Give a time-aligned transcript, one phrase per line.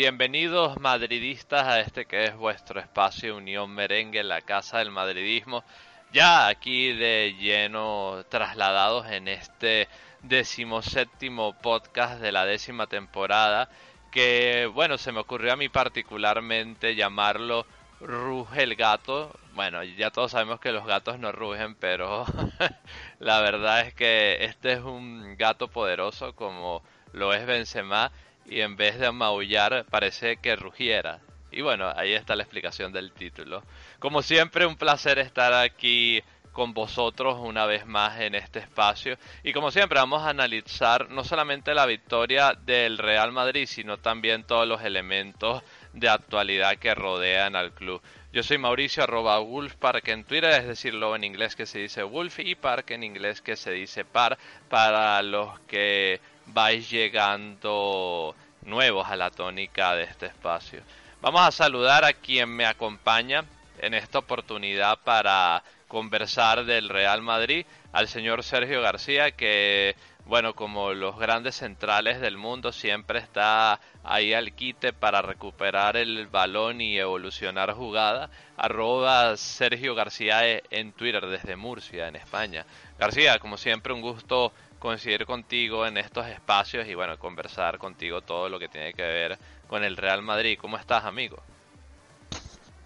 [0.00, 5.64] Bienvenidos madridistas a este que es vuestro espacio Unión Merengue, la casa del madridismo.
[6.12, 9.88] Ya aquí de lleno trasladados en este
[10.22, 13.70] decimoséptimo podcast de la décima temporada
[14.12, 17.66] que bueno se me ocurrió a mí particularmente llamarlo
[18.00, 19.36] Ruge el gato.
[19.54, 22.24] Bueno, ya todos sabemos que los gatos no rugen, pero
[23.18, 28.12] la verdad es que este es un gato poderoso como lo es Benzema
[28.48, 31.20] y en vez de maullar parece que rugiera.
[31.50, 33.62] Y bueno, ahí está la explicación del título.
[33.98, 36.22] Como siempre, un placer estar aquí
[36.58, 39.16] con vosotros una vez más en este espacio.
[39.44, 44.44] Y como siempre, vamos a analizar no solamente la victoria del Real Madrid, sino también
[44.44, 45.62] todos los elementos
[45.92, 48.02] de actualidad que rodean al club.
[48.32, 52.40] Yo soy Mauricio arroba Wolfpark en Twitter, es decirlo en inglés que se dice Wolf
[52.40, 54.36] y Park en inglés que se dice Par
[54.68, 56.20] para los que
[56.52, 60.82] vais llegando nuevos a la tónica de este espacio.
[61.20, 63.44] Vamos a saludar a quien me acompaña
[63.80, 69.96] en esta oportunidad para conversar del Real Madrid, al señor Sergio García, que,
[70.26, 76.26] bueno, como los grandes centrales del mundo, siempre está ahí al quite para recuperar el
[76.26, 78.30] balón y evolucionar jugada.
[78.56, 82.66] Arroba Sergio García en Twitter desde Murcia, en España.
[82.98, 88.48] García, como siempre, un gusto coincidir contigo en estos espacios y bueno, conversar contigo todo
[88.48, 90.58] lo que tiene que ver con el Real Madrid.
[90.60, 91.38] ¿Cómo estás, amigo?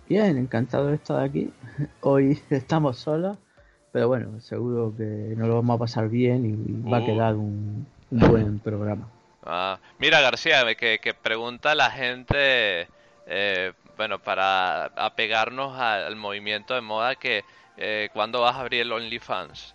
[0.08, 1.50] Bien, encantado de estar aquí.
[2.00, 3.38] Hoy estamos solos,
[3.92, 7.06] pero bueno, seguro que nos lo vamos a pasar bien y va a uh.
[7.06, 9.08] quedar un, buen programa.
[9.44, 12.88] Ah, mira, García, que, que pregunta la gente,
[13.26, 17.44] eh, bueno, para apegarnos al, movimiento de moda, que
[17.76, 19.75] eh, ¿cuándo vas a abrir el OnlyFans?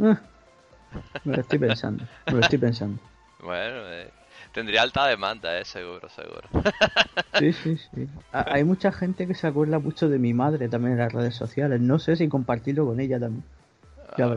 [0.00, 3.00] Me lo estoy pensando, me lo estoy pensando.
[3.42, 4.10] Bueno, eh,
[4.52, 6.46] tendría alta demanda, eh, seguro, seguro.
[7.38, 8.06] Sí, sí, sí.
[8.32, 11.80] Hay mucha gente que se acuerda mucho de mi madre también en las redes sociales.
[11.80, 13.42] No sé si compartirlo con ella también.
[14.18, 14.36] Ya ah,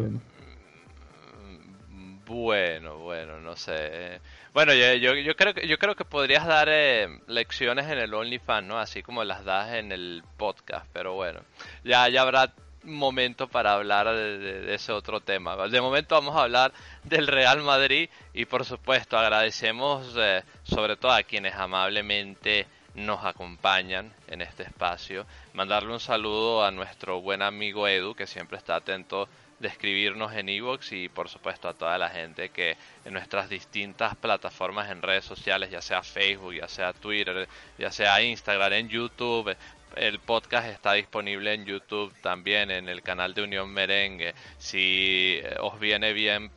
[2.27, 4.21] Bueno, bueno, no sé.
[4.53, 8.13] Bueno, yo, yo, yo, creo que yo creo que podrías dar eh, lecciones en el
[8.13, 8.79] OnlyFans, ¿no?
[8.79, 11.41] Así como las das en el podcast, pero bueno,
[11.83, 15.55] ya ya habrá momento para hablar de, ese otro tema.
[15.67, 16.73] De momento vamos a hablar
[17.03, 24.13] del Real Madrid y por supuesto agradecemos eh, sobre todo a quienes amablemente nos acompañan
[24.27, 25.25] en este espacio.
[25.53, 29.27] Mandarle un saludo a nuestro buen amigo Edu que siempre está atento
[29.63, 34.15] de escribirnos en Evox y por supuesto a toda la gente que en nuestras distintas
[34.15, 39.55] plataformas en redes sociales, ya sea Facebook, ya sea Twitter, ya sea Instagram, en YouTube,
[39.95, 44.33] el podcast está disponible en YouTube también, en el canal de Unión Merengue.
[44.57, 46.51] Si eh, os viene bien,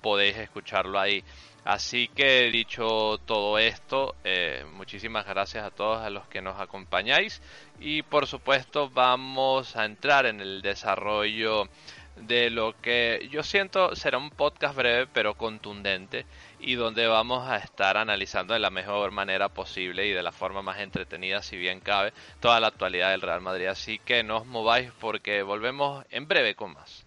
[0.00, 1.24] podéis escucharlo ahí.
[1.64, 7.40] Así que dicho todo esto, eh, muchísimas gracias a todos los que nos acompañáis
[7.78, 11.68] y por supuesto vamos a entrar en el desarrollo
[12.16, 16.26] de lo que yo siento será un podcast breve pero contundente
[16.62, 20.62] y donde vamos a estar analizando de la mejor manera posible y de la forma
[20.62, 23.66] más entretenida, si bien cabe, toda la actualidad del Real Madrid.
[23.66, 27.04] Así que no os mováis porque volvemos en breve con más.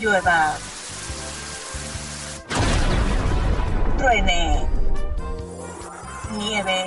[0.00, 0.56] Llueva.
[3.96, 4.66] Truene.
[6.32, 6.84] Nieve.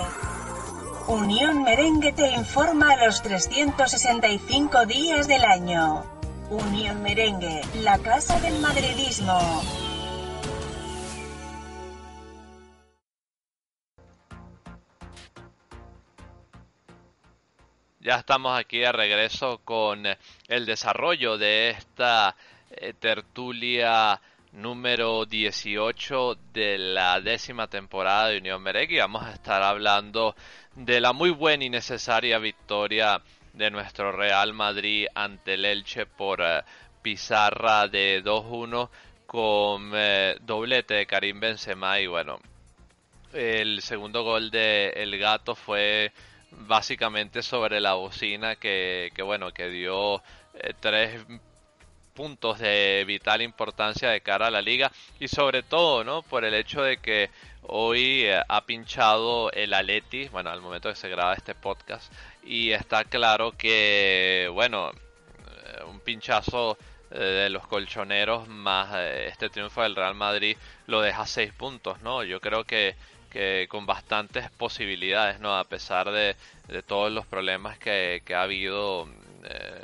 [1.07, 6.03] Unión Merengue te informa a los 365 días del año.
[6.49, 9.39] Unión Merengue, la casa del madridismo.
[18.05, 22.35] Ya estamos aquí de regreso con eh, el desarrollo de esta
[22.69, 24.21] eh, tertulia
[24.51, 30.35] número 18 de la décima temporada de Unión Merengue y vamos a estar hablando
[30.75, 33.23] de la muy buena y necesaria victoria
[33.53, 36.61] de nuestro Real Madrid ante el Elche por eh,
[37.01, 38.87] pizarra de 2-1
[39.25, 39.89] con
[40.45, 42.39] doblete de Karim Benzema y bueno,
[43.33, 46.13] el segundo gol de El Gato fue
[46.59, 50.21] básicamente sobre la bocina que, que bueno, que dio
[50.53, 51.25] eh, tres
[52.13, 56.21] puntos de vital importancia de cara a la liga y sobre todo, ¿no?
[56.23, 57.29] Por el hecho de que
[57.63, 62.11] hoy eh, ha pinchado el Aleti, bueno, al momento que se graba este podcast
[62.43, 66.77] y está claro que, bueno, eh, un pinchazo
[67.09, 72.23] de los colchoneros más este triunfo del Real Madrid lo deja seis puntos, ¿no?
[72.23, 72.95] Yo creo que
[73.35, 75.57] que con bastantes posibilidades, ¿no?
[75.57, 76.37] A pesar de,
[76.87, 79.09] todos los problemas que, ha habido
[79.43, 79.83] eh,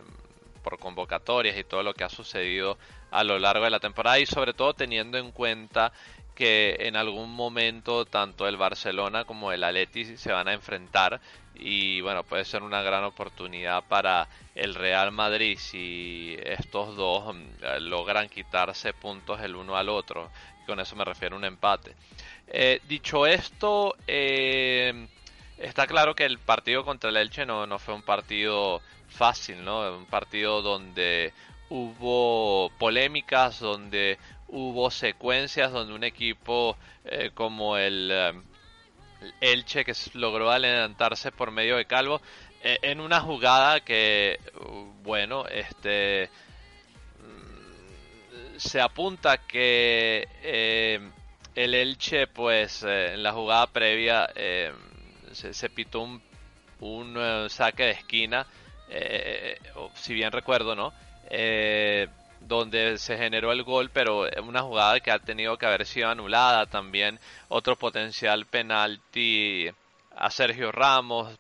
[0.64, 2.78] por convocatorias y todo lo que ha sucedido
[3.12, 5.92] a lo largo de la temporada y sobre todo teniendo en cuenta
[6.34, 11.20] que en algún momento tanto el Barcelona como el Atleti se van a enfrentar
[11.54, 17.80] y bueno puede ser una gran oportunidad para el Real Madrid si estos dos mm,
[17.82, 20.32] logran quitarse puntos el uno al otro
[20.66, 21.96] con eso me refiero a un empate
[22.54, 25.08] eh, dicho esto, eh,
[25.58, 29.98] está claro que el partido contra el Elche no, no fue un partido fácil, ¿no?
[29.98, 31.32] Un partido donde
[31.70, 34.18] hubo polémicas, donde
[34.50, 36.76] hubo secuencias, donde un equipo
[37.06, 38.12] eh, como el,
[39.40, 42.22] Elche que logró adelantarse por medio de Calvo
[42.64, 44.40] en una jugada que,
[45.04, 46.30] bueno, este
[47.18, 50.28] mm, se apunta que
[51.56, 54.72] el Elche, pues eh, en la jugada previa eh,
[55.32, 56.22] se, pitó un,
[56.80, 58.46] un eh, saque de esquina,
[59.94, 60.94] si bien recuerdo, ¿no?
[62.42, 66.66] donde se generó el gol, pero una jugada que ha tenido que haber sido anulada
[66.66, 67.20] también.
[67.48, 69.70] Otro potencial penalti
[70.16, 71.38] a Sergio Ramos,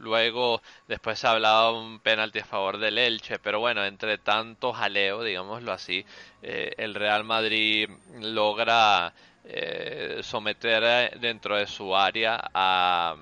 [0.00, 5.22] luego después se hablaba un penalti a favor del Elche, pero bueno, entre tanto jaleo,
[5.22, 6.04] digámoslo así,
[6.42, 7.88] eh, el Real Madrid
[8.20, 9.12] logra
[9.44, 13.16] eh, someter dentro de su área a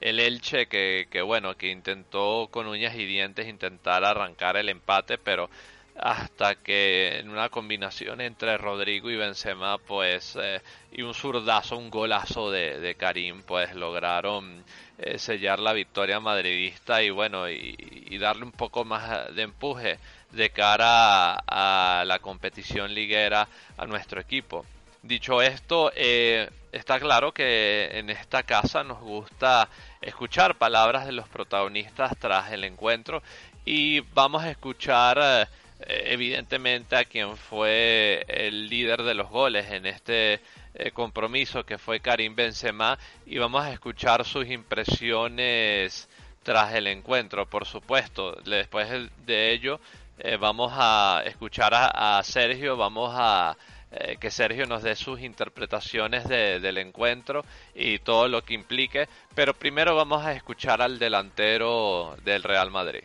[0.00, 5.18] el Elche que, que bueno, que intentó con uñas y dientes intentar arrancar el empate,
[5.18, 5.48] pero
[5.96, 10.60] hasta que en una combinación entre Rodrigo y Benzema pues eh,
[10.90, 14.64] y un zurdazo un golazo de, Karim pues lograron
[14.98, 19.98] eh, sellar la victoria madridista y bueno y, darle un poco más de empuje
[20.30, 23.46] de cara a, la competición liguera
[23.76, 24.64] a nuestro equipo.
[25.02, 29.68] Dicho esto eh, está claro que en esta casa nos gusta
[30.00, 33.22] escuchar palabras de los protagonistas tras el encuentro
[33.64, 35.48] y vamos a escuchar
[35.80, 40.40] evidentemente a quien fue el líder de los goles en este
[40.76, 46.08] eh, compromiso que fue Karim Benzema y vamos a escuchar sus impresiones
[46.42, 48.32] tras el encuentro, por supuesto.
[48.44, 48.88] Después
[49.24, 49.78] de ello
[50.18, 53.56] eh, vamos a escuchar a, Sergio, vamos a
[53.92, 59.54] eh, que Sergio nos dé sus interpretaciones del encuentro y todo lo que implique, pero
[59.54, 63.04] primero vamos a escuchar al delantero del Real Madrid.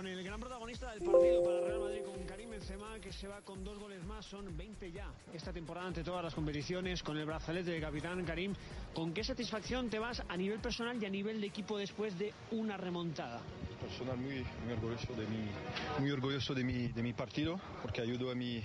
[0.00, 3.42] Con el gran protagonista del partido para Real Madrid, con Karim Benzema, que se va
[3.42, 7.26] con dos goles más, son 20 ya esta temporada ante todas las competiciones, con el
[7.26, 8.54] brazalete de capitán Karim.
[8.94, 12.32] ¿Con qué satisfacción te vas a nivel personal y a nivel de equipo después de
[12.52, 13.42] una remontada?
[13.78, 15.50] Personal muy, muy orgulloso de mi,
[15.98, 18.64] muy orgulloso de mi, de mi partido, porque ayudo a, mi,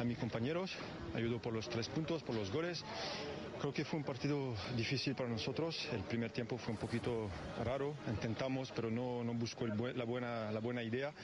[0.00, 0.72] a mis compañeros,
[1.14, 2.84] ayudo por los tres puntos, por los goles
[3.64, 5.88] Creo que fue un partido difícil para nosotros.
[5.90, 7.30] El primer tiempo fue un poquito
[7.64, 7.94] raro.
[8.08, 11.14] Intentamos, pero no, no buscó la, buena, la buena idea,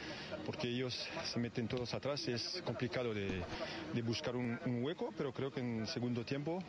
[0.47, 2.27] porque ellos se meten todos atrás.
[2.29, 3.43] Es complicado de,
[3.93, 6.61] de buscar un, un, hueco, pero creo que en segundo tiempo,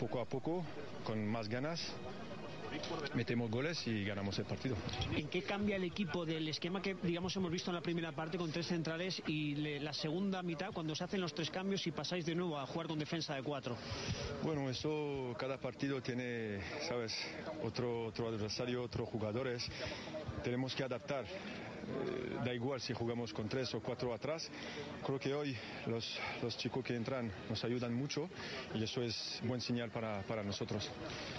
[0.00, 0.64] poco a poco,
[1.04, 1.80] con más ganas,
[3.14, 4.76] metemos goles y ganamos el partido.
[5.14, 8.38] ¿En qué cambia el equipo del esquema que, digamos, hemos visto en la primera parte
[8.38, 12.24] con tres centrales y la segunda mitad cuando se hacen los tres cambios y pasáis
[12.26, 13.76] de nuevo a jugar con defensa de cuatro?
[14.42, 17.14] Bueno, eso cada partido tiene, sabes,
[17.62, 19.66] otro, otro adversario, otros jugadores.
[20.42, 21.24] Tenemos que adaptar.
[21.84, 24.48] Eh, da igual si jugamos con tres o cuatro atrás.
[25.04, 28.28] Creo que hoy los, los chicos que entran nos ayudan mucho
[28.74, 30.90] y eso es buen señal para, para nosotros.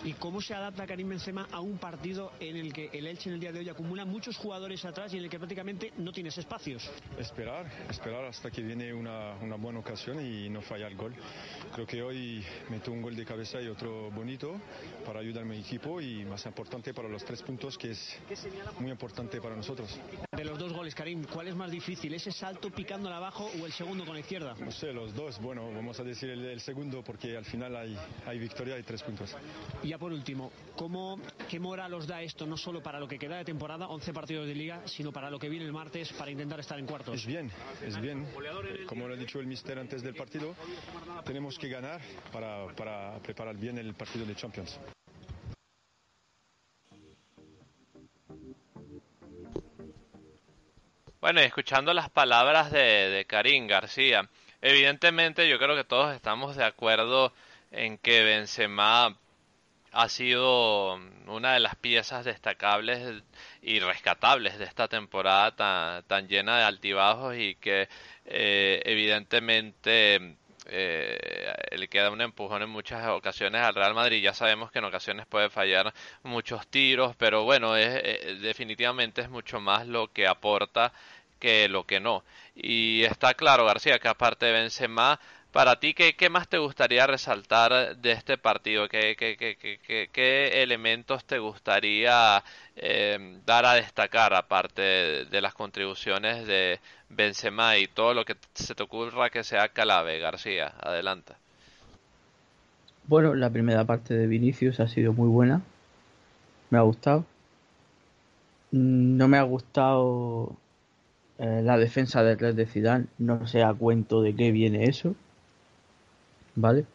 [0.04, 3.36] ¿Y cómo se adapta Karim Benzema a un partido en el que el Elche en
[3.36, 6.38] el día de hoy acumula muchos jugadores atrás y en el que prácticamente no tienes
[6.38, 6.90] espacios?
[7.18, 11.14] Esperar, esperar hasta que viene una, una buena ocasión y no falla el gol.
[11.74, 14.56] Creo que hoy meto un gol de cabeza y otro bonito
[15.06, 18.18] para ayudar a mi equipo y más importante para los tres puntos que es
[18.80, 20.00] muy importante para nosotros.
[20.36, 22.14] De los dos goles, Karim, ¿cuál es más difícil?
[22.14, 24.54] ¿Ese salto picándola abajo o el segundo con la izquierda?
[24.60, 25.40] No sé, los dos.
[25.40, 29.34] Bueno, vamos a decir el, segundo porque al final hay, hay victoria y tres puntos.
[29.82, 31.18] Y ya por último, ¿cómo,
[31.50, 34.46] ¿qué moral os da esto no solo para lo que queda de temporada, 11 partidos
[34.46, 37.16] de liga, sino para lo que viene el martes para intentar estar en cuartos?
[37.16, 37.50] Es bien,
[37.82, 38.28] es bien.
[38.88, 40.54] Como lo ha dicho el mister antes del partido,
[41.24, 42.02] tenemos que ganar
[42.34, 44.78] para, para preparar bien el partido de Champions.
[51.22, 54.30] Bueno, y escuchando las palabras de, de Karim García,
[54.62, 57.34] evidentemente yo creo que todos estamos de acuerdo
[57.72, 59.18] en que Benzema
[59.96, 60.96] ha sido
[61.28, 63.24] una de las piezas destacables
[63.62, 67.88] y rescatables de esta temporada tan, tan llena de altibajos y que
[68.26, 70.36] eh, evidentemente
[70.68, 71.18] eh,
[71.78, 74.22] le queda un empujón en muchas ocasiones al Real Madrid.
[74.22, 75.94] Ya sabemos que en ocasiones puede fallar
[76.24, 80.92] muchos tiros, pero bueno, es, eh, definitivamente es mucho más lo que aporta
[81.40, 82.24] que lo que no.
[82.56, 85.20] Y está claro, García, que aparte de Benzema,
[85.56, 88.90] para ti, ¿qué, ¿qué, más te gustaría resaltar de este partido?
[88.90, 89.38] ¿Qué, qué,
[90.12, 92.44] qué, elementos te gustaría
[92.76, 98.76] eh, dar a destacar, aparte de, las contribuciones de Benzema y todo lo que se
[98.76, 100.74] te ocurra que sea clave, García?
[100.78, 101.38] Adelanta.
[103.08, 105.62] Bueno, la primera parte de Vinicius ha sido muy buena.
[106.70, 107.24] Me ha gustado.
[108.72, 110.58] No me ha gustado
[111.40, 115.16] eh, la defensa del Red de Zidane no se da cuento de qué viene eso.
[116.56, 116.86] ¿Vale?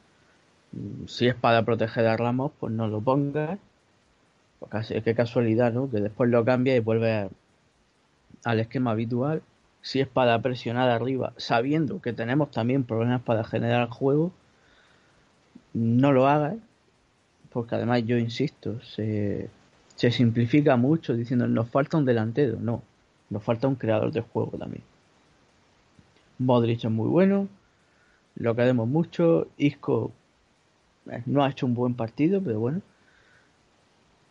[0.73, 3.59] Mm, si es para proteger a Ramos, pues no lo pongas.
[4.59, 5.91] Porque qué casualidad, ¿no?
[5.91, 7.31] Que después lo cambia y vuelve
[8.45, 9.43] al esquema habitual.
[9.83, 14.33] Si es para presionar arriba, sabiendo que tenemos también problemas para generar juego,
[15.75, 16.57] no lo hagas.
[17.53, 19.51] Porque además yo insisto, se,
[19.97, 22.59] se simplifica mucho diciendo nos falta un delantero.
[22.61, 22.83] No,
[23.31, 24.83] nos falta un creador de juego también.
[26.39, 27.49] Modric es muy bueno,
[28.41, 29.47] lo queremos mucho.
[29.57, 30.13] Isco
[31.11, 32.83] eh, no ha hecho un buen partido, pero bueno.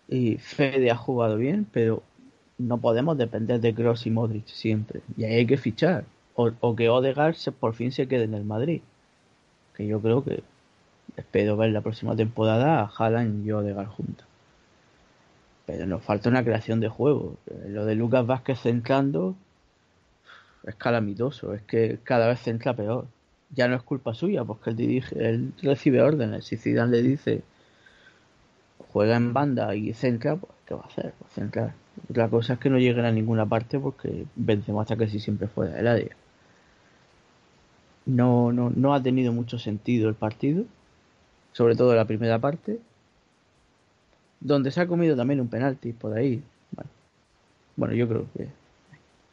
[0.07, 2.03] Y Fede ha jugado bien, pero
[2.57, 5.01] no podemos depender de Gross y Modric siempre.
[5.15, 6.05] Y ahí hay que fichar.
[6.35, 8.81] O, que Odegaard se, por fin se quede en el Madrid.
[9.75, 10.43] Que yo creo que
[11.17, 14.29] espero ver la próxima temporada a Haaland y Odegaard juntos
[15.69, 17.37] pero nos falta una creación de juego.
[17.67, 19.35] Lo de Lucas Vázquez centrando
[20.63, 23.05] es calamitoso, es que cada vez centra peor.
[23.55, 26.45] Ya no es culpa suya, porque él dirige, él recibe órdenes.
[26.45, 27.41] Si Zidane le dice
[28.91, 31.13] juega en banda y centra, pues ¿qué va a hacer?
[31.19, 31.73] Pues centrar.
[32.13, 35.47] La cosa es que no lleguen a ninguna parte porque vencemos hasta que si siempre
[35.47, 36.15] fuera del área.
[38.05, 40.65] No, no, no ha tenido mucho sentido el partido,
[41.53, 42.79] sobre todo la primera parte
[44.39, 46.41] donde se ha comido también un penalti por ahí.
[47.75, 48.47] Bueno, yo creo que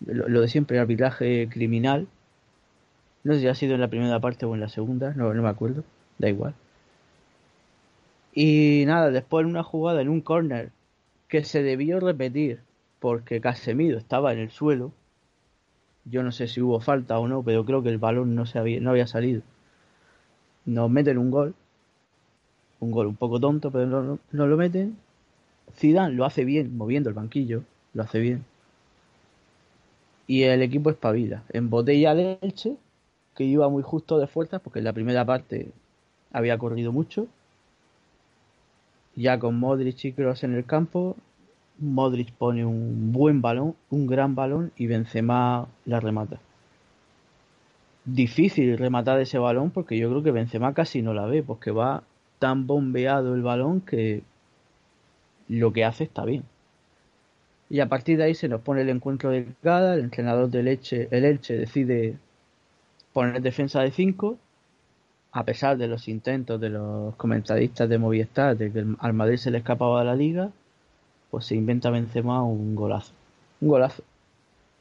[0.04, 2.06] lo, de siempre, arbitraje criminal.
[3.26, 5.42] No sé si ha sido en la primera parte o en la segunda, no, no
[5.42, 5.82] me acuerdo,
[6.18, 6.54] da igual.
[8.32, 10.70] Y nada, después en una jugada, en un corner,
[11.28, 12.60] que se debió repetir
[13.00, 14.92] porque Casemiro estaba en el suelo.
[16.04, 18.58] Yo no sé si hubo falta o no, pero creo que el balón no, se
[18.60, 19.42] había, no había salido.
[20.64, 21.54] Nos meten un gol
[22.80, 24.96] un gol un poco tonto, pero no, lo meten.
[25.74, 27.64] Zidane lo hace bien, moviendo el banquillo,
[27.94, 28.44] lo hace bien.
[30.26, 31.42] Y el equipo espabila.
[31.50, 32.76] En botella de leche,
[33.36, 35.70] que iba muy justo de fuerzas, porque en la primera parte
[36.32, 37.28] había corrido mucho.
[39.14, 41.16] Ya con Modric y Kroos en el campo,
[41.78, 46.40] Modric pone un buen balón, un gran balón, y Benzema la remata.
[48.04, 52.02] Difícil rematar ese balón porque yo creo que Benzema casi no la ve, porque va
[52.38, 54.22] tan bombeado el balón que
[55.48, 56.44] lo que hace está bien.
[57.68, 60.68] Y a partir de ahí se nos pone el encuentro de cada, el entrenador del
[60.68, 62.16] Elche, el Elche decide
[63.16, 64.36] poner defensa de 5,
[65.32, 69.50] a pesar de los intentos de los comentaristas de Movistar de que al Madrid se
[69.50, 70.50] le escapaba de la liga,
[71.30, 73.14] pues se inventa Benzema un golazo.
[73.62, 74.02] Un golazo.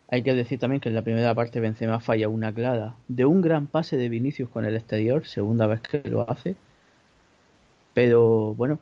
[0.10, 3.42] Hay que decir también que en la primera parte Benzema falla una clara de un
[3.42, 6.58] gran pase de Vinicius con el exterior, segunda vez que lo hace,
[7.94, 8.80] pero bueno,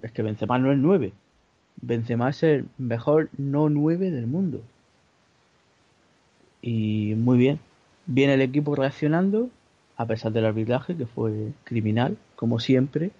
[0.00, 1.12] es que Benzema no es 9.
[1.82, 4.60] Benzema es el mejor no 9 del mundo.
[6.62, 7.58] Y muy bien.
[8.06, 9.50] Viene el equipo reaccionando,
[9.96, 13.10] a pesar del arbitraje, que fue criminal, como siempre.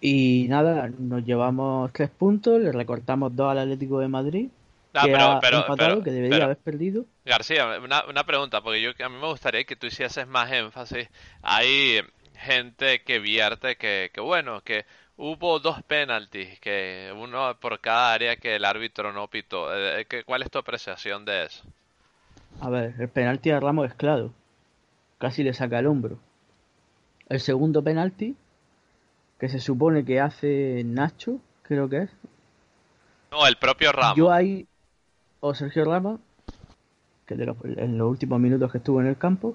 [0.00, 4.48] Y nada, nos llevamos tres puntos, le recortamos dos al Atlético de Madrid.
[4.94, 5.12] Ah, que
[5.76, 7.04] pero, que debería haber perdido.
[7.24, 11.08] García, una, una pregunta, porque yo a mí me gustaría que tú hicieses más énfasis.
[11.42, 12.00] Hay
[12.34, 14.86] gente que vierte que, que bueno, que
[15.16, 19.72] hubo dos penaltis, que uno por cada área que el árbitro no pitó.
[19.72, 21.62] Eh, eh, ¿Cuál es tu apreciación de eso?
[22.60, 24.32] A ver, el penalti a Ramos es claro.
[25.18, 26.18] Casi le saca el hombro.
[27.28, 28.36] El segundo penalti,
[29.38, 32.10] que se supone que hace Nacho, creo que es.
[33.30, 34.16] No, el propio Ramos.
[34.16, 34.66] Yo ahí,
[35.40, 36.20] o Sergio Ramos,
[37.26, 39.54] que de los, en los últimos minutos que estuvo en el campo,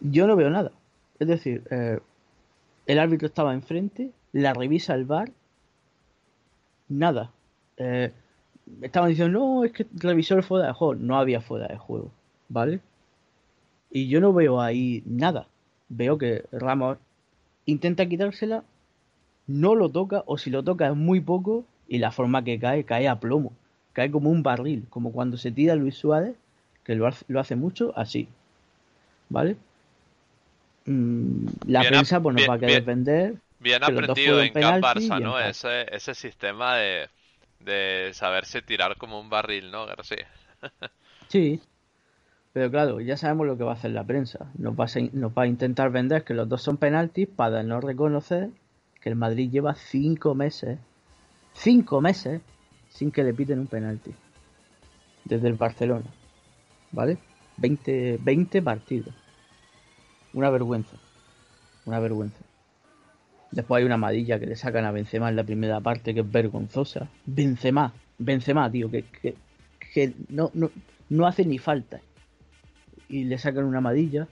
[0.00, 0.70] yo no veo nada.
[1.18, 1.98] Es decir, eh,
[2.86, 5.30] el árbitro estaba enfrente, la revisa el bar,
[6.88, 7.30] nada.
[7.78, 8.12] Eh,
[8.80, 10.94] estaban diciendo, no, es que revisó el fuera de juego.
[10.94, 12.10] No había fuera de juego,
[12.48, 12.80] ¿vale?
[13.90, 15.46] Y yo no veo ahí nada.
[15.88, 16.98] Veo que Ramos
[17.66, 18.64] intenta quitársela,
[19.46, 22.84] no lo toca, o si lo toca es muy poco, y la forma que cae,
[22.84, 23.52] cae a plomo.
[23.92, 26.34] Cae como un barril, como cuando se tira Luis Suárez,
[26.84, 28.28] que lo hace, lo hace mucho, así.
[29.28, 29.56] ¿Vale?
[30.86, 33.34] Mm, la prensa pues nos va a querer vender.
[33.60, 35.38] Bien aprendido en Camp Barça, ¿no?
[35.38, 37.08] Ese, ese sistema de,
[37.64, 40.28] de saberse tirar como un barril, ¿no, García?
[41.28, 41.60] sí,
[42.52, 44.50] pero claro, ya sabemos lo que va a hacer la prensa.
[44.58, 47.80] Nos va a, nos va a intentar vender que los dos son penaltis para no
[47.80, 48.50] reconocer
[49.00, 50.78] que el Madrid lleva cinco meses,
[51.54, 52.40] cinco meses,
[52.90, 54.14] sin que le piten un penalti.
[55.24, 56.06] Desde el Barcelona.
[56.92, 57.16] ¿Vale?
[57.56, 59.14] 20, 20 partidos.
[60.34, 60.96] Una vergüenza.
[61.86, 62.44] Una vergüenza.
[63.52, 66.30] Después hay una amarilla que le sacan a Benzema en la primera parte que es
[66.30, 67.08] vergonzosa.
[67.26, 69.04] Benzema, Benzema, tío, que,
[69.92, 70.70] que, no, no,
[71.10, 72.00] no hace ni falta.
[73.08, 74.26] Y le sacan una amarilla.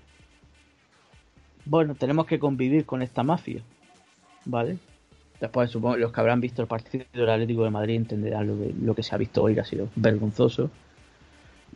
[1.67, 3.63] Bueno, tenemos que convivir con esta mafia.
[4.47, 4.79] ¿Vale?
[5.39, 8.75] Después supongo los que habrán visto el partido del Atlético de Madrid entenderán lo que,
[8.81, 10.71] lo que se ha visto hoy, que ha sido vergonzoso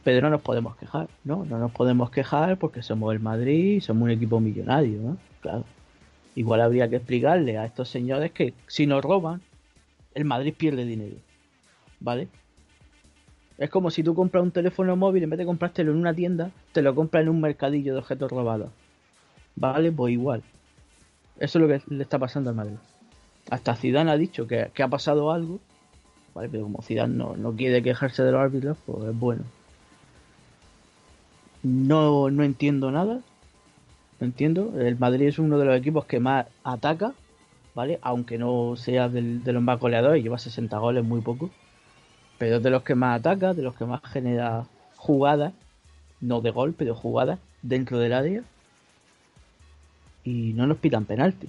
[0.04, 1.44] pero no nos podemos quejar, ¿no?
[1.46, 5.16] No nos podemos quejar porque somos el Madrid y somos un equipo millonario, ¿no?
[5.40, 5.64] Claro.
[6.34, 9.40] Igual habría que explicarle a estos señores que si nos roban,
[10.14, 11.16] el Madrid pierde dinero,
[12.00, 12.28] ¿vale?
[13.56, 16.50] Es como si tú compras un teléfono móvil, en vez de comprártelo en una tienda,
[16.72, 18.70] te lo compras en un mercadillo de objetos robados.
[19.54, 19.92] ¿Vale?
[19.92, 20.42] Pues igual.
[21.38, 22.76] Eso es lo que le está pasando al Madrid.
[23.50, 25.60] Hasta Zidane ha dicho que, ha pasado algo,
[26.34, 26.48] ¿vale?
[26.48, 29.44] Pero como Zidane no, no quiere quejarse de los árbitros, pues es bueno.
[31.62, 33.20] No, no entiendo nada.
[34.20, 34.72] Entiendo.
[34.80, 37.12] El Madrid es uno de los equipos que más ataca,
[37.74, 37.98] ¿vale?
[38.02, 41.50] Aunque no sea del, de los más goleadores, lleva 60 goles, muy poco.
[42.38, 44.64] Pero es de los que más ataca, de los que más genera
[44.96, 45.52] jugadas,
[46.20, 48.42] no de gol, pero jugadas dentro del área.
[50.24, 51.48] Y no nos pidan penalti.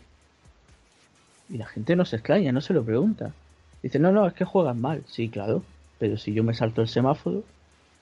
[1.49, 3.34] Y la gente no se extraña, no se lo pregunta.
[3.82, 5.04] Dice, no, no, es que juegan mal.
[5.08, 5.63] Sí, claro.
[5.99, 7.43] Pero si yo me salto el semáforo,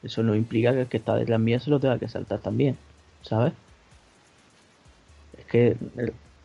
[0.02, 2.78] eso no implica que el que está detrás mía se lo tenga que saltar también,
[3.22, 3.54] ¿sabes?
[5.54, 5.78] Que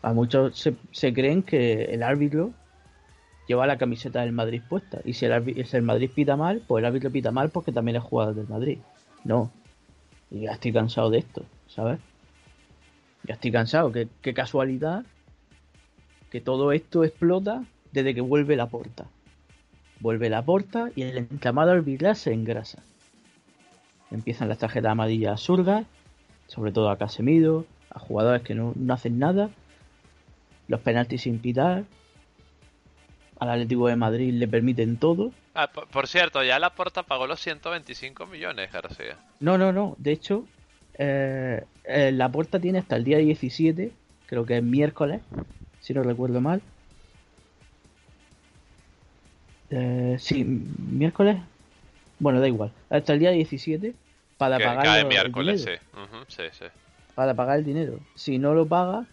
[0.02, 2.52] a muchos se, creen que el árbitro
[3.46, 5.00] lleva la camiseta del Madrid puesta.
[5.04, 8.02] Y si el, el Madrid pita mal, pues el árbitro pita mal porque también es
[8.02, 8.78] jugador del Madrid.
[9.24, 9.50] No.
[10.30, 11.98] Y ya estoy cansado de esto, ¿sabes?
[13.24, 13.92] Ya estoy cansado.
[13.92, 15.04] Qué, casualidad
[16.30, 19.06] que todo esto explota desde que vuelve la puerta.
[20.00, 22.82] Vuelve la puerta y el entramado arbitral se engrasa.
[24.10, 25.86] Empiezan las tarjetas amarillas absurdas,
[26.46, 27.66] sobre todo a Casemiro,
[27.98, 29.50] a jugadores que no, hacen nada,
[30.68, 31.84] los penaltis sin pitar,
[33.38, 35.32] al Atlético de Madrid le permiten todo.
[35.54, 39.16] Ah, por, cierto, ya la Porta pagó los 125 millones, García.
[39.40, 39.96] No, no, no.
[39.98, 40.44] De hecho,
[40.94, 43.92] eh, eh, la Porta tiene hasta el día 17,
[44.26, 45.20] creo que es miércoles,
[45.80, 46.62] si no recuerdo mal.
[49.70, 51.36] Eh, sí, miércoles,
[52.18, 52.72] bueno, da igual.
[52.88, 53.94] Hasta el día 17
[54.36, 56.42] para pagar el, miércoles, Sí.
[56.50, 56.64] sí,
[57.18, 57.98] Para pagar el dinero.
[58.14, 59.04] Si no lo paga,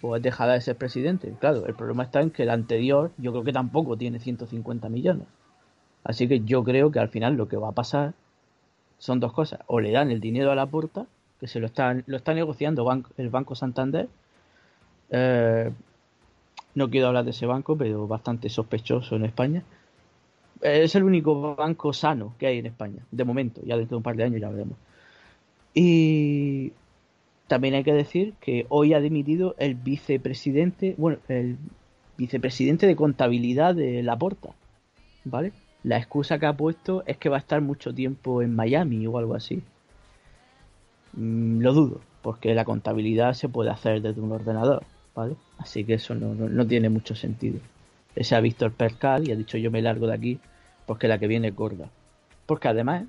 [0.00, 1.34] pues dejará de ser presidente.
[1.40, 5.26] Claro, el problema está en que el anterior, yo creo que tampoco tiene 150 millones.
[6.04, 8.14] Así que yo creo que al final lo que va a pasar
[8.98, 9.58] son dos cosas.
[9.66, 11.06] O le dan el dinero a la puerta,
[11.40, 14.08] que se lo está, lo está negociando el Banco Santander.
[15.10, 15.72] Eh,
[16.76, 19.64] no quiero hablar de ese banco, pero bastante sospechoso en España
[20.62, 24.02] es el único banco sano que hay en España, de momento, ya dentro de un
[24.04, 24.78] par de años ya veremos.
[25.74, 26.72] Y
[27.46, 31.56] también hay que decir que hoy ha dimitido el vicepresidente, bueno, el
[32.16, 34.50] vicepresidente de contabilidad de La Porta,
[35.24, 35.52] ¿vale?
[35.82, 39.18] La excusa que ha puesto es que va a estar mucho tiempo en Miami o
[39.18, 39.62] algo así.
[41.12, 45.36] Mm, lo dudo, porque la contabilidad se puede hacer desde un ordenador, ¿vale?
[45.58, 47.60] Así que eso no, no tiene mucho sentido
[48.24, 50.40] se ha visto el percal y ha dicho yo me largo de aquí
[50.86, 51.90] porque la que viene es gorda.
[52.46, 53.04] Porque además,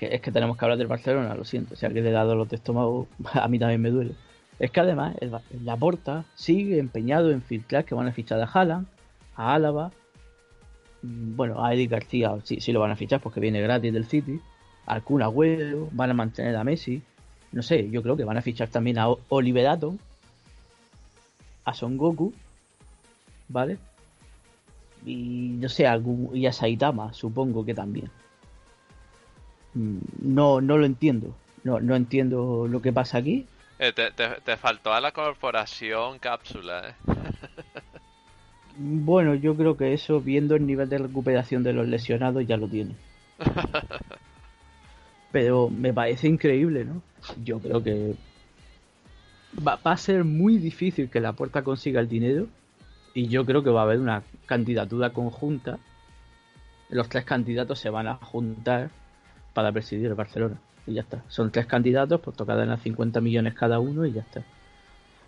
[0.00, 2.56] es que, tenemos que hablar del Barcelona, lo siento, si alguien le da dolor de
[2.56, 4.14] estómago, a mí también me duele.
[4.58, 5.16] Es que además
[5.62, 8.86] la Porta sigue empeñado en filtrar que van a fichar a Haaland,
[9.36, 9.92] a Álava,
[11.02, 14.06] mm, bueno, a Eddie García sí, sí lo van a fichar porque viene gratis del
[14.06, 14.40] City,
[14.86, 15.22] al Kun
[15.92, 17.02] van a mantener a Messi,
[17.52, 19.96] no sé, yo creo que van a fichar también a Oliverato,
[21.64, 22.32] a Son Goku,
[23.48, 23.78] ¿vale?
[25.04, 28.10] Y no sé, algún, y a Saitama, supongo que también.
[29.78, 31.36] Mm, no, no lo entiendo.
[31.62, 33.46] No, no entiendo lo que pasa aquí.
[33.78, 36.94] Eh, te, te, faltó a la corporación cápsula, ¿eh?
[38.76, 42.66] bueno, yo creo que eso, viendo el nivel de recuperación de los lesionados, ya lo
[42.68, 42.96] tiene.
[45.32, 47.02] Pero me parece increíble, ¿no?
[47.44, 48.16] Yo creo que
[49.64, 52.48] va, va, a ser muy difícil que la puerta consiga el dinero.
[53.14, 55.78] Y yo creo que va a haber una candidatura conjunta.
[56.88, 58.90] Los tres candidatos se van a juntar
[59.58, 61.24] para presidir el Barcelona y ya está.
[61.26, 64.44] Son tres candidatos, pues tocarán a 50 millones cada uno y ya está.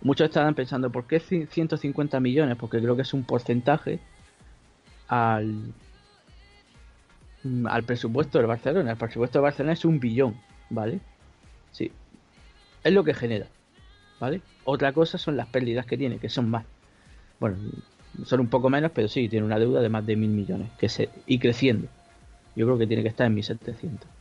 [0.03, 2.55] Muchos estarán pensando, ¿por qué 150 millones?
[2.55, 3.99] Porque creo que es un porcentaje
[5.09, 5.73] al,
[7.43, 8.91] mm, al presupuesto del Barcelona.
[8.91, 10.37] El presupuesto de Barcelona es un billón,
[10.69, 11.01] ¿vale?
[11.73, 11.91] Sí.
[12.85, 13.47] Es lo que genera,
[14.17, 14.41] ¿vale?
[14.63, 16.63] Otra cosa son las pérdidas que tiene, que son más.
[17.37, 17.57] Bueno,
[18.23, 20.87] son un poco menos, pero sí, tiene una deuda de más de mil millones, que
[20.87, 21.89] se, y creciendo.
[22.55, 24.20] Yo creo que tiene que estar en 1700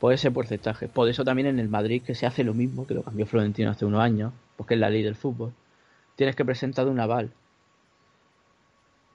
[0.00, 0.88] por ese porcentaje.
[0.88, 3.70] Por eso también en el Madrid que se hace lo mismo, que lo cambió Florentino
[3.70, 5.52] hace unos años, porque es la ley del fútbol.
[6.16, 7.30] Tienes que presentar un aval.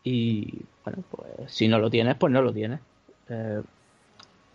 [0.03, 2.79] Y bueno, pues si no lo tienes, pues no lo tienes.
[3.29, 3.61] Eh,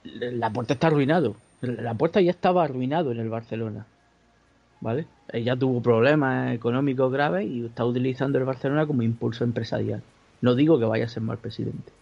[0.04, 1.34] la puerta está arruinado.
[1.60, 3.86] La puerta ya estaba arruinado en el Barcelona.
[4.80, 5.06] ¿Vale?
[5.32, 10.02] Ella tuvo problemas económicos graves y está utilizando el Barcelona como impulso empresarial.
[10.40, 11.92] No digo que vaya a ser mal presidente,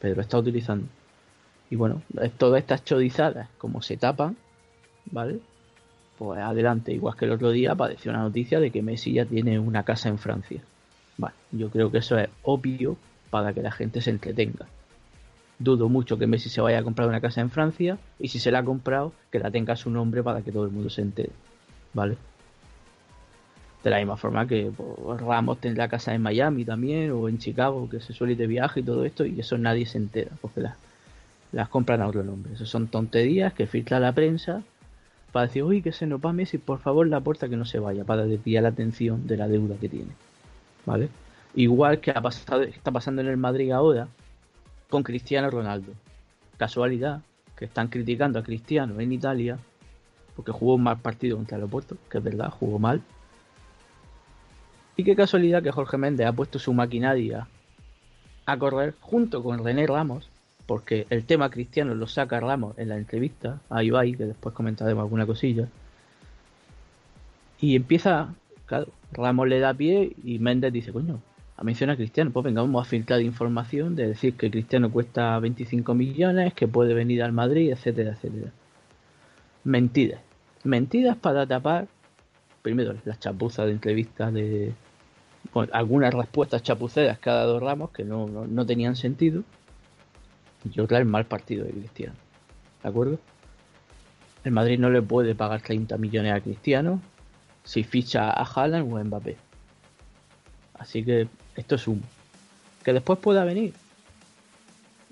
[0.00, 0.86] pero lo está utilizando.
[1.70, 2.02] Y bueno,
[2.36, 4.36] todas estas chodizadas, como se tapan,
[5.06, 5.38] ¿vale?
[6.18, 9.58] Pues adelante, igual que el otro día apareció una noticia de que Messi ya tiene
[9.58, 10.60] una casa en Francia.
[11.16, 12.96] Vale, yo creo que eso es obvio
[13.30, 14.66] para que la gente se entretenga.
[15.60, 18.50] Dudo mucho que Messi se vaya a comprar una casa en Francia y si se
[18.50, 21.30] la ha comprado, que la tenga su nombre para que todo el mundo se entere.
[21.94, 22.16] ¿Vale?
[23.84, 27.88] De la misma forma que pues, Ramos tendrá casa en Miami también o en Chicago,
[27.88, 30.60] que se suele ir de viaje y todo esto, y eso nadie se entera, porque
[30.60, 30.76] la,
[31.52, 32.52] las compran a otro nombre.
[32.54, 34.62] Eso son tonterías que filtra la prensa
[35.32, 37.78] para decir, uy, que se nos va Messi, por favor la puerta que no se
[37.78, 40.10] vaya, para desviar la atención de la deuda que tiene.
[40.86, 41.08] ¿Vale?
[41.54, 44.08] Igual que ha pasado, está pasando en el Madrid ahora
[44.88, 45.92] con Cristiano Ronaldo.
[46.56, 47.22] Casualidad
[47.56, 49.58] que están criticando a Cristiano en Italia
[50.34, 53.02] porque jugó un mal partido contra el Oporto, que es verdad, jugó mal.
[54.96, 57.46] Y qué casualidad que Jorge Méndez ha puesto su maquinaria
[58.46, 60.29] a correr junto con René Ramos
[60.70, 65.02] porque el tema cristiano lo saca Ramos en la entrevista a Ibai, que después comentaremos
[65.02, 65.66] alguna cosilla.
[67.60, 71.20] Y empieza, claro, Ramos le da pie y Méndez dice, coño,
[71.56, 75.36] a mencionar a Cristiano, pues venga, vamos a filtrar información de decir que Cristiano cuesta
[75.40, 78.52] 25 millones, que puede venir al Madrid, etcétera, etcétera.
[79.64, 80.20] Mentiras.
[80.62, 81.88] Mentiras para tapar,
[82.62, 84.72] primero, las chapuzas de entrevistas de...
[85.72, 89.42] algunas respuestas chapuceras que ha dado Ramos que no, no tenían sentido
[90.64, 92.14] yo creo el mal partido de Cristiano.
[92.82, 93.18] ¿De acuerdo?
[94.44, 97.00] El Madrid no le puede pagar 30 millones a Cristiano
[97.64, 99.36] si ficha a Haaland o a Mbappé.
[100.74, 102.02] Así que esto es humo.
[102.82, 103.74] Que después pueda venir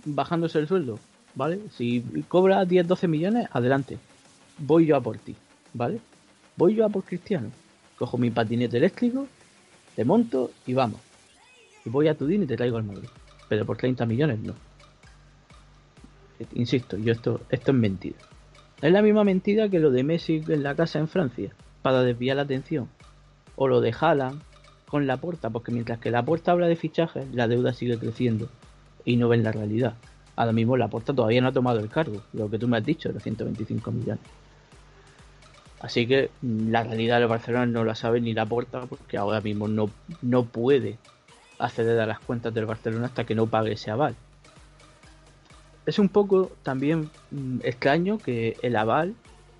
[0.05, 0.99] bajándose el sueldo,
[1.35, 1.61] ¿vale?
[1.77, 3.99] Si cobra 10-12 millones, adelante.
[4.59, 5.37] Voy yo a por ti,
[5.75, 6.01] ¿vale?
[6.57, 7.51] Voy yo a por Cristiano.
[7.99, 9.27] Cojo mi patinete eléctrico,
[9.95, 11.01] te monto y vamos.
[11.85, 13.09] Y voy a tu din y te traigo al Madrid.
[13.49, 14.68] Pero por 30 millones no
[16.55, 18.18] insisto, yo esto, esto es mentira.
[18.81, 21.51] Es la misma mentira que lo de Messi en la casa en Francia,
[21.83, 22.88] para desviar la atención.
[23.57, 24.40] O lo de Haaland
[24.88, 28.48] con la puerta, porque mientras que la puerta habla de fichajes, la deuda sigue creciendo
[29.05, 29.94] y no ven la realidad.
[30.37, 32.87] Ahora mismo la puerta todavía no ha tomado el cargo, lo que tú me has
[32.87, 34.24] dicho, de 125 millones.
[35.81, 39.40] Así que mm, la realidad de Barcelona no la sabe ni la puerta, porque ahora
[39.40, 39.90] mismo no,
[40.22, 40.98] no puede
[41.59, 44.14] acceder a las cuentas del Barcelona hasta que no pague ese aval
[45.88, 49.14] es un poco también mm, extraño que el aval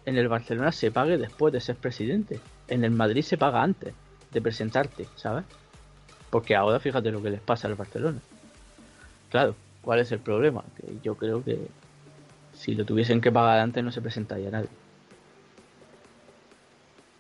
[0.05, 2.39] en el Barcelona se pague después de ser presidente.
[2.69, 3.95] En el Madrid se paga antes
[4.31, 5.47] de presentarte, ¿sabes?
[6.29, 8.19] Porque ahora fíjate lo que les pasa al Barcelona.
[9.31, 10.65] Claro, ¿cuál es el problema?
[10.77, 11.67] Que yo creo que
[12.53, 14.69] si lo tuviesen que pagar antes no se presentaría nadie.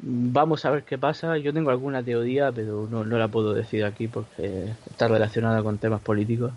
[0.00, 1.38] Vamos a ver qué pasa.
[1.38, 5.78] Yo tengo alguna teoría, pero no, no la puedo decir aquí porque está relacionada con
[5.78, 6.52] temas políticos.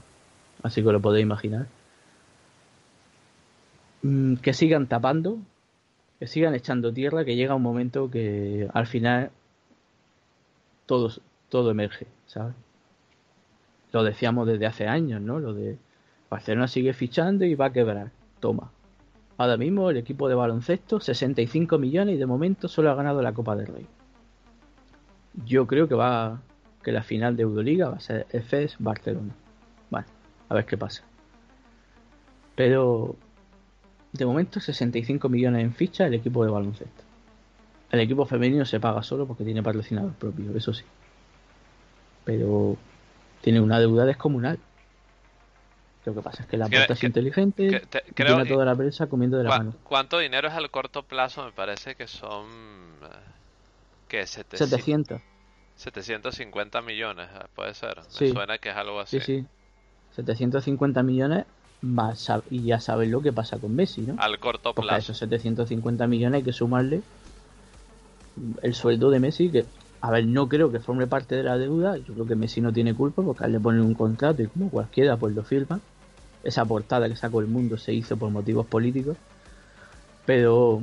[0.63, 1.67] Así que lo podéis imaginar.
[4.03, 5.39] Mm, que sigan tapando,
[6.19, 9.31] que sigan echando tierra, que llega un momento que al final
[10.85, 11.11] todo,
[11.49, 12.55] todo emerge, ¿sabes?
[13.91, 15.39] Lo decíamos desde hace años, ¿no?
[15.39, 15.77] Lo de
[16.29, 18.11] Barcelona sigue fichando y va a quebrar.
[18.39, 18.71] Toma.
[19.37, 23.33] Ahora mismo el equipo de baloncesto, 65 millones y de momento solo ha ganado la
[23.33, 23.87] Copa del Rey.
[25.45, 26.41] Yo creo que va
[26.83, 29.33] que la final de Euroliga va a ser FS Barcelona.
[29.89, 30.07] Bueno,
[30.49, 31.03] a ver qué pasa.
[32.55, 33.15] Pero
[34.13, 37.03] de momento 65 millones en ficha el equipo de baloncesto.
[37.91, 40.83] El equipo femenino se paga solo porque tiene patrocinador propio, eso sí.
[42.23, 42.77] Pero
[43.41, 44.59] tiene una deuda descomunal.
[46.05, 47.83] Lo que pasa es que la puerta es inteligente,
[48.15, 49.75] que tiene toda la prensa comiendo de la mano.
[49.83, 51.45] ¿Cuánto dinero es al corto plazo?
[51.45, 52.47] Me parece que son...
[53.03, 53.07] Eh,
[54.07, 54.25] ¿Qué?
[54.25, 55.21] 700.
[55.75, 57.97] 750 millones, eh, puede ser.
[58.19, 59.19] Me suena que es algo así.
[59.19, 59.45] Sí, sí.
[60.15, 61.45] 750 millones
[62.49, 64.15] y ya sabes lo que pasa con Messi, ¿no?
[64.19, 64.93] Al corto plazo.
[64.93, 67.01] a esos 750 millones hay que sumarle
[68.61, 69.65] el sueldo de Messi, que,
[70.01, 71.97] a ver, no creo que forme parte de la deuda.
[71.97, 74.47] Yo creo que Messi no tiene culpa porque a él le ponen un contrato y
[74.47, 75.79] como cualquiera, pues lo firma.
[76.43, 79.17] Esa portada que sacó el mundo se hizo por motivos políticos.
[80.25, 80.81] Pero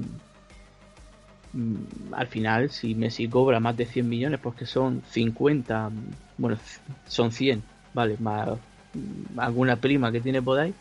[1.52, 5.90] mm, al final, si Messi cobra más de 100 millones, pues que son 50,
[6.38, 6.58] bueno,
[7.06, 7.62] son 100,
[7.94, 8.16] ¿vale?
[8.18, 8.48] Más
[8.94, 10.74] mm, alguna prima que tiene por ahí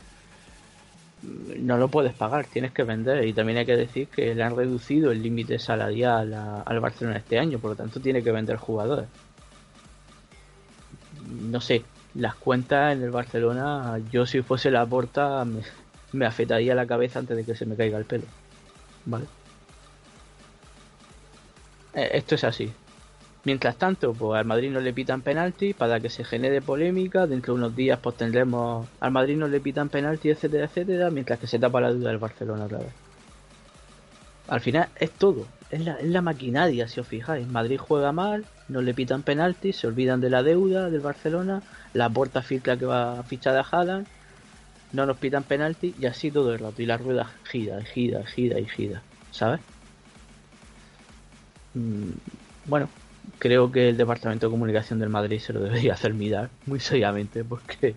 [1.24, 3.26] no lo puedes pagar, tienes que vender.
[3.26, 6.34] Y también hay que decir que le han reducido el límite salarial
[6.66, 9.08] al Barcelona este año, por lo tanto tiene que vender jugadores.
[11.42, 11.84] No sé,
[12.16, 15.62] las cuentas en el Barcelona, yo si fuese la porta me,
[16.14, 18.26] me afectaría la cabeza antes de que se me caiga el pelo.
[19.06, 19.26] ¿Vale?
[21.94, 22.72] Eh, esto es así.
[23.48, 27.28] Mientras tanto, pues al Madrid no le pitan penalti para que se genere polémica.
[27.28, 31.10] Dentro de unos días, pues tendremos al Madrid no le pitan penalti, etcétera, etcétera.
[31.12, 32.92] Mientras que se tapa la duda del Barcelona otra vez.
[34.50, 35.48] Al final es todo.
[35.72, 37.48] Es la, es la maquinaria, si os fijáis.
[37.48, 41.64] Madrid juega mal, no le pitan penalti, se olvidan de la deuda del Barcelona.
[41.94, 44.08] La puerta filtra que va a fichar a Haaland.
[44.92, 46.82] No nos pitan penalti y así todo el rato.
[46.82, 49.02] Y la rueda gira, gira, gira y gira.
[49.32, 49.62] ¿Sabes?
[51.76, 52.10] Mm,
[52.66, 52.90] bueno,
[53.40, 57.44] creo que el Departamento de Comunicación del Madrid se lo debería hacer mirar muy seriamente
[57.44, 57.96] porque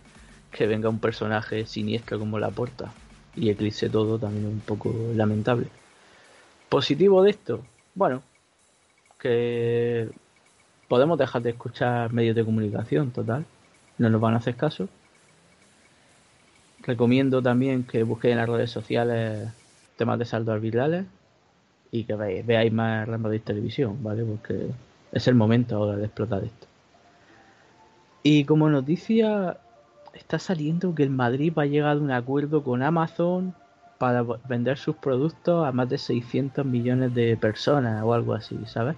[0.50, 2.92] que venga un personaje siniestro como la porta
[3.36, 5.68] y eclipse todo también es un poco lamentable.
[6.68, 7.64] Positivo de esto,
[7.94, 8.22] bueno,
[9.18, 10.08] que
[10.88, 13.44] podemos dejar de escuchar medios de comunicación, total,
[13.98, 14.88] no nos van a hacer caso.
[16.82, 19.48] Recomiendo también que busquéis en las redes sociales
[19.96, 21.04] temas de saldo arbitrales
[21.92, 24.24] y que veáis, más Real Madrid Televisión, ¿vale?
[24.24, 24.70] Porque
[25.12, 26.66] es el momento ahora de explotar esto.
[28.22, 29.58] Y como noticia,
[30.14, 33.54] está saliendo que el Madrid va a llegar a un acuerdo con Amazon
[33.98, 38.96] para vender sus productos a más de 600 millones de personas o algo así, ¿sabes?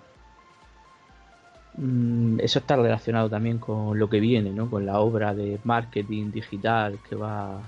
[1.77, 4.69] Mm, eso está relacionado también con lo que viene, ¿no?
[4.69, 7.61] Con la obra de marketing digital que va,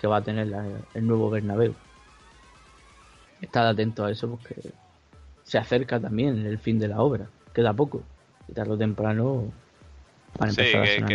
[0.00, 0.48] que va a tener
[0.94, 1.74] el nuevo Bernabéu.
[3.40, 4.72] Estad atento a eso porque
[5.42, 7.28] se acerca también el fin de la obra
[7.58, 8.02] queda poco.
[8.46, 9.52] Y tarde o temprano
[10.50, 10.62] sí,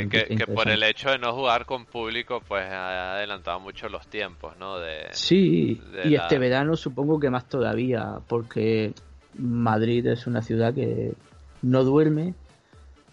[0.09, 4.57] que, por el hecho de no jugar con público, pues ha adelantado mucho los tiempos,
[4.59, 4.77] ¿no?
[4.77, 8.93] De, sí, y este verano supongo que más todavía, porque
[9.37, 11.13] Madrid es una ciudad que
[11.61, 12.33] no duerme,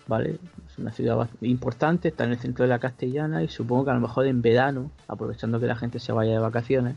[0.08, 0.38] ¿vale?
[0.68, 3.94] Es una ciudad importante, está en el centro de la Castellana y supongo que a
[3.94, 6.96] lo mejor en verano, aprovechando que la gente se vaya de vacaciones,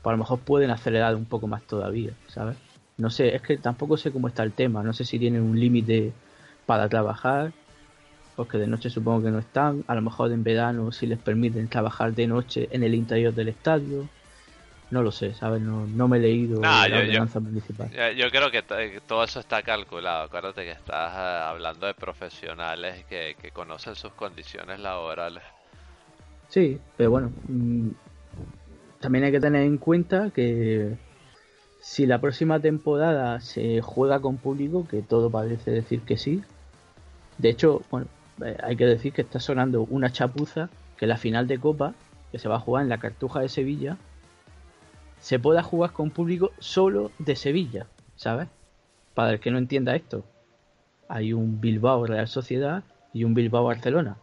[0.00, 2.56] pues a lo mejor pueden acelerar un poco más todavía, ¿sabes?
[2.98, 4.82] No sé, es que tampoco sé cómo está el tema.
[4.82, 6.12] No sé si tienen un límite
[6.66, 7.52] para trabajar,
[8.36, 9.84] porque de noche supongo que no están.
[9.86, 13.48] A lo mejor en verano si les permiten trabajar de noche en el interior del
[13.48, 14.08] estadio.
[14.90, 15.62] No lo sé, ¿sabes?
[15.62, 17.88] No, no me he leído la yo, municipal.
[18.16, 18.62] Yo, creo que
[19.06, 20.24] todo eso está calculado.
[20.24, 25.42] Acuérdate que estás eh, hablando de profesionales que, que conocen sus condiciones laborales.
[26.48, 27.88] Sí, pero bueno, mm,
[29.00, 30.96] también hay que tener en cuenta que
[31.88, 36.42] si la próxima temporada se juega con público, que todo parece decir que sí.
[37.38, 38.08] De hecho, bueno,
[38.44, 41.94] eh, hay que decir que está sonando una chapuza que la final de Copa,
[42.30, 43.96] que se va a jugar en la Cartuja de Sevilla,
[45.18, 48.48] se pueda jugar con público solo de Sevilla, ¿sabes?
[49.14, 50.24] Para el que no entienda esto,
[51.08, 54.18] hay un Bilbao Real Sociedad y un Bilbao Barcelona.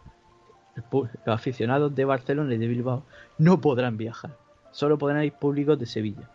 [0.91, 3.03] Los aficionados de Barcelona y de Bilbao
[3.39, 4.37] no podrán viajar,
[4.69, 6.29] solo podrán ir públicos de Sevilla.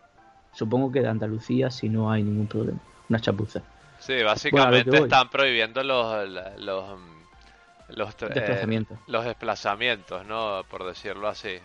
[0.52, 2.80] Supongo que de Andalucía si no hay ningún problema.
[3.08, 3.62] Una chapuza.
[3.98, 6.98] Sí, básicamente están prohibiendo los, los,
[7.88, 8.98] los, eh, desplazamientos.
[9.06, 10.62] los desplazamientos, ¿no?
[10.70, 11.58] Por decirlo así.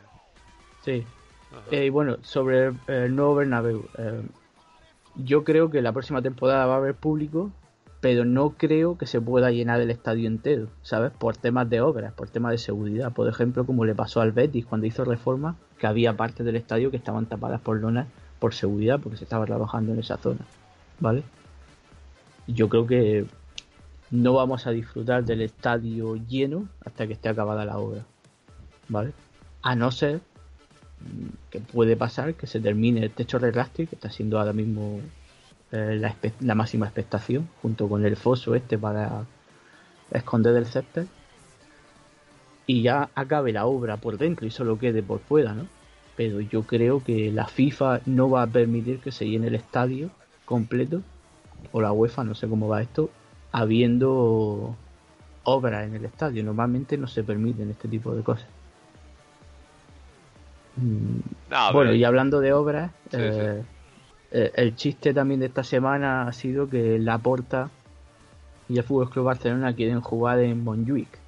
[0.83, 1.05] Sí.
[1.71, 3.87] Eh, y bueno, sobre el, nuevo Bernabéu.
[3.97, 4.21] Eh,
[5.15, 7.51] yo creo que la próxima temporada va a haber público,
[8.01, 11.11] pero no creo que se pueda llenar el estadio entero, ¿sabes?
[11.11, 13.13] Por temas de obras, por temas de seguridad.
[13.13, 16.91] Por ejemplo, como le pasó al Betis cuando hizo reforma, que había partes del estadio
[16.91, 18.07] que estaban tapadas por lonas
[18.39, 20.45] por seguridad, porque se estaba trabajando en esa zona,
[20.99, 21.23] ¿vale?
[22.47, 23.25] Yo creo que
[24.11, 28.05] no vamos a disfrutar del estadio lleno hasta que esté acabada la obra,
[28.87, 29.13] ¿vale?
[29.61, 30.21] A no ser
[31.49, 34.99] que puede pasar que se termine el techo reglastre, que está siendo ahora mismo
[35.71, 35.99] eh,
[36.39, 39.25] la, máxima expectación, junto con el foso este para
[40.11, 41.07] esconder el césped,
[42.67, 45.67] y ya acabe la obra por dentro y solo quede por fuera, ¿no?
[46.15, 50.09] Pero yo creo que la FIFA no va a permitir que se llene el estadio
[50.45, 51.01] completo,
[51.71, 53.09] o la UEFA, no sé cómo va esto,
[53.51, 54.75] habiendo
[55.43, 56.43] obras en el estadio.
[56.43, 58.47] Normalmente no se permiten este tipo de cosas.
[60.77, 61.19] Mm,
[61.71, 63.63] bueno, y hablando de obras, eh,
[64.31, 67.69] eh, el chiste también de esta semana ha sido que la Porta
[68.67, 71.19] y el Fútbol Club Barcelona quieren jugar en Montjuic.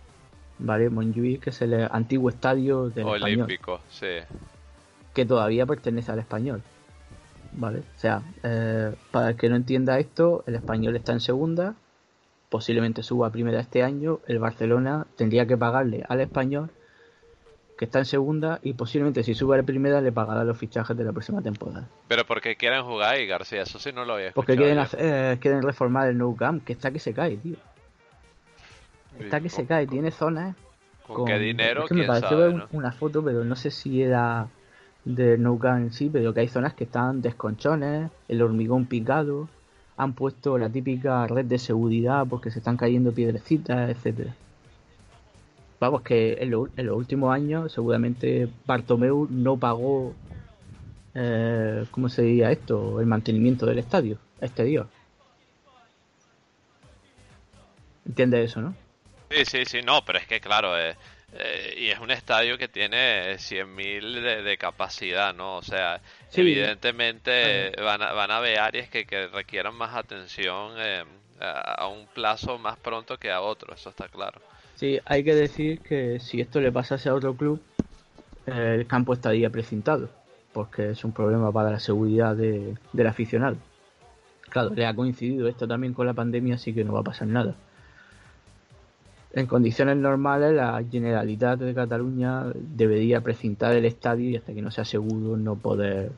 [0.60, 0.90] ¿Vale?
[0.90, 4.08] Montjuic es el antiguo estadio del Olímpico, sí.
[5.18, 6.62] Que todavía pertenece al español.
[7.54, 7.80] ¿Vale?
[7.80, 11.74] O sea, eh, para el que no entienda esto, el español está en segunda,
[12.50, 16.70] posiblemente suba a primera este año, el Barcelona tendría que pagarle al español
[17.80, 20.96] que está en segunda y posiblemente si sube a la primera le pagará los fichajes
[20.96, 21.88] de la próxima temporada.
[22.08, 24.46] Pero porque quieren jugar ahí, García, eso sí no lo había escuchado.
[24.46, 27.58] Porque quieren, eh, quieren reformar el Nou Camp, que está que se cae, tío.
[29.20, 30.56] Está que se cae, tiene zonas
[31.08, 34.48] con, qué dinero, es que me pareció ver una foto, pero no sé si era
[35.06, 39.50] de Nou Camp en sí, pero que hay zonas que están desconchones, el hormigón picado,
[39.98, 44.36] han puesto la típica red de seguridad porque se están cayendo piedrecitas, etcétera
[45.80, 50.16] vamos, que en, los últimos años seguramente Bartomeu no pagó,
[51.14, 53.00] eh, ¿cómo se diría esto?
[53.00, 54.86] El mantenimiento del estadio, este día.
[58.06, 58.76] ¿Entiendes eso, no?
[59.30, 60.96] Sí, sí, sí, no, pero es que claro, eh,
[61.40, 65.58] eh, y es un estadio que tiene 100.000 de, de capacidad, ¿no?
[65.58, 66.02] O sea,
[66.34, 70.74] evidentemente van a, van a haber áreas que, que requieran más atención
[71.40, 74.42] a un plazo más pronto que a otro, eso está claro.
[74.76, 77.62] Sí, hay que decir que si esto le pasase a otro club,
[78.46, 80.10] el campo estaría precintado,
[80.54, 83.58] porque es un problema para la seguridad del aficionado.
[84.50, 87.28] Claro, le ha coincidido esto también con la pandemia, así que no va a pasar
[87.28, 87.56] nada.
[89.38, 94.72] En condiciones normales, la Generalitat de Cataluña debería precintar el estadio y hasta que no
[94.72, 96.12] sea seguro no poder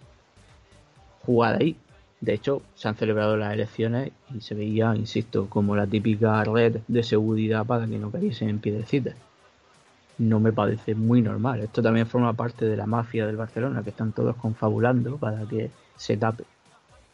[1.26, 1.76] jugar ahí.
[2.22, 6.78] De hecho, se han celebrado las elecciones y se veía, insisto, como la típica red
[6.88, 9.16] de seguridad para que no cayesen en piedrecitas.
[10.18, 11.60] No me parece muy normal.
[11.60, 15.72] Esto también forma parte de la mafia del Barcelona, que están todos confabulando para que
[15.98, 16.46] se tape.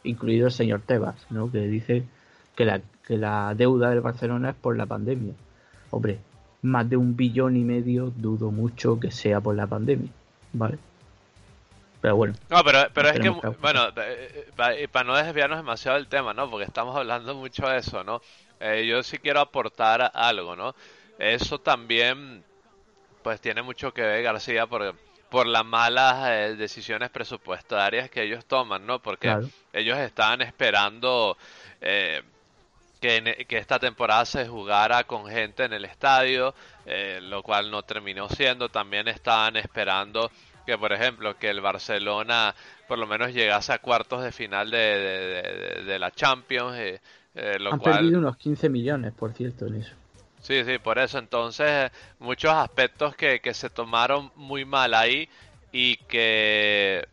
[0.04, 1.50] Incluido el señor Tebas, ¿no?
[1.50, 2.04] que dice
[2.54, 5.34] que la, que la deuda del Barcelona es por la pandemia.
[5.90, 6.18] Hombre,
[6.62, 10.10] más de un billón y medio dudo mucho que sea por la pandemia.
[10.52, 10.78] ¿Vale?
[12.00, 12.34] Pero bueno.
[12.50, 16.48] No, pero, pero es que, bueno, eh, eh, para no desviarnos demasiado del tema, ¿no?
[16.48, 18.20] Porque estamos hablando mucho de eso, ¿no?
[18.60, 20.74] Eh, yo sí quiero aportar algo, ¿no?
[21.18, 22.44] Eso también,
[23.22, 24.94] pues tiene mucho que ver, García, por,
[25.30, 29.00] por las malas decisiones presupuestarias que ellos toman, ¿no?
[29.00, 29.34] Porque
[29.72, 31.36] ellos estaban esperando
[33.00, 36.54] que, que, esta temporada se jugara con gente en el estadio,
[37.22, 38.68] lo cual no terminó siendo.
[38.68, 40.30] También estaban esperando
[40.66, 42.54] que por ejemplo que el Barcelona
[42.88, 47.00] por lo menos llegase a cuartos de final de, la Champions eh,
[47.34, 49.94] eh, lo han perdido unos 15 millones por cierto en eso
[50.40, 55.28] sí sí por eso entonces muchos aspectos que, que se tomaron muy mal ahí
[55.72, 57.06] y que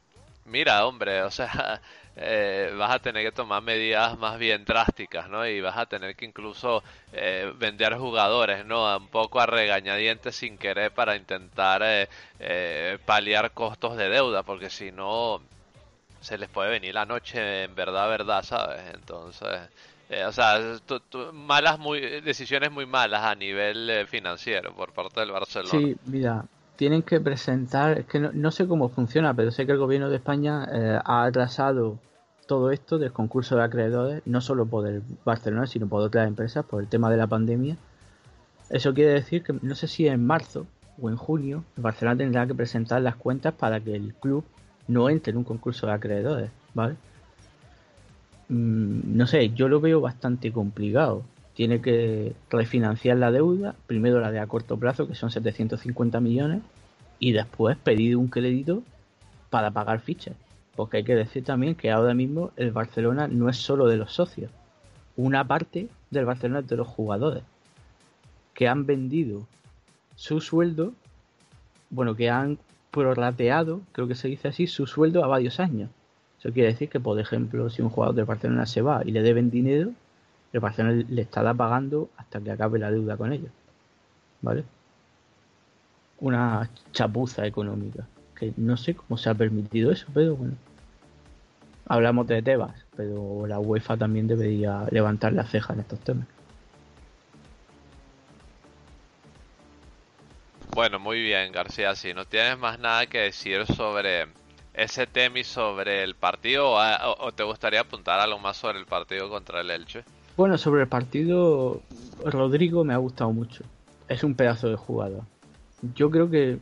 [0.46, 1.80] mira hombre o sea
[2.16, 5.48] eh, vas a tener que tomar medidas más bien drásticas, ¿no?
[5.48, 8.96] Y vas a tener que incluso eh, vender jugadores, ¿no?
[8.98, 14.92] Un poco a regañadientes sin querer para intentar eh, paliar costos de deuda, porque si
[14.92, 15.42] no
[16.22, 18.82] se les puede venir la noche en verdad, verdad, ¿sabes?
[18.94, 19.70] Entonces,
[20.28, 20.60] o sea,
[21.34, 25.80] malas muy, decisiones muy malas a nivel financiero por parte del Barcelona.
[25.80, 26.46] Sí, mira,
[26.84, 30.18] tienen que presentar, es que no, sé cómo funciona, pero sé que el gobierno de
[30.18, 31.98] España eh, ha atrasado
[32.46, 36.66] todo esto del concurso de acreedores, no solo por el Barcelona, sino por otras empresas,
[36.66, 37.78] por el tema de la pandemia.
[38.70, 40.68] Eso quiere decir que no sé si en marzo
[41.02, 44.44] o en junio el Barcelona tendrá que presentar las cuentas para que el club
[44.90, 46.98] no entre en un concurso de acreedores, ¿vale?
[48.50, 51.24] Mm, no sé, yo lo veo bastante complicado
[51.54, 56.62] tiene que refinanciar la deuda, primero la de a corto plazo, que son 750 millones,
[57.24, 58.84] y después pedir un crédito
[59.50, 60.36] para pagar fichas.
[60.76, 64.12] Porque hay que decir también que ahora mismo el Barcelona no es solo de los
[64.12, 64.52] socios.
[65.16, 67.44] Una parte del Barcelona es de los jugadores
[68.54, 69.48] que han vendido
[70.16, 70.92] su sueldo,
[71.90, 72.58] bueno, que han
[72.92, 75.90] prorrateado, creo que se dice así, su sueldo a varios años.
[76.40, 79.22] Eso quiere decir que, por ejemplo, si un jugador del Barcelona se va y le
[79.22, 79.92] deben dinero,
[80.52, 83.52] el Barcelona le estará pagando hasta que acabe la deuda con ellos.
[84.42, 84.66] ¿Vale?
[86.20, 88.08] Una chapuza económica.
[88.40, 90.56] Que no sé cómo se ha permitido eso, pero bueno.
[91.86, 96.28] Hablamos de Tebas, pero la UEFA también debería levantar la ceja en estos temas.
[100.74, 101.94] Bueno, muy bien, García.
[101.94, 104.28] Si no tienes más nada que decir sobre
[104.74, 109.30] ese tema y sobre el partido, o, te gustaría apuntar algo más sobre el partido
[109.30, 110.04] contra el Elche.
[110.36, 111.82] Bueno, sobre el partido,
[112.26, 113.64] Rodrigo me ha gustado mucho.
[114.08, 115.24] Es un pedazo de jugador.
[115.96, 116.60] Yo creo que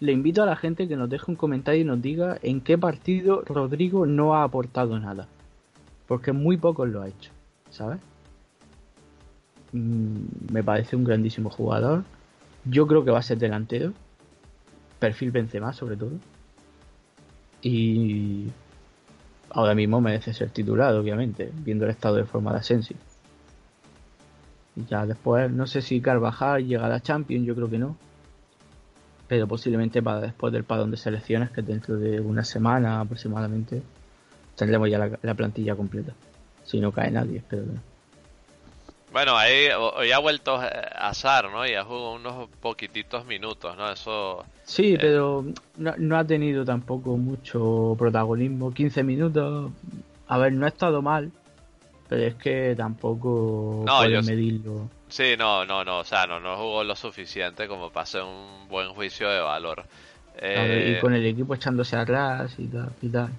[0.00, 2.78] le invito a la gente que nos deje un comentario y nos diga en qué
[2.78, 5.28] partido Rodrigo no ha aportado nada.
[6.06, 7.30] Porque muy pocos lo ha hecho,
[7.70, 7.98] ¿sabes?
[9.72, 12.04] Mm, me parece un grandísimo jugador
[12.64, 13.92] yo creo que va a ser delantero.
[14.98, 16.12] Perfil Benzema, sobre todo.
[17.62, 18.48] Y
[19.50, 22.96] ahora mismo merece ser titulado, obviamente, viendo el estado de forma de Asensi.
[24.76, 27.96] Y ya después, no sé si Carvajal llega a la Champions, yo creo que no.
[29.26, 33.82] Pero posiblemente para después del padrón de selecciones, que dentro de una semana aproximadamente,
[34.56, 36.12] tendremos ya la, la plantilla completa.
[36.64, 37.94] Si no cae nadie, espero que no.
[39.14, 40.66] Bueno, ahí hoy ha vuelto a
[41.08, 41.64] azar, ¿no?
[41.64, 43.88] Y ha jugado unos poquititos minutos, ¿no?
[43.88, 44.44] Eso.
[44.64, 45.44] Sí, eh, pero
[45.76, 48.74] no, ha tenido tampoco mucho protagonismo.
[48.74, 49.70] 15 minutos.
[50.26, 51.30] A ver, no ha estado mal,
[52.08, 54.88] pero es que tampoco no, medirlo.
[55.14, 56.00] Sí, no, no, no.
[56.00, 59.84] O sea, no, no jugó lo suficiente como para hacer un buen juicio de valor.
[60.34, 62.90] y eh, con el equipo echándose atrás y tal.
[63.00, 63.30] Y tal.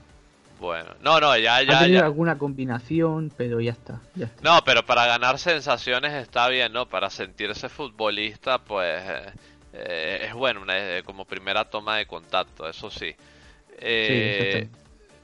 [0.58, 1.80] Bueno, no, no, ya, ya.
[1.80, 4.00] Ha tenido alguna combinación, pero ya está,
[4.42, 6.86] No, pero para ganar sensaciones está bien, ¿no?
[6.88, 9.04] Para sentirse futbolista, pues
[9.74, 13.14] eh, es bueno, una, como primera toma de contacto, eso sí.
[13.80, 14.70] Eh,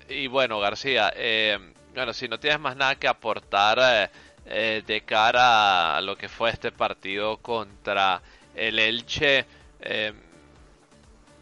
[0.09, 1.57] y bueno, García, eh,
[1.95, 4.11] bueno, si no tienes más nada que aportar
[4.45, 8.21] de cara a lo que fue este partido contra
[8.55, 9.45] el Elche,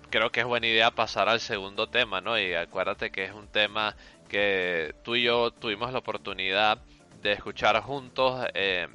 [0.10, 2.38] creo que es buena idea pasar al segundo tema, ¿no?
[2.40, 3.96] Y acuérdate que es un tema
[4.28, 6.80] que tú y yo tuvimos la oportunidad
[7.22, 8.88] de escuchar juntos eh,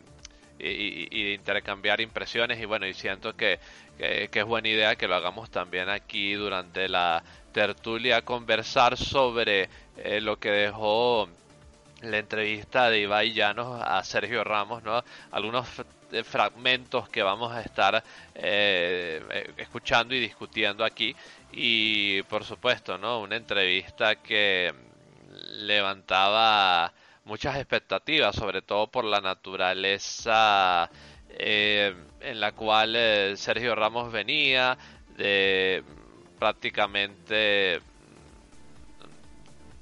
[0.58, 3.58] y, de intercambiar impresiones y bueno, y siento que,
[3.98, 10.38] es buena idea que lo hagamos también aquí durante la tertulia, conversar sobre eh, lo
[10.38, 11.28] que dejó
[12.10, 15.02] la entrevista de Ibai Llanos a Sergio Ramos, ¿no?
[15.30, 15.68] Algunos
[16.22, 18.02] fragmentos que vamos a estar
[18.34, 21.14] eh, eh, escuchando y discutiendo aquí
[21.52, 24.72] y por supuesto no una entrevista que
[25.56, 26.92] levantaba
[27.24, 30.88] muchas expectativas sobre todo por la naturaleza
[31.30, 32.96] eh, en la cual
[33.36, 34.78] Sergio Ramos venía
[35.16, 35.82] de
[36.38, 37.80] prácticamente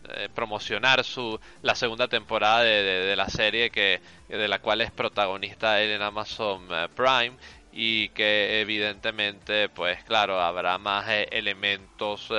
[0.09, 5.81] eh, promocionar su la segunda temporada de, la serie que de la cual es protagonista
[5.81, 7.37] él en Amazon eh, Prime
[7.73, 12.31] y que evidentemente pues claro habrá más eh, elementos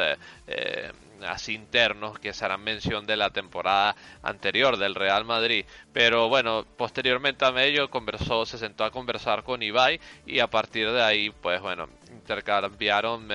[1.26, 5.66] así internos que se harán mención de la temporada anterior del Real Madrid.
[5.94, 10.92] Pero bueno, posteriormente a ello conversó, se sentó a conversar con Ibai y a partir
[10.92, 13.30] de ahí, pues bueno, intercambiaron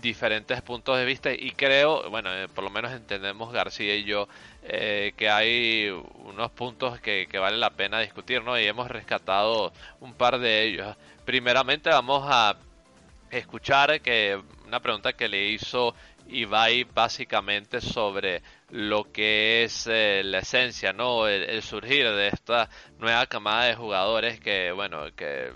[0.00, 4.28] diferentes puntos de vista y creo, bueno, eh, por lo menos entendemos García y yo
[4.62, 5.88] eh, que hay
[6.24, 8.58] unos puntos que, que vale la pena discutir, ¿no?
[8.58, 10.96] Y hemos rescatado un par de ellos.
[11.24, 12.56] Primeramente vamos a
[13.30, 15.94] escuchar que una pregunta que le hizo
[16.28, 21.26] Ibai básicamente sobre lo que es eh, la esencia, ¿no?
[21.26, 22.68] el, surgir de esta
[22.98, 25.52] nueva camada de jugadores que, bueno, que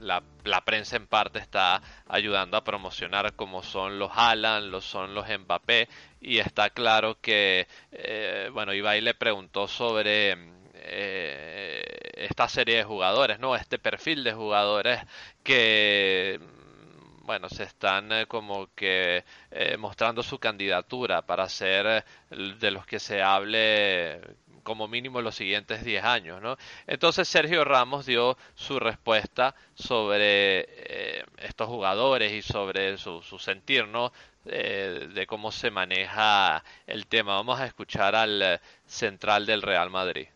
[0.00, 5.14] la, la, prensa en parte está ayudando a promocionar como son los Alan, los son
[5.14, 5.88] los Mbappé
[6.20, 10.36] y está claro que eh, bueno Ibai le preguntó sobre
[10.74, 11.82] eh,
[12.14, 15.00] esta serie de jugadores, no este perfil de jugadores
[15.42, 16.40] que
[17.22, 19.24] bueno, se están eh, como que
[19.78, 24.20] mostrando su candidatura para ser de los que se hable
[24.62, 26.56] como mínimo los siguientes 10 años, ¿no?
[26.86, 34.12] Entonces Sergio Ramos dio su respuesta sobre eh, estos jugadores y sobre su, sentir, ¿no?
[34.46, 37.34] Eh, de cómo se maneja el tema.
[37.34, 40.28] Vamos a escuchar al central del Real Madrid.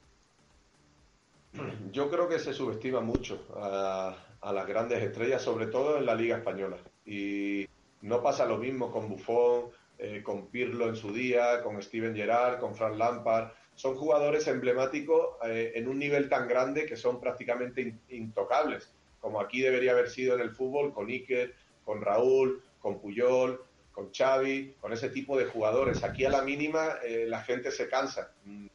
[1.92, 6.14] Yo creo que se subestima mucho a, a las grandes estrellas, sobre todo en la
[6.14, 6.76] Liga Española.
[7.06, 7.66] Y
[8.02, 12.58] no pasa lo mismo con Buffon, eh, con Pirlo en su día, con Steven Gerrard,
[12.58, 13.48] con Frank Lampard.
[13.74, 19.60] Son jugadores emblemáticos eh, en un nivel tan grande que son prácticamente intocables, como aquí
[19.60, 21.54] debería haber sido en el fútbol con Iker,
[21.84, 23.60] con Raúl, con Puyol,
[23.92, 26.04] con Xavi, con ese tipo de jugadores.
[26.04, 28.66] Aquí a la mínima eh, la gente se cansa mm,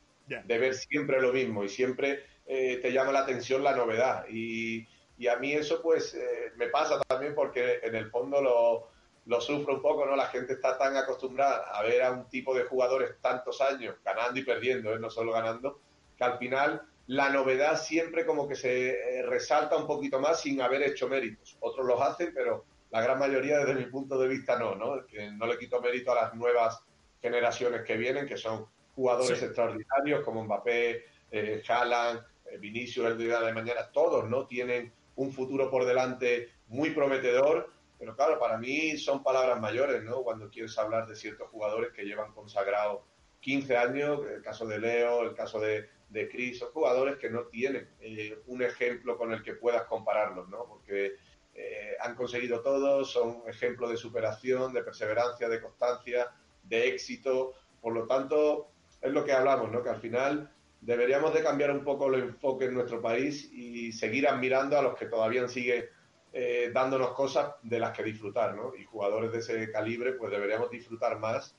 [0.46, 4.26] de ver siempre lo mismo y siempre te llama la atención la novedad.
[4.28, 4.88] Y,
[5.20, 6.18] y a mí eso pues
[6.56, 8.89] me pasa también porque en el fondo lo
[9.30, 10.16] lo sufro un poco, ¿no?
[10.16, 14.40] La gente está tan acostumbrada a ver a un tipo de jugadores tantos años ganando
[14.40, 15.00] y perdiendo, ¿eh?
[15.00, 15.80] no solo ganando,
[16.18, 20.60] que al final la novedad siempre como que se eh, resalta un poquito más sin
[20.62, 21.58] haber hecho méritos.
[21.60, 25.06] Otros los hacen, pero la gran mayoría desde mi punto de vista no, ¿no?
[25.06, 26.82] Que no le quito mérito a las nuevas
[27.22, 28.66] generaciones que vienen, que son
[28.96, 34.48] jugadores extraordinarios como Mbappé, eh, Haaland, eh, Vinicius el día de mañana, todos, ¿no?
[34.48, 40.24] Tienen un futuro por delante muy prometedor pero claro, para mí son palabras mayores, ¿no?
[40.24, 43.02] Cuando quieres hablar de ciertos jugadores que llevan consagrados
[43.42, 47.44] 15 años, el caso de Leo, el caso de, de Chris, son jugadores que no
[47.48, 50.66] tienen eh, un ejemplo con el que puedas compararlos, ¿no?
[50.66, 51.16] Porque
[51.54, 56.32] eh, han conseguido todo, son ejemplos de superación, de perseverancia, de constancia,
[56.64, 57.54] de éxito.
[57.82, 58.72] Por lo tanto,
[59.02, 59.84] es lo que hablamos, ¿no?
[59.84, 64.26] Que al final deberíamos de cambiar un poco el enfoque en nuestro país y seguir
[64.26, 65.86] admirando a los que todavía siguen
[66.34, 68.76] eh, dándonos cosas de las que disfrutar, ¿no?
[68.76, 71.56] Y jugadores de ese calibre, pues deberíamos disfrutar más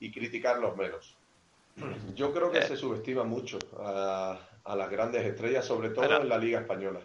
[0.00, 1.16] y criticarlos menos.
[2.14, 2.62] Yo creo que Eh.
[2.66, 7.00] se subestima mucho a, a las grandes estrellas, sobre todo en la Liga Española.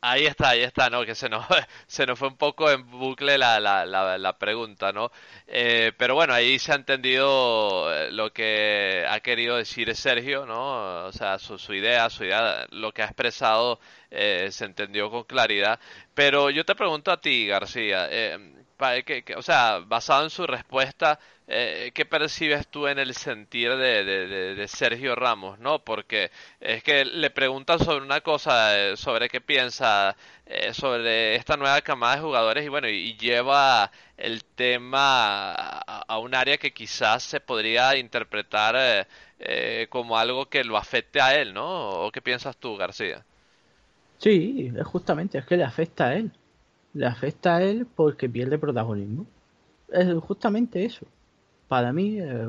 [0.00, 1.04] Ahí está, ahí está, ¿no?
[1.04, 1.44] Que se nos,
[1.86, 5.10] se nos fue un poco en bucle la, la, la, la pregunta, ¿no?
[5.46, 11.06] Eh, pero bueno, ahí se ha entendido eh, lo que ha querido decir Sergio, ¿no?
[11.06, 13.80] O sea, su, su idea, su idea, lo que ha expresado
[14.10, 15.78] eh, se entendió con claridad.
[16.14, 18.57] Pero yo te pregunto a ti, García, eh,
[19.04, 23.74] que- que- o sea, basado en su respuesta, eh, ¿qué percibes tú en el sentir
[23.76, 25.80] de, Sergio Ramos, no?
[25.80, 30.14] Porque es que le preguntan sobre una cosa, eh, sobre qué piensa
[30.46, 36.34] eh, sobre esta nueva camada de jugadores y bueno, y, lleva el tema a, un
[36.34, 39.06] área que quizás se podría interpretar eh,
[39.40, 41.90] eh, como algo que lo afecte a él, ¿no?
[42.06, 43.24] ¿O qué piensas tú, García?
[44.18, 46.32] Sí, justamente, es que le afecta a él.
[46.94, 49.26] Le afecta a él porque pierde protagonismo.
[49.90, 51.06] Es justamente eso.
[51.68, 52.48] Para mí, eh,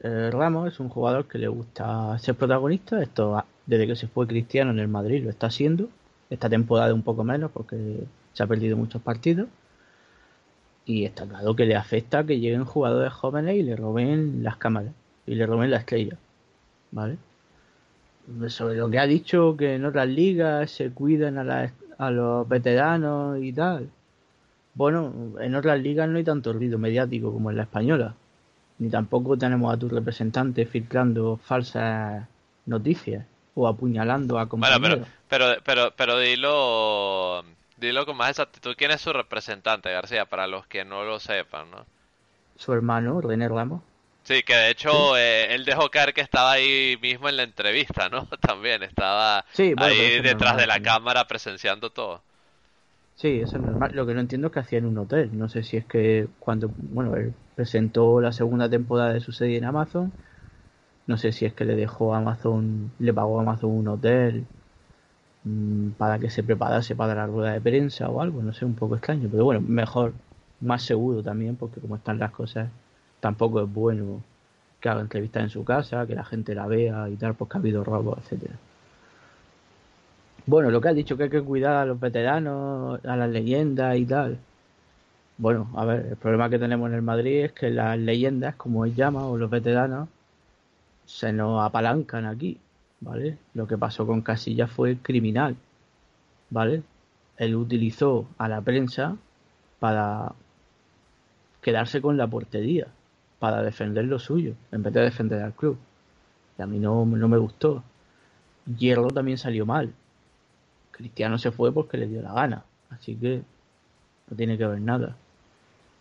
[0.00, 3.02] eh, Ramos es un jugador que le gusta ser protagonista.
[3.02, 5.88] Esto ah, desde que se fue Cristiano en el Madrid lo está haciendo.
[6.30, 9.48] Esta temporada un poco menos porque se ha perdido muchos partidos.
[10.84, 14.92] Y está claro que le afecta que lleguen jugadores jóvenes y le roben las cámaras
[15.26, 16.16] y le roben la estrella.
[16.92, 17.18] ¿Vale?
[18.48, 22.48] sobre lo que ha dicho que en otras ligas se cuidan a, la- a los
[22.48, 23.90] veteranos y tal.
[24.74, 28.14] Bueno, en otras ligas no hay tanto ruido mediático como en la española.
[28.78, 32.26] Ni tampoco tenemos a tus representantes filtrando falsas
[32.64, 35.06] noticias o apuñalando a Bueno, compañeros.
[35.28, 37.44] pero, pero, pero, pero dilo,
[37.76, 38.74] dilo con más exactitud.
[38.78, 40.24] ¿Quién es su representante, García?
[40.24, 41.84] Para los que no lo sepan, ¿no?
[42.56, 43.82] Su hermano, René Ramos.
[44.24, 48.08] Sí, que de hecho eh, él dejó caer que estaba ahí mismo en la entrevista,
[48.08, 48.26] ¿no?
[48.40, 52.20] También estaba Sí, bueno, pero ahí detrás de la cámara presenciando todo.
[53.16, 53.90] Sí, eso es normal.
[53.94, 55.30] Lo que no entiendo es que hacía en un hotel.
[55.36, 59.58] No sé si es que cuando, bueno, él presentó la segunda temporada de su serie
[59.58, 60.10] en Amazon,
[61.06, 64.44] no sé si es que le dejó a Amazon, le pagó a Amazon un hotel
[65.44, 68.74] mm, para que se preparase para la rueda de prensa o algo, no sé, un
[68.74, 69.28] poco extraño.
[69.30, 70.14] Pero bueno, mejor,
[70.60, 72.70] más seguro también, porque como están las cosas,
[73.20, 74.22] tampoco es bueno
[74.80, 77.60] que haga entrevistas en su casa, que la gente la vea y tal, porque ha
[77.60, 78.54] habido robos, etcétera.
[80.46, 83.96] Bueno, lo que has dicho que hay que cuidar a los veteranos, a las leyendas
[83.96, 84.38] y tal.
[85.38, 88.84] Bueno, a ver, el problema que tenemos en el Madrid es que las leyendas, como
[88.84, 90.08] él llama, o los veteranos,
[91.06, 92.58] se nos apalancan aquí,
[93.00, 93.38] ¿vale?
[93.54, 95.56] Lo que pasó con Casillas fue criminal,
[96.50, 96.82] ¿vale?
[97.36, 99.16] Él utilizó a la prensa
[99.78, 100.32] para
[101.62, 102.88] quedarse con la portería,
[103.40, 105.76] para defender lo suyo, en vez de defender al club.
[106.58, 107.82] Y a mí no, no me gustó.
[108.78, 109.92] Hierro también salió mal.
[110.92, 113.42] Cristiano se fue porque le dio la gana, así que
[114.28, 115.16] no tiene que ver nada.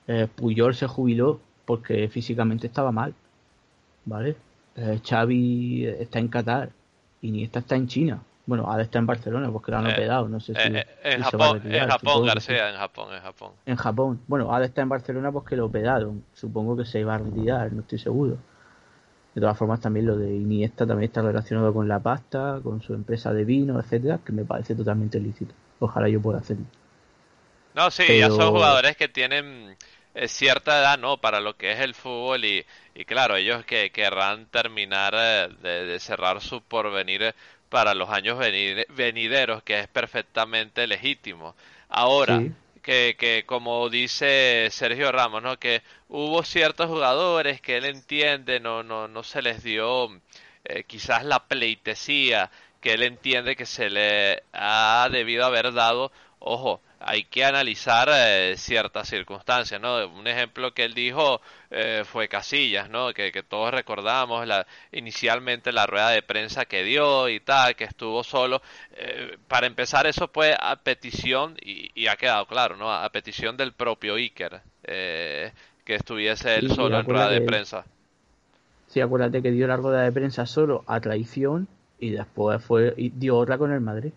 [0.07, 3.13] Eh, Puyol se jubiló porque físicamente estaba mal,
[4.05, 4.35] ¿vale?
[4.75, 6.71] Eh, Xavi está en Qatar,
[7.21, 8.21] Iniesta está en China.
[8.49, 10.85] Bueno, ahora está en Barcelona porque lo han Eh, operado, no sé si, Eh, eh,
[11.03, 13.51] en si Japón, retirar, en Japón, que García, en Japón, en Japón.
[13.65, 14.21] en Japón.
[14.27, 16.23] Bueno, ahora está en Barcelona porque lo operaron.
[16.33, 18.37] Supongo que se iba a retirar, no estoy seguro.
[19.35, 22.93] De todas formas, también lo de Iniesta también está relacionado con la pasta, con su
[22.93, 25.53] empresa de vino, etcétera, que me parece totalmente lícito.
[25.79, 26.65] Ojalá yo pueda hacerlo.
[27.75, 29.77] No, sí, ya son jugadores que tienen
[30.27, 31.17] cierta edad, ¿no?
[31.21, 35.15] Para lo que es el fútbol y, y claro, ellos que querrán terminar
[35.61, 37.33] de, cerrar su porvenir
[37.69, 41.55] para los años venideros, que es perfectamente legítimo.
[41.87, 42.41] Ahora,
[42.81, 45.57] que, que como dice Sergio Ramos, ¿no?
[45.57, 50.09] Que hubo ciertos jugadores que él entiende, no, no, no se les dio
[50.65, 52.51] eh, quizás la pleitesía
[52.81, 58.55] que él entiende que se le ha debido haber dado, ojo, hay que analizar eh,
[58.57, 60.07] ciertas circunstancias, ¿no?
[60.07, 63.13] Un ejemplo que él dijo eh, fue Casillas, ¿no?
[63.13, 68.23] Que, todos recordamos la, inicialmente la rueda de prensa que dio y tal, que estuvo
[68.23, 68.61] solo.
[68.91, 72.91] Eh, para empezar, eso fue a petición, y, ha quedado claro, ¿no?
[72.91, 77.85] A petición del propio Iker, que estuviese él solo en rueda de prensa.
[78.87, 81.67] Sí, acuérdate que dio la rueda de prensa solo a traición
[81.99, 84.11] y después fue y dio otra con el Madrid.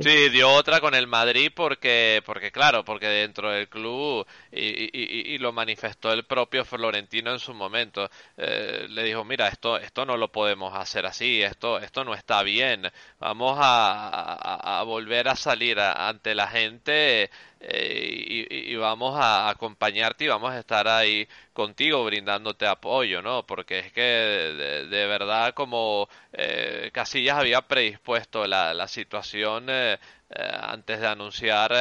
[0.00, 5.38] Sí, dio otra con el Madrid porque, porque claro, porque dentro del club, y, y,
[5.38, 10.16] lo manifestó el propio Florentino en su momento, eh, le dijo, mira, esto, esto no
[10.16, 15.80] lo podemos hacer así, esto, esto no está bien, vamos a, a, volver a salir
[15.80, 17.30] ante la gente
[17.66, 23.46] eh, y, vamos a acompañarte y vamos a estar ahí contigo brindándote apoyo, ¿no?
[23.46, 29.98] Porque es que de, verdad como eh, Casillas había predispuesto la, la situación eh,
[30.28, 31.72] antes de anunciar,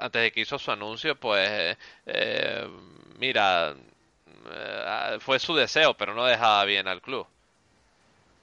[0.00, 1.78] antes de que hizo su anuncio, pues
[3.18, 3.74] mira,
[5.20, 7.26] fue su deseo, pero no dejaba bien al club.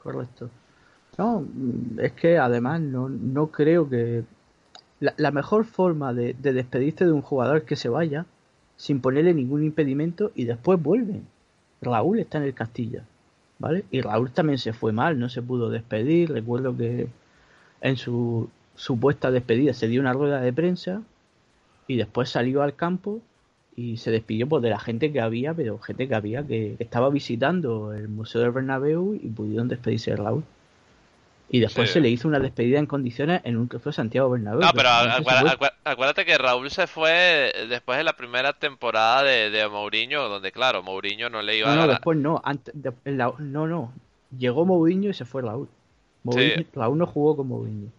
[0.01, 0.49] Correcto.
[1.17, 1.45] No,
[1.99, 4.24] es que además no, no creo que
[5.18, 8.26] la, mejor forma de, despedirse de un jugador es que se vaya
[8.78, 11.28] sin ponerle ningún impedimento y después vuelven.
[11.82, 13.04] Raúl está en el Castilla,
[13.60, 13.84] ¿vale?
[13.91, 16.32] Y Raúl también se fue mal, no se pudo despedir.
[16.32, 17.08] Recuerdo que
[17.82, 21.01] en su supuesta despedida se dio una rueda de prensa
[21.88, 23.20] y después salió al campo
[23.76, 27.10] y se despidió pues, de la gente que había, pero gente que había que estaba
[27.10, 30.43] visitando el Museo del Bernabéu y pudieron despedirse de Raúl.
[31.49, 34.61] Y después se le hizo una despedida en condiciones en un que fue Santiago Bernabéu.
[34.61, 34.89] No, pero
[35.83, 40.81] acuérdate, que Raúl se fue después de la primera temporada de, de Mourinho, donde claro,
[40.81, 41.75] Mourinho no le iba a...
[41.75, 42.73] No, después no, antes,
[43.05, 43.93] no, no.
[44.35, 45.69] Llegó Mourinho y se fue Raúl.
[46.73, 47.91] Raúl no jugó con Mourinho.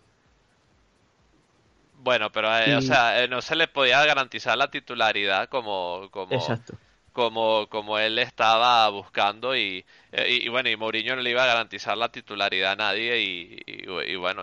[2.02, 6.32] Bueno, pero eh, o sea, eh, no se le podía garantizar la titularidad como, como,
[6.32, 6.74] Exacto
[7.14, 9.84] como, como él estaba buscando y,
[10.28, 14.16] y, bueno, y Mourinho no le iba a garantizar la titularidad a nadie y, y
[14.16, 14.42] bueno,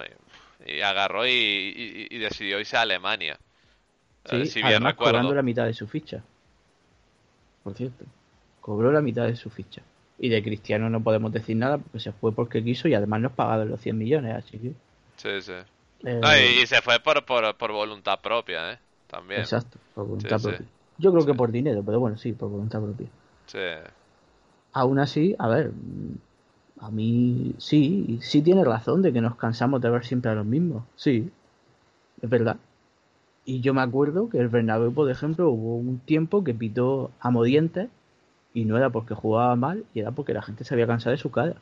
[0.66, 3.38] y, agarró y, decidió irse a Alemania.
[4.26, 6.24] Sí, si bien además cobrando la mitad de su ficha.
[7.64, 8.06] Por cierto,
[8.62, 9.82] cobró la mitad de su ficha.
[10.18, 13.34] Y de Cristiano no podemos decir nada porque se fue porque quiso y además nos
[13.34, 14.72] pagaron los 100 millones, así que...
[15.18, 15.54] Sí, sí.
[16.06, 18.80] Eh, y, se fue por, por, por voluntad propia, ¿eh?
[19.08, 19.42] También.
[19.42, 20.66] Exacto, por voluntad propia.
[21.02, 23.08] Yo creo que por dinero, pero bueno, sí, por voluntad propia.
[23.48, 23.58] Sí.
[24.72, 25.72] Aún así, a ver,
[26.80, 30.46] a mí sí, sí tiene razón de que nos cansamos de ver siempre a los
[30.46, 30.84] mismos.
[30.96, 31.32] Sí,
[32.22, 32.58] es verdad.
[33.46, 37.32] Y yo me acuerdo que el Bernabéu, por ejemplo, hubo un tiempo que pitó a
[37.32, 37.90] Modientes
[38.54, 41.18] y no era porque jugaba mal, y era porque la gente se había cansado de
[41.18, 41.56] su cara.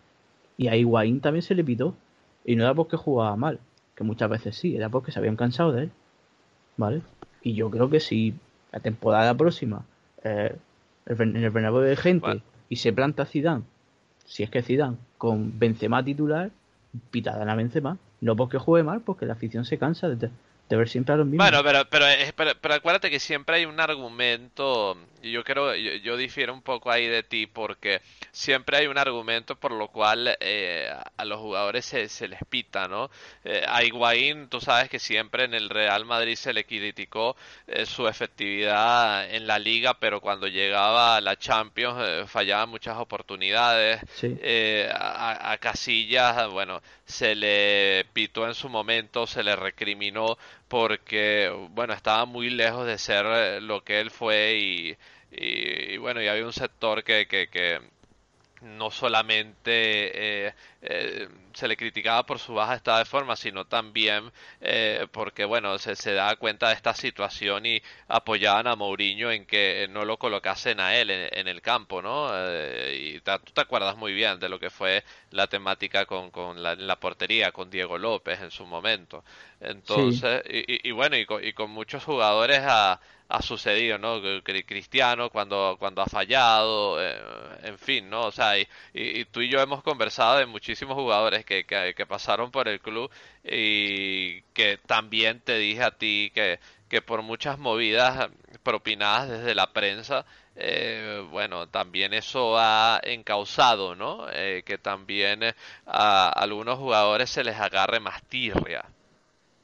[0.58, 1.96] Y a Higuaín también se le pitó
[2.44, 3.62] y no era porque jugaba mal,
[3.96, 5.92] que muchas veces sí, era porque se habían cansado de él.
[6.76, 7.02] ¿Vale?
[7.42, 8.36] Y yo creo que sí
[8.72, 9.86] la temporada próxima
[10.24, 10.56] eh,
[11.06, 13.64] en el Bernabéu de gente y se planta Zidane,
[14.26, 16.52] si es que Zidane, con Benzema titular,
[17.12, 17.98] pitada a Benzema.
[18.22, 20.30] No porque juegue mal, porque la afición se cansa de,
[20.70, 21.50] de ver siempre a los mismos.
[21.50, 22.06] Bueno, pero, pero,
[22.36, 26.92] pero, pero, acuérdate que siempre hay un argumento, y yo creo, yo, difiero un poco
[26.92, 28.02] ahí de ti, porque
[28.32, 32.88] siempre hay un argumento por lo cual eh, a los jugadores se, se les pita,
[32.88, 33.10] ¿no?
[33.44, 37.88] Eh, a Higuaín, tú sabes que siempre en el Real Madrid se le criticó eh,
[37.88, 44.02] su efectividad en la liga, pero cuando llegaba a la Champions fallaba muchas oportunidades.
[44.94, 50.38] A, a Casillas, bueno, se le pitó en su momento, se le recriminó
[50.70, 54.98] porque, bueno, estaba muy lejos de ser eh, lo que él fue y,
[55.32, 57.82] y, bueno, y había un sector que, que, que
[58.62, 64.32] no solamente eh, eh, se le criticaba por su baja estado de forma, sino también
[64.62, 69.46] eh, porque, bueno, se, se da cuenta de esta situación y apoyaban a Mourinho en
[69.46, 72.30] que no lo colocasen a él en, el campo, ¿no?
[72.94, 76.76] y tú te acuerdas muy bien de lo que fue la temática con, con la,
[76.76, 79.24] la portería, con Diego López en su momento.
[79.60, 83.00] Entonces, y, y, bueno, y con, y con muchos jugadores a,
[83.30, 84.20] ha sucedido, ¿no?
[84.44, 87.16] Cristiano cuando, cuando ha fallado, eh,
[87.64, 88.24] en fin, ¿no?
[88.24, 92.50] O sea, y, y, tú y yo hemos conversado de muchísimos jugadores que, que, pasaron
[92.50, 93.12] por el club
[93.44, 96.60] y que también te dije a ti que,
[96.90, 98.30] que por muchas movidas
[98.64, 100.26] propinadas desde la prensa,
[100.56, 104.28] eh, bueno, también eso ha encausado, ¿no?
[104.32, 105.54] Eh, que también
[105.86, 108.86] a algunos jugadores se les agarre más tirria.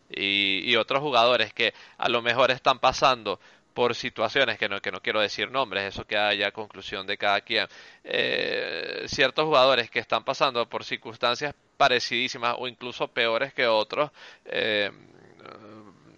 [0.09, 3.39] Y, y, otros jugadores que a lo mejor están pasando
[3.75, 7.41] por situaciones que no, que no quiero decir nombres, eso que haya conclusión de cada
[7.41, 7.67] quien.
[8.05, 14.11] Eh, ciertos jugadores que están pasando por circunstancias parecidísimas o incluso peores que otros,
[14.45, 14.89] eh,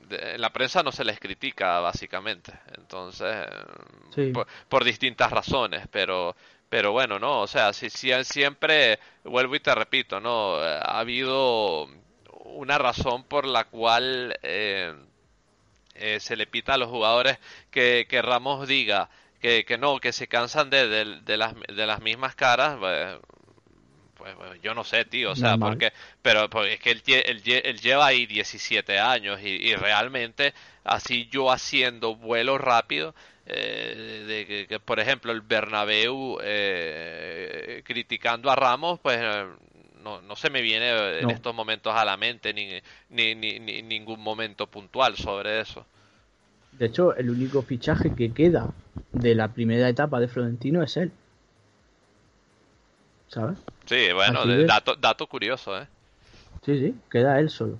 [0.09, 2.53] en la prensa no se les critica básicamente.
[2.77, 3.47] Entonces
[4.69, 6.35] por, distintas razones pero
[6.69, 11.87] pero bueno no o sea si, si, siempre vuelvo y te repito no ha habido
[12.45, 14.93] una razón por la cual eh,
[15.99, 17.39] eh, se le pita a los jugadores
[17.71, 22.01] que, que Ramos diga que, que no que se cansan de, de, las, de las
[22.01, 22.77] mismas caras
[24.17, 27.79] pues, pues, yo no sé, tío, o sea, porque, pero pues, es que él, él,
[27.79, 33.13] lleva ahí 17 años y, realmente así yo haciendo vuelo rápido,
[33.45, 39.19] eh, de que, por ejemplo el Bernabéu eh, criticando a Ramos, pues
[40.07, 42.69] no, no se me viene en estos momentos a la mente ni,
[43.09, 45.85] ni, ni, ningún momento puntual sobre eso.
[46.71, 48.71] De hecho, el único fichaje que queda
[49.11, 51.11] de la primera etapa de Florentino es él.
[53.27, 53.57] ¿sabes?
[53.85, 55.87] Sí, bueno, dato, dato curioso, ¿eh?
[56.65, 57.77] Sí, sí, queda él solo.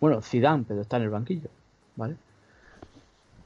[0.00, 1.48] Bueno, Zidane, pero está en el banquillo,
[1.96, 2.16] ¿vale?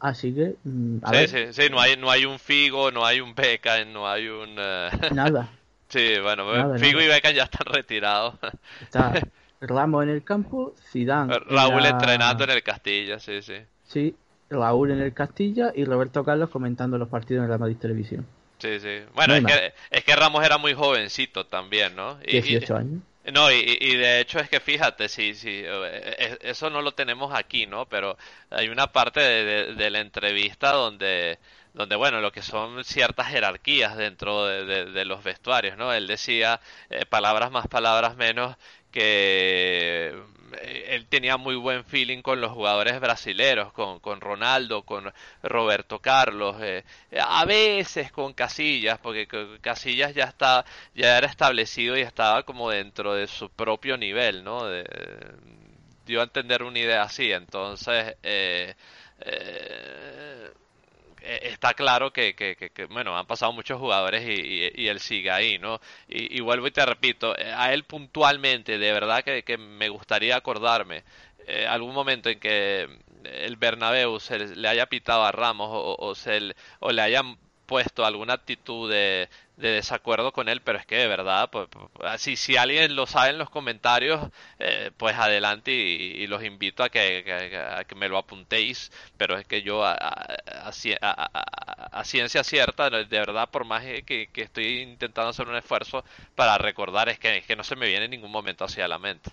[0.01, 3.35] Así que, mm, sí, sí, sí, no hay, no hay un Figo, no hay un
[3.35, 4.57] Beckham, no hay un...
[4.59, 5.51] Eh, nada.
[5.97, 8.35] Sí, bueno, Figo y Beckham ya están retirados.
[8.81, 9.15] Está
[9.61, 11.39] Ramos en el campo, Zidane...
[11.39, 13.55] Raúl entrenando en el Castilla, sí, sí.
[13.85, 14.15] Sí,
[14.51, 18.27] Raúl en el Castilla y Roberto Carlos comentando los partidos en la Madrid Televisión.
[18.59, 19.01] Sí, sí.
[19.15, 22.19] Bueno, es que, es que, Ramos era muy jovencito también, ¿no?
[22.27, 23.03] Y, 18 años.
[23.33, 27.35] No, y, y, de hecho es que fíjate, sí, sí, eh, eso no lo tenemos
[27.35, 27.87] aquí, ¿no?
[27.87, 28.17] Pero
[28.51, 31.39] hay una parte de, de, la entrevista donde,
[31.77, 35.93] donde, bueno, lo que son ciertas jerarquías dentro de, los vestuarios, ¿no?
[35.93, 36.59] Él decía
[36.89, 38.57] eh, palabras más, palabras menos,
[38.91, 40.15] que
[40.63, 45.13] eh, él tenía muy buen feeling con los jugadores brasileros, con, con Ronaldo, con
[45.43, 46.83] Roberto Carlos, eh,
[47.21, 49.29] a veces con Casillas, porque
[49.61, 50.65] Casillas ya está,
[50.95, 54.65] ya era establecido y estaba como dentro de su propio nivel, ¿no?
[54.65, 54.83] De,
[56.07, 58.75] dio a entender una idea así, entonces eh
[59.21, 60.53] eh,
[61.23, 65.59] está claro que, que, que, bueno, han pasado muchos jugadores y, y, él sigue ahí,
[65.59, 65.81] ¿no?
[66.09, 71.05] Y, vuelvo y te repito, eh, a él puntualmente, de verdad que, me gustaría acordarme
[71.47, 72.89] eh, algún momento en que
[73.25, 77.37] el Bernabéu se le haya pitado a Ramos o, o, se, o le hayan
[77.67, 82.21] puesto alguna actitud de, de desacuerdo con él, pero es que de verdad, pues, pues,
[82.21, 84.21] si alguien lo sabe en los comentarios,
[84.59, 87.23] eh, pues adelante y, los invito a que,
[87.87, 90.31] que, me lo apuntéis, pero es que yo a, a,
[91.93, 96.05] a, ciencia cierta, de verdad, por más que, estoy intentando hacer un esfuerzo
[96.35, 98.99] para recordar, es que, es que no se me viene en ningún momento hacia la
[98.99, 99.31] mente.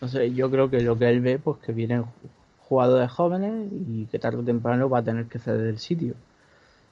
[0.00, 2.04] No sé, yo creo que lo que él ve, pues que vienen
[2.58, 6.14] jugadores jóvenes y que tarde o temprano va a tener que ceder el sitio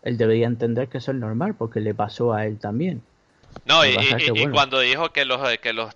[0.03, 3.03] él debería entender que eso es normal porque le pasó a él también.
[3.67, 3.95] No, y,
[4.51, 5.95] cuando dijo que los que los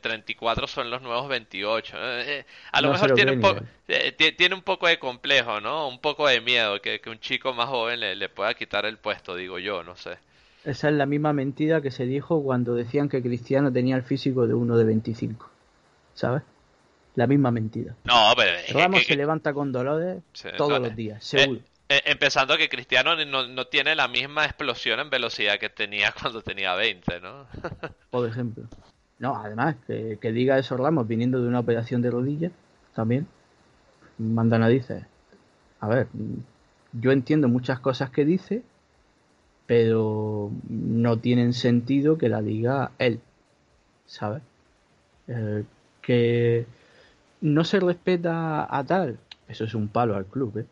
[0.00, 4.62] 34 eh, son los nuevos 28, eh, a lo mejor tiene, un eh, tiene un
[4.62, 5.88] poco de complejo, ¿no?
[5.88, 9.58] Un poco de miedo que, un chico más joven le, pueda quitar el puesto, digo
[9.58, 10.16] yo, no sé.
[10.64, 14.46] Esa es la misma mentira que se dijo cuando decían que Cristiano tenía el físico
[14.46, 15.50] de uno de 25,
[16.14, 16.42] ¿sabes?
[17.16, 17.94] La misma mentira.
[18.04, 18.52] No, pero...
[18.72, 20.22] Ramos se levanta con dolores
[20.56, 21.60] todos los días, seguro.
[21.88, 26.42] Eh, empezando que Cristiano no, no, tiene la misma explosión en velocidad que tenía cuando
[26.42, 27.46] tenía 20, ¿no?
[28.10, 28.64] Por ejemplo.
[29.18, 32.50] No, además, que, diga eso Ramos viniendo de una operación de rodilla,
[32.94, 33.26] también.
[34.18, 35.06] Mandana dice,
[35.80, 36.08] a ver,
[36.92, 38.62] yo entiendo muchas cosas que dice,
[39.66, 43.20] pero no tienen sentido que la diga él,
[44.06, 44.42] ¿sabes?
[45.28, 45.64] Eh,
[46.00, 46.66] que
[47.40, 50.66] no se respeta a tal, eso es un palo al club, ¿eh?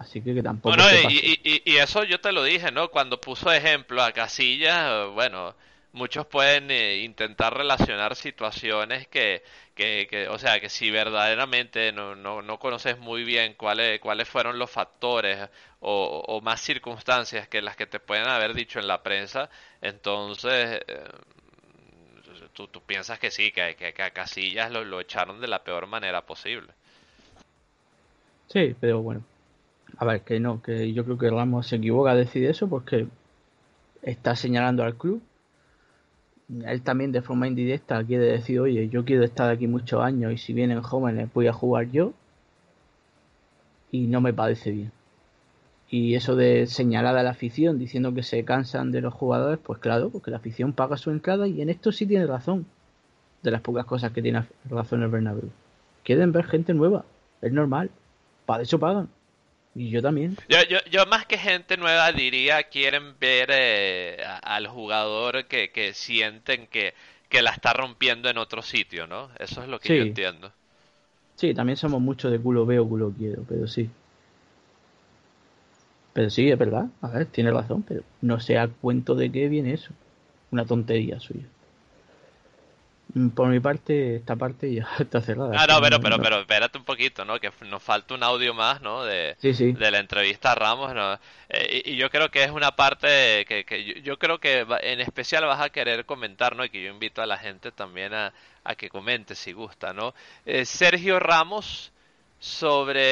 [0.00, 0.74] Así que, tampoco.
[0.74, 2.90] Bueno, y, y, eso yo te lo dije, ¿no?
[2.90, 5.54] Cuando puso ejemplo a Casillas, bueno,
[5.92, 9.42] muchos pueden eh, intentar relacionar situaciones que,
[9.74, 14.26] que, que, o sea, que si verdaderamente no, no, no conoces muy bien cuáles, cuáles
[14.26, 18.88] fueron los factores o, o, más circunstancias que las que te pueden haber dicho en
[18.88, 19.50] la prensa,
[19.82, 20.80] entonces.
[20.88, 21.08] Eh,
[22.54, 25.86] tú, tú, piensas que sí, que, que, a Casillas lo, lo echaron de la peor
[25.86, 26.72] manera posible.
[28.48, 29.22] Sí, pero bueno.
[30.00, 33.06] A ver, que no, que yo creo que Ramos se equivoca a decir eso porque
[34.00, 35.20] está señalando al club.
[36.64, 40.38] Él también de forma indirecta quiere decir, oye, yo quiero estar aquí muchos años y
[40.38, 42.14] si vienen jóvenes voy a jugar yo.
[43.92, 44.90] Y no me parece bien.
[45.90, 49.80] Y eso de señalar a la afición diciendo que se cansan de los jugadores, pues
[49.80, 52.64] claro, porque la afición paga su entrada y en esto sí tiene razón.
[53.42, 55.50] De las pocas cosas que tiene razón el Bernabéu.
[56.04, 57.04] Quieren ver gente nueva,
[57.42, 57.90] es normal.
[58.46, 59.10] Para eso pagan.
[59.74, 60.36] Y yo también.
[60.48, 65.94] Yo, yo, yo más que gente nueva diría quieren ver eh, al jugador que, que
[65.94, 66.94] sienten que,
[67.28, 69.30] que la está rompiendo en otro sitio, ¿no?
[69.38, 70.52] Eso es lo que yo entiendo.
[71.36, 73.88] Sí, también somos muchos de culo veo, culo quiero, pero sí.
[76.12, 76.86] Pero sí, es verdad.
[77.00, 79.92] A ver, tiene razón, pero no sé a cuento de qué viene eso.
[80.50, 81.44] Una tontería suya.
[83.34, 85.54] Por mi parte, esta parte ya está cerrada.
[85.56, 87.38] Ah, no, pero, pero, pero espérate un poquito, ¿no?
[87.40, 89.04] Que nos falta un audio más, ¿no?
[89.04, 91.14] De, de la entrevista a Ramos, ¿no?
[91.48, 95.44] Eh, y, yo creo que es una parte que, que yo, creo que en especial
[95.44, 96.64] vas a querer comentar, ¿no?
[96.64, 98.32] Y que yo invito a la gente también a,
[98.64, 100.14] a que comente si gusta, ¿no?
[100.46, 101.92] Eh, Sergio Ramos
[102.38, 103.10] sobre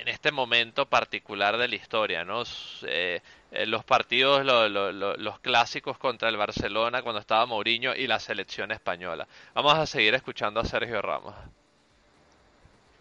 [0.00, 2.42] en este momento particular de la historia, ¿no?
[2.82, 3.20] Eh,
[3.50, 9.26] eh, los partidos, los clásicos contra el Barcelona cuando estaba Mourinho y la selección española.
[9.54, 11.34] Vamos a seguir escuchando a Sergio Ramos.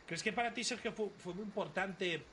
[0.08, 2.24] ¿Crees que para ti, Sergio, fue, muy importante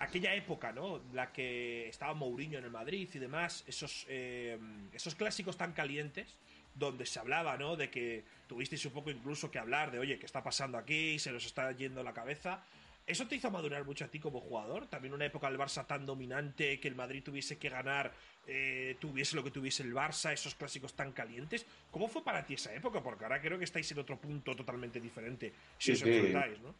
[0.00, 1.00] aquella época, ¿no?
[1.12, 4.58] La que estaba Mourinho en el Madrid y demás, esos, eh,
[4.92, 6.36] esos clásicos tan calientes
[6.74, 7.76] donde se hablaba, ¿no?
[7.76, 11.18] De que tuvisteis un poco incluso que hablar de, oye, ¿qué está pasando aquí?
[11.20, 12.64] Se nos está yendo la cabeza.
[13.10, 14.86] ¿Eso te hizo madurar mucho a ti como jugador?
[14.86, 18.12] También una época del Barça tan dominante, que el Madrid tuviese que ganar,
[18.46, 21.66] eh, tuviese lo que tuviese el Barça, esos clásicos tan calientes.
[21.90, 23.02] ¿Cómo fue para ti esa época?
[23.02, 26.72] Porque ahora creo que estáis en otro punto totalmente diferente, si os enfrentáis, ¿no?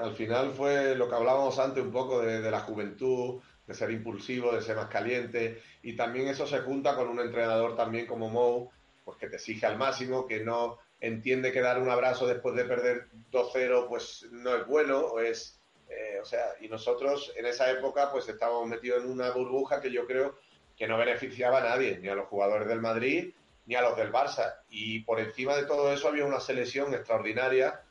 [0.00, 3.90] Al final fue lo que hablábamos antes un poco de, de la juventud, de ser
[3.90, 8.28] impulsivo, de ser más caliente, y también eso se junta con un entrenador también como
[8.28, 8.70] Mou,
[9.04, 12.64] pues que te exige al máximo, que no entiende que dar un abrazo después de
[12.64, 15.55] perder 2-0 pues no es bueno, o es,
[15.88, 19.90] eh, o sea, y nosotros en esa época pues estábamos metidos en una burbuja que
[19.90, 20.36] yo creo
[20.76, 23.32] que no beneficiaba a nadie, ni a los jugadores del Madrid,
[23.66, 24.56] ni a los del Barça.
[24.70, 27.82] Y por encima de todo eso había una selección extraordinaria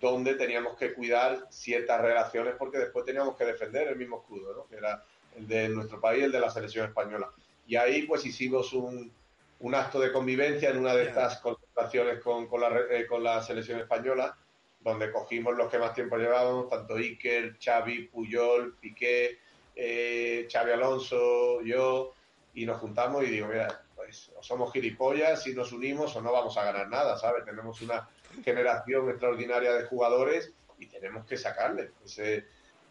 [0.00, 4.66] donde teníamos que cuidar ciertas relaciones porque después teníamos que defender el mismo escudo, ¿no?
[4.66, 5.04] que era
[5.36, 7.30] el de nuestro país, el de la selección española.
[7.66, 9.12] Y ahí pues hicimos un,
[9.60, 13.42] un acto de convivencia en una de estas concentraciones con, con, la, eh, con la
[13.42, 14.36] selección española,
[14.84, 19.38] donde cogimos los que más tiempo llevábamos, tanto Iker, Xavi, Puyol, Piqué,
[19.74, 22.12] eh, Xavi Alonso, yo,
[22.52, 26.30] y nos juntamos y digo, mira, pues o somos gilipollas si nos unimos o no
[26.30, 27.46] vamos a ganar nada, ¿sabes?
[27.46, 28.08] Tenemos una
[28.44, 32.44] generación extraordinaria de jugadores y tenemos que sacarle ese,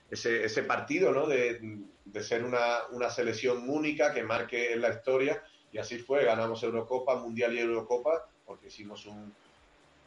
[0.10, 1.28] ese, partido, ¿no?
[1.28, 6.26] De, de ser una, una selección única que marque en la historia y así fue,
[6.26, 9.34] ganamos Eurocopa, Mundial y Eurocopa, porque hicimos un,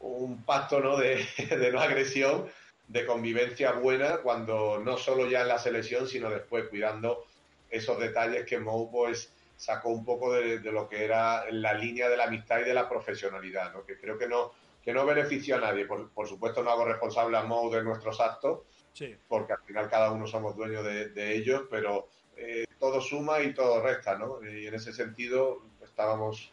[0.06, 0.96] un pacto ¿no?
[0.96, 2.46] De, de, no agresión,
[2.88, 7.24] de convivencia buena, cuando no solo ya en la selección, sino después cuidando
[7.70, 12.08] esos detalles que Mou pues, sacó un poco de, de, lo que era la línea
[12.08, 13.84] de la amistad y de la profesionalidad, ¿no?
[13.84, 14.52] que creo que no,
[14.82, 15.84] que no beneficia a nadie.
[15.84, 18.60] Por, por supuesto no hago responsable a Mou de nuestros actos,
[18.92, 19.16] sí.
[19.28, 23.54] porque al final cada uno somos dueños de, de ellos, pero eh, todo suma y
[23.54, 24.40] todo resta, ¿no?
[24.44, 26.52] Y en ese sentido estábamos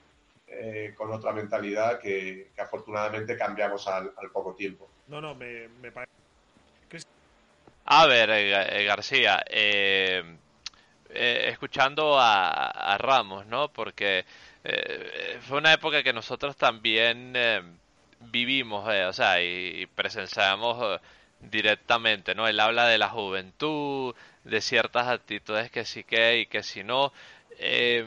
[0.55, 4.89] eh, con otra mentalidad que, que afortunadamente cambiamos al, al, poco tiempo.
[5.07, 6.11] No, no, me, me parece...
[7.85, 10.23] A ver, eh, eh García, eh,
[11.09, 13.67] eh, escuchando a, a, Ramos, ¿no?
[13.67, 14.25] Porque
[15.41, 17.33] fue una época que nosotros también
[18.21, 21.01] vivimos, o sea, y, y presenciamos
[21.41, 22.47] directamente, ¿no?
[22.47, 27.11] Él habla de la juventud, de ciertas actitudes que sí que y que si no.
[27.59, 28.05] Eh,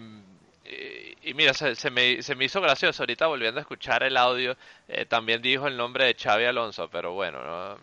[1.22, 4.56] y, mira, se, se, me, se, me, hizo gracioso ahorita volviendo a escuchar el audio.
[4.88, 7.78] Eh, también dijo el nombre de Xavi Alonso, pero bueno, ¿no?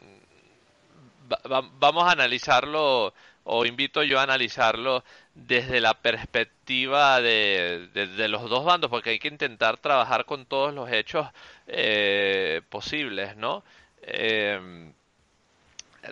[1.31, 3.13] va, va, vamos a analizarlo,
[3.43, 5.03] o invito yo a analizarlo
[5.35, 7.89] desde la perspectiva de,
[8.29, 11.27] los dos bandos, porque hay que intentar trabajar con todos los hechos
[11.67, 13.63] eh, posibles, ¿no?
[14.01, 14.91] Eh,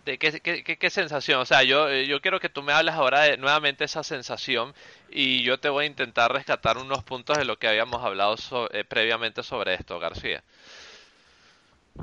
[0.05, 0.17] ¿Qué,
[0.79, 1.41] qué, sensación?
[1.41, 4.73] O sea, yo, yo quiero que tú me hables ahora de nuevamente esa sensación
[5.09, 8.71] y yo te voy a intentar rescatar unos puntos de lo que habíamos hablado so,
[8.71, 10.43] eh, previamente sobre esto, García.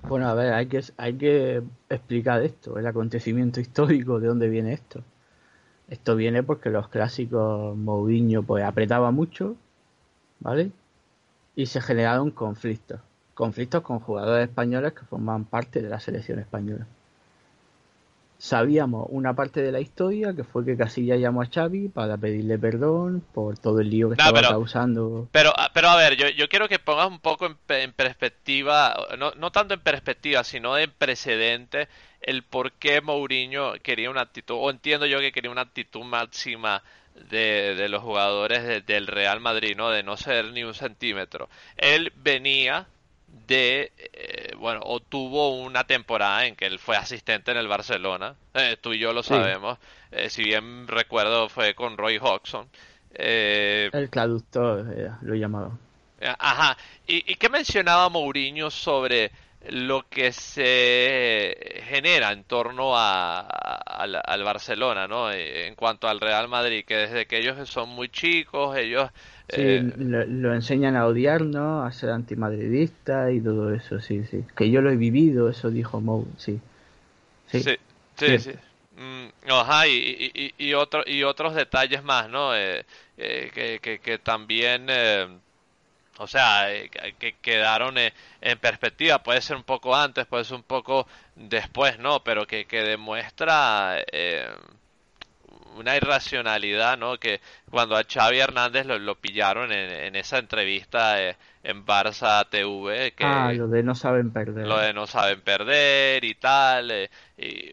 [0.03, 4.75] Bueno, a ver, hay que, hay que explicar esto, el acontecimiento histórico, de dónde viene
[4.75, 5.03] esto.
[5.89, 9.57] Esto viene porque los clásicos Mourinho pues apretaba mucho,
[10.41, 10.73] ¿vale?
[11.57, 13.01] Y se generaron conflictos.
[13.33, 16.87] Conflictos con jugadores españoles que forman parte de la selección española
[18.39, 22.57] sabíamos una parte de la historia que fue que Casilla llamó a Xavi para pedirle
[22.57, 25.29] perdón por todo el lío que estaba causando.
[25.33, 29.33] Pero, ah, pero a ver, yo, yo quiero que pongas un poco en, perspectiva, no,
[29.33, 31.89] no tanto en perspectiva, sino en precedente,
[32.21, 36.83] el por qué Mourinho quería una actitud, o entiendo yo que quería una actitud máxima
[37.31, 39.91] de, de los jugadores del Real Madrid, ¿no?
[39.91, 41.49] De no ser ni un centímetro.
[41.77, 42.87] Él venía
[43.47, 48.35] de, eh, bueno, o tuvo una temporada en que él fue asistente en el Barcelona,
[48.55, 49.79] eh, tú y yo lo sabemos,
[50.11, 52.69] eh, si bien recuerdo fue con Roy Hodgson.
[53.13, 54.85] el traductor
[55.23, 55.71] lo llamaba.
[56.21, 59.31] Ajá, ¿Y, ¿Y, qué mencionaba Mourinho sobre
[59.69, 65.31] lo que se genera en torno a, al, Barcelona, ¿no?
[65.31, 69.11] En cuanto al Real Madrid, que desde que ellos son muy chicos, ellos...
[69.49, 71.83] Sí, eh, lo, enseñan a odiar, ¿no?
[71.83, 74.45] A ser antimadridista y todo eso, sí, sí.
[74.57, 76.61] Que yo lo he vivido, eso dijo Mou, sí.
[77.47, 78.53] Sí, sí, sí.
[78.97, 82.55] Mm, ajá, y, y, y, otro, y otros detalles más, ¿no?
[82.55, 82.85] Eh,
[83.17, 84.91] eh, que, que, que, también
[86.19, 90.57] o sea, eh, que quedaron eh, en perspectiva, puede ser un poco antes, puede ser
[90.57, 92.23] un poco después, ¿no?
[92.25, 94.49] Pero que, que demuestra eh,
[95.79, 97.19] una irracionalidad, ¿no?
[97.19, 103.13] Que cuando a Xavi Hernández lo, lo pillaron en, en, esa entrevista en Barça TV,
[103.13, 103.25] que...
[103.25, 104.67] Ah, lo de no saben perder.
[104.67, 107.73] Lo de no saben perder y tal, y...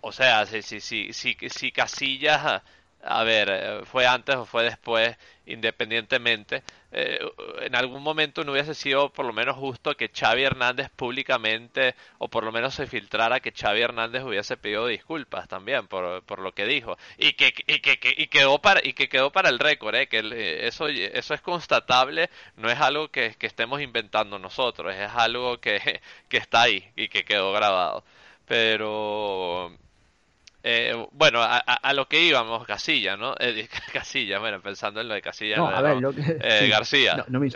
[0.00, 2.62] O sea, si, si, si, si, si Casillas
[3.06, 7.18] a ver, eh, fue antes o fue después, independientemente, eh,
[7.60, 12.28] en algún momento no hubiese sido por lo menos justo que Xavi Hernández públicamente, o
[12.28, 16.52] por lo menos se filtrara que Xavi Hernández hubiese pedido disculpas también por, por lo
[16.52, 16.96] que dijo.
[17.18, 20.66] Y que, y que, y quedó para, y que quedó para el récord, eh, que
[20.66, 26.00] eso, eso es constatable, no es algo que, que estemos inventando nosotros, es algo que,
[26.28, 28.04] que está ahí y que quedó grabado.
[28.46, 29.76] Pero
[30.68, 33.36] eh, bueno, a, lo que íbamos, Casilla, ¿no?
[33.38, 35.58] Eh, Casilla, bueno, pensando en lo de Casilla.
[35.58, 36.38] No, a ver, lo que...
[36.42, 37.24] Eh, García.
[37.28, 37.48] No, me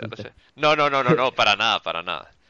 [0.55, 2.31] no, no, no, no, no, para nada, para nada.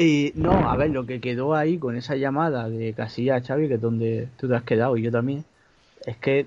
[0.00, 3.66] Y no, a ver, lo que quedó ahí con esa llamada de Casilla a Xavi,
[3.66, 5.44] que es donde tú te has quedado y yo también,
[6.06, 6.46] es que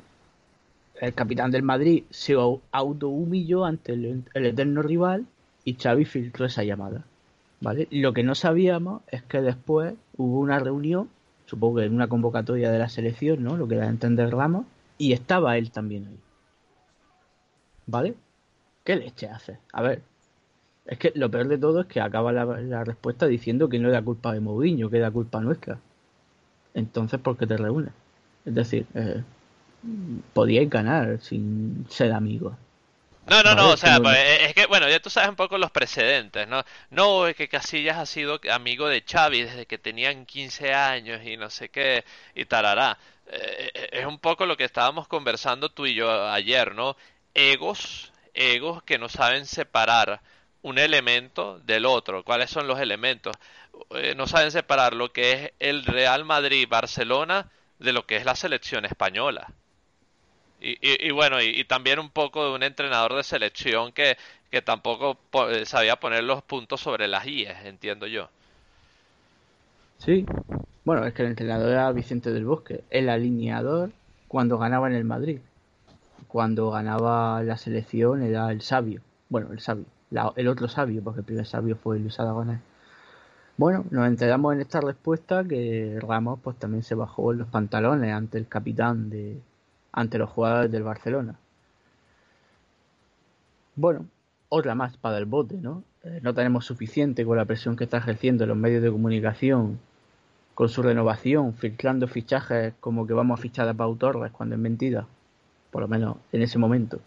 [1.01, 2.35] el capitán del Madrid se
[2.71, 5.25] autohumilló ante el, el eterno rival
[5.65, 7.03] y Xavi filtró esa llamada.
[7.59, 7.89] ¿Vale?
[7.91, 11.09] Lo que no sabíamos es que después hubo una reunión
[11.51, 13.57] supongo que en una convocatoria de la selección, ¿no?
[13.57, 14.65] Lo que da a entender Ramos,
[14.97, 16.19] y estaba él también ahí.
[17.87, 18.15] ¿Vale?
[18.85, 19.57] ¿Qué leche hace?
[19.73, 20.01] A ver,
[20.85, 24.01] es que lo peor de todo es que acaba la, respuesta diciendo que no era
[24.01, 25.77] culpa de Mourinho, que era culpa nuestra.
[26.73, 27.91] Entonces, ¿por qué te reúnes?
[28.45, 29.21] Es decir, eh,
[30.33, 32.53] podíais ganar sin ser amigos.
[33.27, 35.71] No, no, no, o sea, pues, es que, bueno, ya tú sabes un poco los
[35.71, 36.63] precedentes, ¿no?
[36.89, 41.37] No, es que Casillas ha sido amigo de Xavi desde que tenían 15 años y
[41.37, 42.03] no sé qué,
[42.35, 42.97] y tarará.
[43.27, 46.97] Eh, eh, es un poco lo que estábamos conversando tú y yo ayer, ¿no?
[47.33, 50.21] Egos, egos que no saben separar
[50.63, 52.23] un elemento del otro.
[52.23, 53.35] ¿Cuáles son los elementos?
[53.91, 57.49] Eh, no saben separar lo que es el Real Madrid-Barcelona
[57.79, 59.53] de lo que es la selección española.
[60.63, 64.15] Y, bueno, y, también un poco de un entrenador de selección que,
[64.51, 65.17] que tampoco
[65.49, 68.29] eh, sabía poner los puntos sobre las IES, entiendo yo.
[69.97, 70.23] Sí,
[70.85, 73.91] bueno, es que el entrenador era Vicente del Bosque, el alineador
[74.27, 75.39] cuando ganaba en el Madrid.
[76.27, 79.85] Cuando ganaba la selección era el sabio, bueno, el sabio,
[80.35, 82.59] el otro sabio, porque el primer sabio fue Luis Aragonés.
[83.57, 88.37] Bueno, nos enteramos en esta respuesta que Ramos pues también se bajó los pantalones ante
[88.37, 89.39] el capitán de,
[89.91, 91.35] ante los jugadores del Barcelona.
[93.75, 94.05] Bueno,
[94.49, 95.83] otra más para el bote, ¿no?
[96.03, 99.79] Eh, no tenemos suficiente con la presión que está ejerciendo los medios de comunicación,
[100.53, 104.61] con su renovación, filtrando fichajes como que vamos a fichar a Pau Torres cuando es
[104.61, 105.07] mentira,
[105.71, 106.99] por lo menos en ese momento.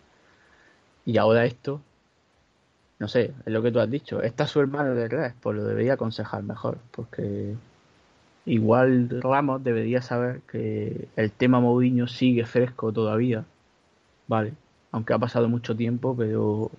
[1.04, 1.80] Y ahora esto,
[2.98, 5.64] no sé, es lo que tú has dicho, está su hermano de Red, pues lo
[5.64, 7.54] debería aconsejar mejor, porque
[8.46, 13.44] Igual Ramos debería saber que el tema Mourinho sigue fresco todavía,
[14.26, 14.52] ¿vale?
[14.92, 16.70] Aunque ha pasado mucho tiempo, pero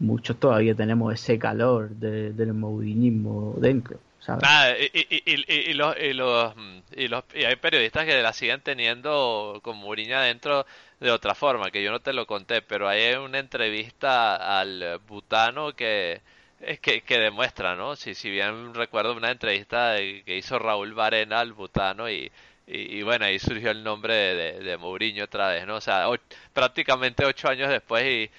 [0.00, 3.98] muchos todavía tenemos ese calor del mourinismo dentro.
[4.18, 4.42] ¿sabes?
[4.46, 5.36] Ah, y,
[5.74, 6.54] los, y, los,
[6.96, 10.66] y, los, y hay periodistas que la siguen teniendo con Mourinho adentro
[10.98, 15.72] de otra forma, que yo no te lo conté, pero hay una entrevista al Butano
[15.72, 16.20] que
[16.60, 17.96] es que, demuestra, ¿no?
[17.96, 22.30] Si, si bien recuerdo una entrevista que hizo Raúl Varena al Butano y,
[22.66, 25.76] y, bueno, ahí surgió el nombre de, de, Mourinho otra vez, ¿no?
[25.76, 26.06] O sea,
[26.52, 28.30] prácticamente ocho años después y,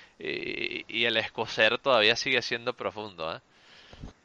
[0.87, 3.39] y, el escocer todavía sigue siendo profundo, ¿eh?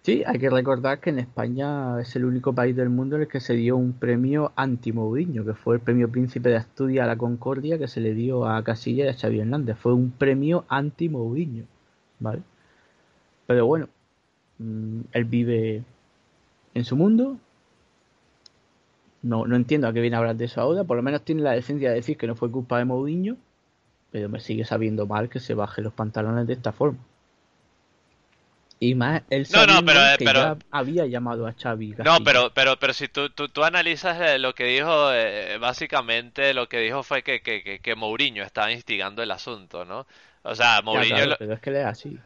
[0.02, 3.28] Sí, hay que recordar que en España es el único país del mundo en el
[3.28, 7.16] que se dio un premio anti-Mourinho, que fue el premio Príncipe de Asturias a la
[7.16, 9.76] Concordia que se le dio a Casilla y a Xavi Hernández.
[9.78, 11.64] Fue un premio anti-Mourinho,
[12.20, 12.42] ¿vale?
[13.46, 13.88] Pero bueno,
[14.58, 15.82] mm, él vive
[16.74, 17.36] en su mundo.
[19.22, 20.84] No, no entiendo a qué viene a hablar de eso ahora.
[20.84, 23.36] Por lo menos tiene la decencia de decir que no fue culpa de Mourinho,
[24.12, 26.98] pero me sigue sabiendo mal que se baje los pantalones de esta forma.
[28.78, 31.92] Y más, él No, no, pero- que pero- ya había llamado a Xavi.
[31.92, 32.18] No, Casilla.
[32.24, 36.68] pero, pero, pero si tú, tú, tú analizas eh, lo que dijo, eh, básicamente lo
[36.68, 40.06] que dijo fue que, que, que, que Mourinho estaba instigando el asunto, ¿no?
[40.46, 41.16] O sea, Ya, Mourinho...
[41.16, 42.18] claro, pero es que él es así.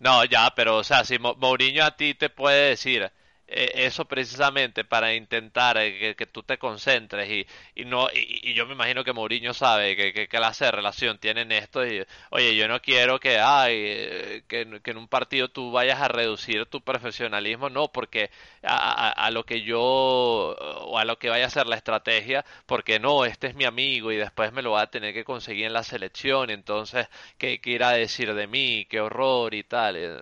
[0.00, 3.10] No, ya, pero o sea, si Mo- Mourinho a ti te puede decir
[3.48, 8.66] eso precisamente para intentar eh, que, tú te concentres y, y no y, y yo
[8.66, 12.68] me imagino que Mourinho sabe que, que clase de relación tienen esto y oye, yo
[12.68, 16.80] no quiero que ay, eh, que, que en un partido tú vayas a reducir tu
[16.82, 18.30] profesionalismo, no, porque
[18.62, 22.44] a, a- a lo que yo o a lo que vaya a ser la estrategia,
[22.66, 25.66] porque no, este es mi amigo y después me lo va a tener que conseguir
[25.66, 28.86] en la selección, entonces ¿qué, qué irá a decir de mí?
[28.88, 29.96] Qué horror y tal.
[29.96, 30.16] eh,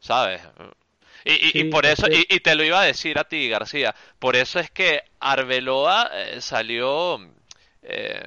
[0.00, 0.40] ¿Sabes?
[1.26, 3.94] Y, y- por es eso, y, y te lo iba a decir a ti, García,
[4.18, 7.18] por eso es que Arbeloa eh, salió...
[7.82, 8.22] eh,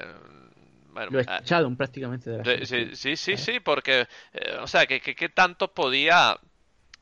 [0.92, 4.86] bueno, Lo echaron prácticamente de la de- sí, sí, sí, sí, porque, eh, o sea,
[4.86, 6.38] que, que, que tanto podía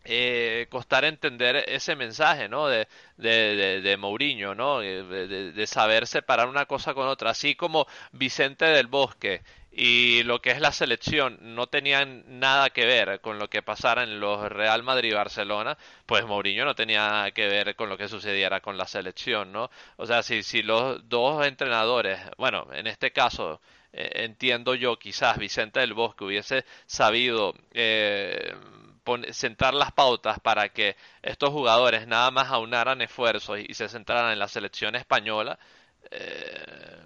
[0.05, 2.67] eh, costar entender ese mensaje, ¿no?
[2.67, 2.87] De,
[3.17, 4.81] de, de, de Mourinho, ¿no?
[4.81, 9.41] Eh, De, de- de saber separar una cosa con otra, así como Vicente del Bosque
[9.80, 14.01] y lo que es la selección no tenían nada que ver con lo que pasara
[14.01, 17.95] en los Real Madrid y Barcelona, pues Mourinho no tenía nada que ver con lo
[17.95, 19.69] que sucediera con la selección, ¿no?
[19.97, 23.61] O sea, si, si los dos entrenadores, bueno, en este caso
[23.93, 28.55] eh, entiendo yo, quizás Vicente del Bosque hubiese sabido eh,
[29.32, 34.39] sentar las pautas para que estos jugadores nada más aunaran esfuerzos y se centraran en
[34.39, 35.59] la selección española,
[36.09, 36.97] eh,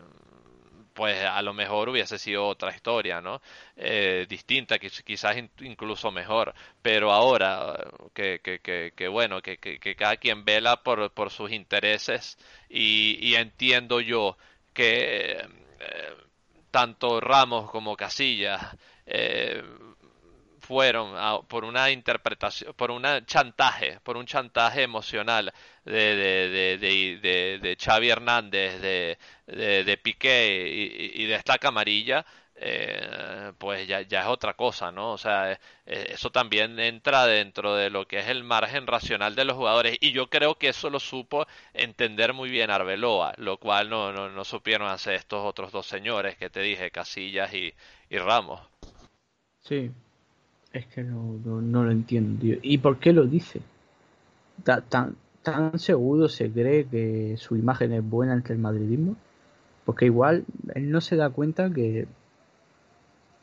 [1.01, 3.41] pues a lo mejor hubiese sido otra historia, ¿no?
[3.75, 6.53] Eh, distinta, quiz- quizás in- incluso mejor.
[6.83, 7.75] Pero ahora,
[8.13, 12.37] que, que, que, que bueno, que, que, que cada quien vela por, por sus intereses
[12.69, 14.37] y, y entiendo yo
[14.73, 15.37] que
[15.79, 16.13] eh,
[16.71, 18.61] tanto Ramos como Casillas
[19.05, 19.63] eh,
[20.72, 25.53] fueron a- por una interpretación, por un chantaje, por un chantaje emocional
[25.86, 25.91] de,
[26.22, 29.17] de, de, de, de- Xavi Hernández, de,
[29.47, 35.11] de, Piqué y, y de esta camarilla, eh, pues ya, ya es otra cosa, ¿no?
[35.13, 39.36] O sea, eh, eh, eso también entra dentro de lo que es el margen racional
[39.36, 43.57] de los jugadores y yo creo que eso lo supo entender muy bien Arbeloa, lo
[43.57, 47.74] cual no, no, no supieron hacer estos otros dos señores que te dije, Casillas y,
[48.09, 48.61] y Ramos.
[49.59, 49.91] Sí,
[50.74, 52.45] es que no, no, lo entiendo.
[52.61, 53.61] ¿Y por qué lo dice?
[54.63, 59.15] Ta- ¿Tan, tan seguro se cree que su imagen es buena ante el madridismo?
[59.86, 60.45] Porque igual
[60.76, 62.07] él no se da cuenta que,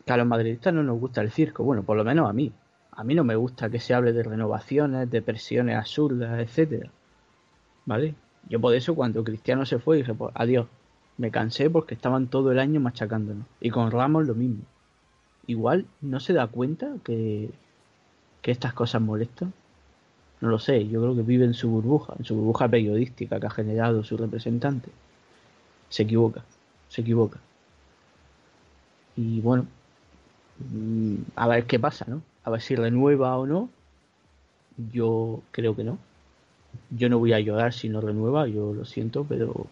[0.05, 1.63] que a los madridistas no nos gusta el circo.
[1.65, 2.53] Bueno, por lo menos a mí.
[2.93, 6.91] A mí no me gusta que se hable de renovaciones, de presiones absurdas, etcétera.
[7.87, 8.15] ¿Vale?
[8.49, 10.67] Yo por eso cuando Cristiano se fue dije, pues adiós.
[11.17, 13.47] Me cansé porque estaban todo el año machacándonos.
[13.61, 14.63] Y con Ramos lo mismo
[15.49, 17.51] igual no se da cuenta que,
[18.43, 19.53] que estas cosas molestan.
[20.41, 23.47] No lo sé, yo creo que vive en su burbuja, en su burbuja periodística que
[23.47, 24.91] ha generado su representante.
[25.89, 26.45] Se equivoca,
[26.89, 27.41] se equivoca.
[29.17, 29.67] Y bueno,
[30.71, 32.23] mm, a ver qué pasa, ¿no?
[32.45, 33.69] A ver si renueva o no.
[34.93, 35.99] Yo creo que no.
[36.91, 39.67] Yo no voy a llorar si no renueva, yo lo siento, pero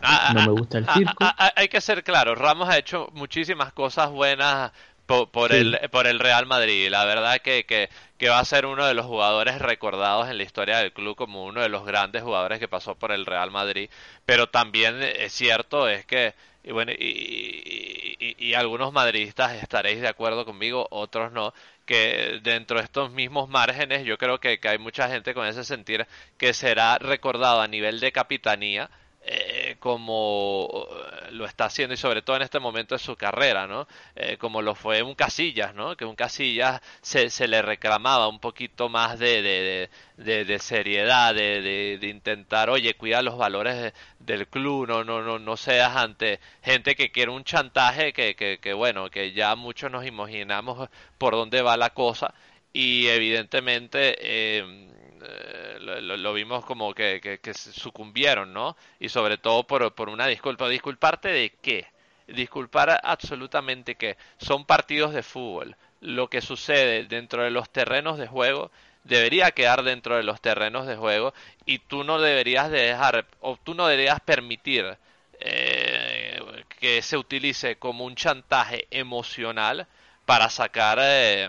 [0.00, 1.30] Ah, no ah, me gusta el ah, circo.
[1.30, 4.72] ah, ah, hay que ser claro, Ramos ha hecho muchísimas cosas buenas
[5.06, 5.54] po- por, Sí.
[5.54, 6.88] el, por el Real Madrid.
[6.90, 10.44] La verdad que, que, que va a ser uno de los jugadores recordados en la
[10.44, 13.90] historia del club como uno de los grandes jugadores que pasó por el Real Madrid.
[14.24, 16.34] Pero también es cierto es que,
[16.64, 16.96] y bueno, y,
[17.64, 21.52] y- y- y algunos madridistas estaréis de acuerdo conmigo, otros no,
[21.86, 25.64] que dentro de estos mismos márgenes yo creo que, que hay mucha gente con ese
[25.64, 26.06] sentir
[26.36, 28.90] que será recordado a nivel de capitanía
[29.30, 33.66] eh, como eh, lo está haciendo y sobre todo en este momento de su carrera,
[33.66, 33.86] ¿no?
[34.16, 35.96] Eh, como lo fue un Casillas, ¿no?
[35.96, 41.34] Que un Casillas se, se le reclamaba un poquito más de, de, de, de- seriedad,
[41.34, 45.96] de, de, intentar, oye, cuida los valores de- del club, no, no, no, no seas
[45.96, 50.88] ante gente que quiere un chantaje que, que, que bueno, que ya muchos nos imaginamos
[51.18, 52.34] por dónde va la cosa
[52.72, 54.88] y evidentemente eh,
[55.22, 58.76] eh, lo, vimos como que, que, que sucumbieron, ¿no?
[59.00, 60.68] Y sobre todo por, por una disculpa.
[60.68, 61.86] ¿Disculparte de qué?
[62.26, 65.76] Disculpar absolutamente que son partidos de fútbol.
[66.00, 68.70] Lo que sucede dentro de los terrenos de juego
[69.04, 71.32] debería quedar dentro de los terrenos de juego
[71.64, 74.98] y tú no deberías dejar o tú no deberías permitir
[75.40, 76.40] eh,
[76.78, 79.86] que se utilice como un chantaje emocional
[80.26, 81.48] para sacar eh,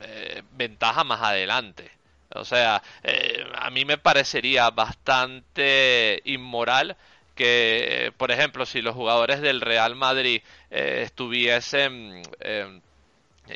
[0.00, 1.90] eh, ventaja más adelante.
[2.34, 2.82] O sea,
[3.54, 6.96] a mí me parecería bastante inmoral
[7.34, 12.22] que, por ejemplo, si los jugadores del Real Madrid estuviesen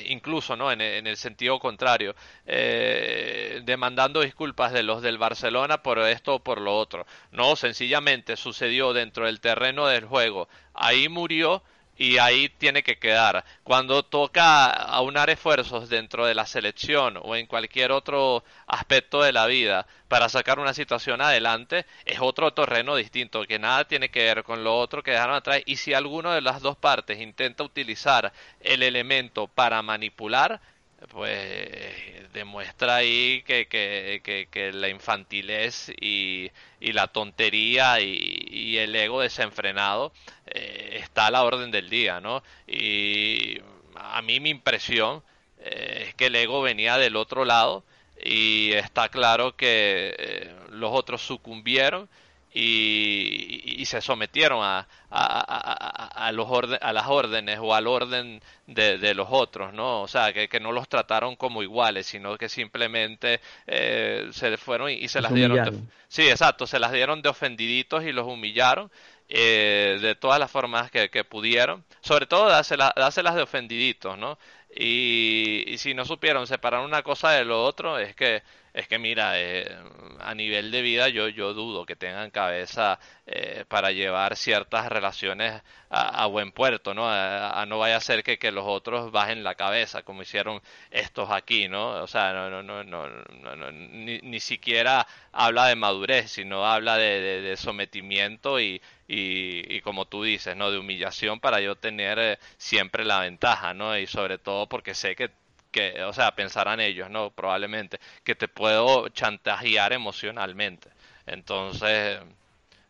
[0.06, 2.14] incluso no en, el sentido contrario
[2.46, 7.06] eh, demandando disculpas de los del Barcelona por esto o por lo otro.
[7.30, 10.48] No sencillamente sucedió dentro del terreno del juego.
[10.74, 11.62] Ahí murió
[11.96, 13.44] y ahí tiene que quedar.
[13.62, 19.46] Cuando toca aunar esfuerzos dentro de la selección o en cualquier otro aspecto de la
[19.46, 24.44] vida para sacar una situación adelante, es otro terreno distinto, que nada tiene que ver
[24.44, 25.62] con lo otro que dejaron atrás.
[25.66, 30.60] Y si alguno de las dos partes intenta utilizar el elemento para manipular,
[31.08, 36.50] pues demuestra ahí que, que, que, la infantilez y,
[36.80, 40.12] y la tontería y, el ego desenfrenado
[40.46, 42.42] eh, está a la orden del día, ¿no?
[42.66, 43.60] Y
[43.94, 45.22] a mí mi impresión
[45.60, 47.84] eh, es que el ego venía del otro lado
[48.22, 52.08] y está claro que eh, los otros sucumbieron
[52.56, 56.48] y, se sometieron a, a, los
[56.80, 60.02] a las órdenes o al orden de, los otros, ¿no?
[60.02, 65.08] O sea, que, no los trataron como iguales, sino que simplemente eh, se fueron y,
[65.08, 65.64] se las dieron.
[65.64, 65.72] De,
[66.08, 68.90] sí, exacto, se las dieron de ofendiditos y los humillaron
[69.28, 71.84] eh, de todas las formas que, pudieron.
[72.00, 74.38] Sobre todo dárselas, dárselas de ofendiditos, ¿no?
[74.76, 78.42] Y, y si no supieron separar una cosa de lo otro, es que
[78.74, 79.72] es que mira, eh,
[80.18, 85.62] a nivel de vida yo, yo dudo que tengan cabeza eh, para llevar ciertas relaciones
[85.90, 87.08] a, buen puerto, ¿no?
[87.08, 90.60] A, no vaya a ser que, los otros bajen la cabeza, como hicieron
[90.90, 92.02] estos aquí, ¿no?
[92.02, 97.42] O sea, no, no, no, no, ni, ni, siquiera habla de madurez, sino habla de,
[97.42, 100.72] de, sometimiento y, y, y, como tú dices, ¿no?
[100.72, 103.96] De humillación para yo tener eh, siempre la ventaja, ¿no?
[103.96, 105.30] Y sobre todo porque sé que
[105.74, 107.30] que, o sea, pensarán ellos, ¿no?
[107.30, 110.88] Probablemente, que te puedo chantajear emocionalmente.
[111.26, 112.20] Entonces,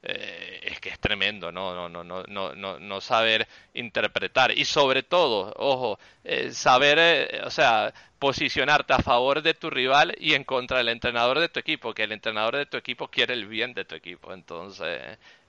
[0.02, 1.74] eh, es que es tremendo, ¿no?
[1.74, 4.50] No, no, no, no, no, no saber interpretar.
[4.56, 10.14] Y sobre todo, ojo, eh, saber, eh, o sea, posicionarte a favor de tu rival
[10.18, 13.32] y en contra del entrenador de tu equipo, que el entrenador de tu equipo quiere
[13.32, 14.34] el bien de tu equipo.
[14.34, 15.00] Entonces,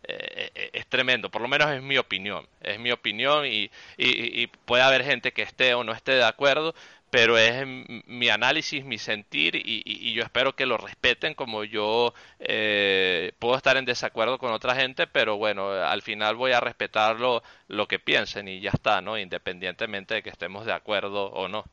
[0.08, 2.48] es tremendo, por lo menos es mi opinión.
[2.62, 6.24] Es mi opinión y, y, y puede haber gente que esté o no esté de
[6.24, 6.76] acuerdo,
[7.16, 7.66] pero es
[8.08, 13.78] mi análisis, mi sentir y, yo espero que lo respeten como yo eh, puedo estar
[13.78, 17.42] en desacuerdo con otra gente, pero bueno, al final voy a respetar lo,
[17.88, 19.18] que piensen y ya está, ¿no?
[19.18, 21.64] Independientemente de que estemos de acuerdo o no.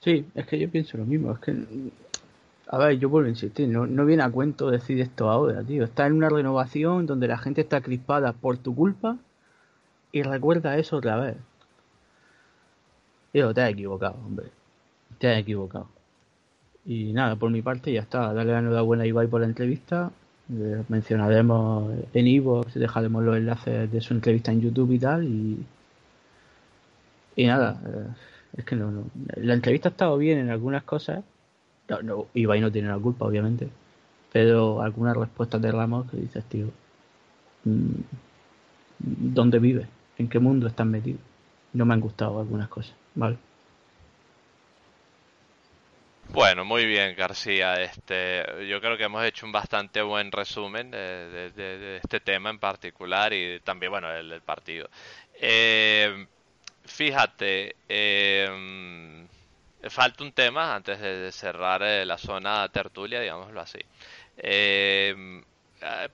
[0.00, 1.54] Sí, es que yo pienso lo mismo, es que,
[2.66, 5.84] a ver, yo vuelvo a insistir, no, no viene a cuento decir esto ahora, tío,
[5.84, 9.16] está en una renovación donde la gente está crispada por tu culpa
[10.12, 11.36] y recuerda eso otra vez.
[13.32, 14.46] Yo te has equivocado, hombre.
[15.18, 15.88] Te has equivocado.
[16.84, 18.32] Y nada, por mi parte ya está.
[18.32, 20.10] Dale la enhorabuena a Ibai por la entrevista.
[20.88, 25.24] Mencionaremos en Ivo, dejaremos los enlaces de su entrevista en YouTube y tal.
[25.24, 25.66] Y,
[27.36, 28.06] y nada, eh,
[28.56, 29.04] es que no, no.
[29.36, 31.22] La entrevista ha estado bien en algunas cosas.
[31.88, 33.68] No, no, Ibai no tiene la culpa, obviamente.
[34.32, 36.68] Pero algunas respuestas de Ramos que dices, tío,
[37.64, 37.92] mm,
[38.98, 39.88] ¿dónde vives?
[40.18, 41.18] ¿En qué mundo estás metido?
[41.74, 42.94] No me han gustado algunas cosas.
[46.30, 47.82] Bueno, muy bien, García.
[47.82, 53.32] Este, yo creo que hemos hecho un bastante buen resumen de, este tema en particular
[53.32, 54.88] y también, bueno, el, partido.
[55.34, 56.26] Eh,
[56.84, 59.26] fíjate, eh,
[59.88, 63.80] falta un tema antes de cerrar eh, la zona tertulia, digámoslo así.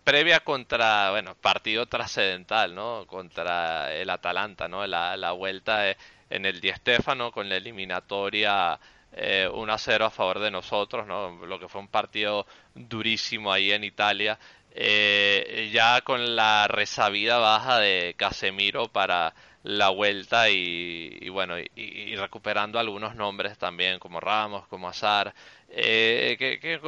[0.05, 3.07] previa contra, bueno, partido trascendental, ¿no?
[3.07, 4.87] Contra el Atalanta, ¿no?
[4.87, 5.97] La, la vuelta de
[6.35, 8.79] en el Di Stéfano con la eliminatoria
[9.13, 11.47] 1 eh, a 0 a favor de nosotros, ¿no?
[11.47, 14.39] lo que fue un partido durísimo ahí en Italia.
[14.77, 19.33] Eh, ya con la resabida baja de Casemiro para
[19.65, 25.35] la vuelta y, bueno, y, recuperando algunos nombres también, como Ramos, como Azar.
[25.71, 26.81] Eh, ¿qué,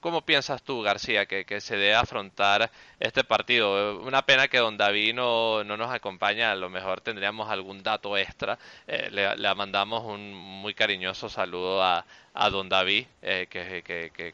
[0.00, 2.70] cómo, piensas tú, García, que, se debe afrontar
[3.00, 3.98] este partido?
[4.02, 8.16] Una pena que Don David no, no nos acompaña, a lo mejor tendríamos algún dato
[8.16, 8.58] extra.
[8.86, 12.04] Eh, le, mandamos un muy cariñoso saludo a,
[12.34, 13.82] a Don David, eh, que,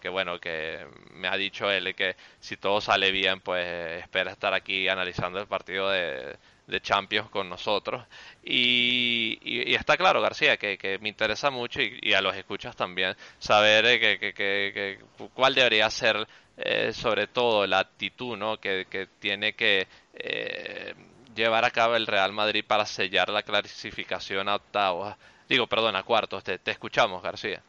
[0.01, 4.53] que, bueno, que me ha dicho él que si todo sale bien, pues espera estar
[4.53, 6.37] aquí analizando el partido de
[6.67, 8.05] de Champions con nosotros.
[8.43, 13.15] Y, y, está claro, García, que, que me interesa mucho y, a los escuchas también
[13.39, 14.99] saber eh, que, que,
[15.35, 16.27] cuál debería ser
[16.57, 18.59] eh, sobre todo la actitud ¿no?
[18.59, 20.95] que, tiene que eh,
[21.35, 25.15] llevar a cabo el Real Madrid para sellar la clasificación a octavos.
[25.49, 26.43] Digo, perdón, a cuartos.
[26.43, 27.63] Te, te escuchamos, García.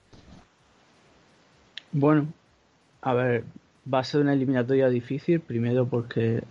[1.91, 2.27] Bueno,
[3.01, 3.43] a ver,
[3.91, 6.41] va a ser una eliminatoria difícil, primero porque...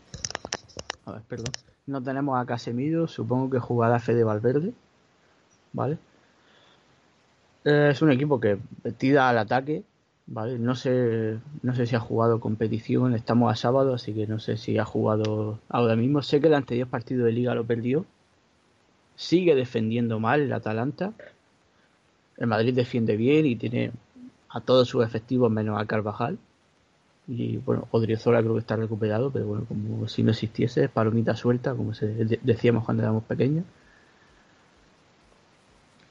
[1.04, 4.72] A ver, perdón no tenemos a Casemiro, supongo que jugará Fede Valverde,
[5.72, 5.98] ¿vale?
[7.64, 8.58] Eh, es un equipo que
[8.98, 9.84] tira al ataque,
[10.26, 10.58] ¿vale?
[10.58, 14.56] No sé, no sé si ha jugado competición, estamos a sábado, así que no sé
[14.56, 16.22] si ha jugado ahora mismo.
[16.22, 18.04] Sé que el anterior partido de liga lo perdió.
[19.16, 21.12] Sigue defendiendo mal el Atalanta.
[22.36, 23.92] El Madrid defiende bien y tiene
[24.48, 26.38] a todos sus efectivos menos a Carvajal.
[27.28, 31.74] Y bueno, Odriozola creo que está recuperado, pero bueno, como si no existiese, palomita suelta,
[31.74, 31.92] como
[32.42, 33.64] decíamos cuando éramos pequeños.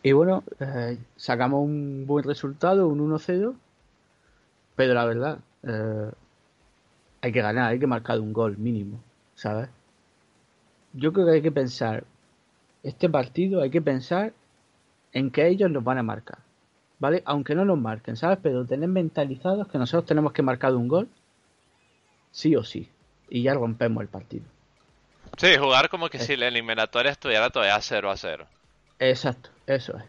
[0.03, 3.55] Y bueno, eh, sacamos un buen resultado, un 1-0,
[4.75, 6.11] pero la verdad, eh,
[7.21, 8.99] hay que ganar, hay que marcar un gol mínimo,
[9.35, 9.69] ¿sabes?
[10.93, 12.03] Yo creo que hay que pensar,
[12.83, 14.33] este partido hay que pensar
[15.11, 16.44] en que ellos nos van a marcar.
[16.99, 17.23] ¿Vale?
[17.25, 18.39] Aunque no nos marquen, ¿sabes?
[18.41, 21.09] Pero tener mentalizados que nosotros tenemos que marcar un gol,
[22.31, 22.89] sí o sí,
[23.29, 24.45] y ya rompemos el partido.
[25.37, 28.47] Sí, jugar como que si la eliminatoria estuviera todavía 0 a 0.
[28.99, 30.03] Exacto, eso es.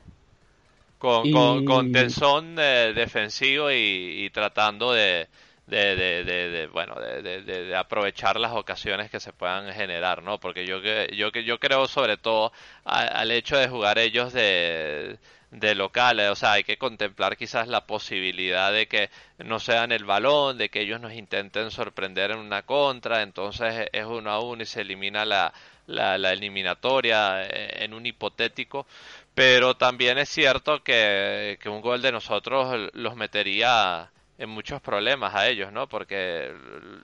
[0.99, 5.29] Con, con, tensón eh, defensivo y, tratando de,
[5.67, 10.81] de, de, de, bueno de, aprovechar las ocasiones que se puedan generar no porque yo
[10.81, 12.53] yo yo creo sobre todo
[12.85, 15.19] al hecho de jugar ellos de
[15.51, 20.05] de locales, o sea, hay que contemplar quizás la posibilidad de que no sean el
[20.05, 24.63] balón, de que ellos nos intenten sorprender en una contra, entonces es uno a uno
[24.63, 25.53] y se elimina la,
[25.87, 28.87] la, eliminatoria eh, en un hipotético,
[29.35, 35.35] pero también es cierto que, que un gol de nosotros los metería en muchos problemas
[35.35, 35.89] a ellos, ¿no?
[35.89, 36.53] Porque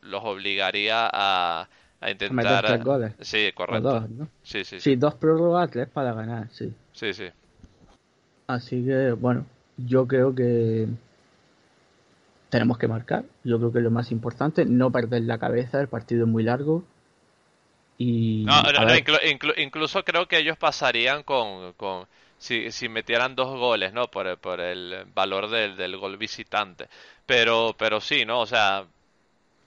[0.02, 1.68] los obligaría a,
[2.00, 2.64] a intentar...
[2.64, 3.12] tres goles.
[3.20, 4.00] Sí, correcto.
[4.00, 4.96] Dos, Sí, sí, sí.
[4.96, 6.72] dos prórrogas, tres para ganar, sí.
[6.92, 7.28] Sí, sí.
[8.46, 9.46] Así que, bueno,
[9.76, 10.88] yo creo que
[12.50, 13.24] tenemos que marcar.
[13.44, 14.66] Yo creo que lo más importante.
[14.66, 16.84] No perder la cabeza, el partido es muy largo.
[17.96, 18.54] Y, no,
[19.56, 22.06] incluso creo que ellos pasarían con, con
[22.42, 24.08] si, metieran dos goles, ¿no?
[24.08, 26.88] Por, por el valor del, del gol visitante.
[27.26, 28.40] Pero, pero sí, ¿no?
[28.40, 28.84] O sea,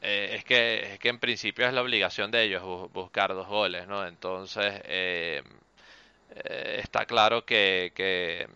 [0.02, 3.88] eh, es, que, es que en principio es la obligación de ellos buscar dos goles,
[3.88, 4.06] ¿no?
[4.06, 5.42] Entonces, eh,
[6.36, 8.48] eh, está claro que, que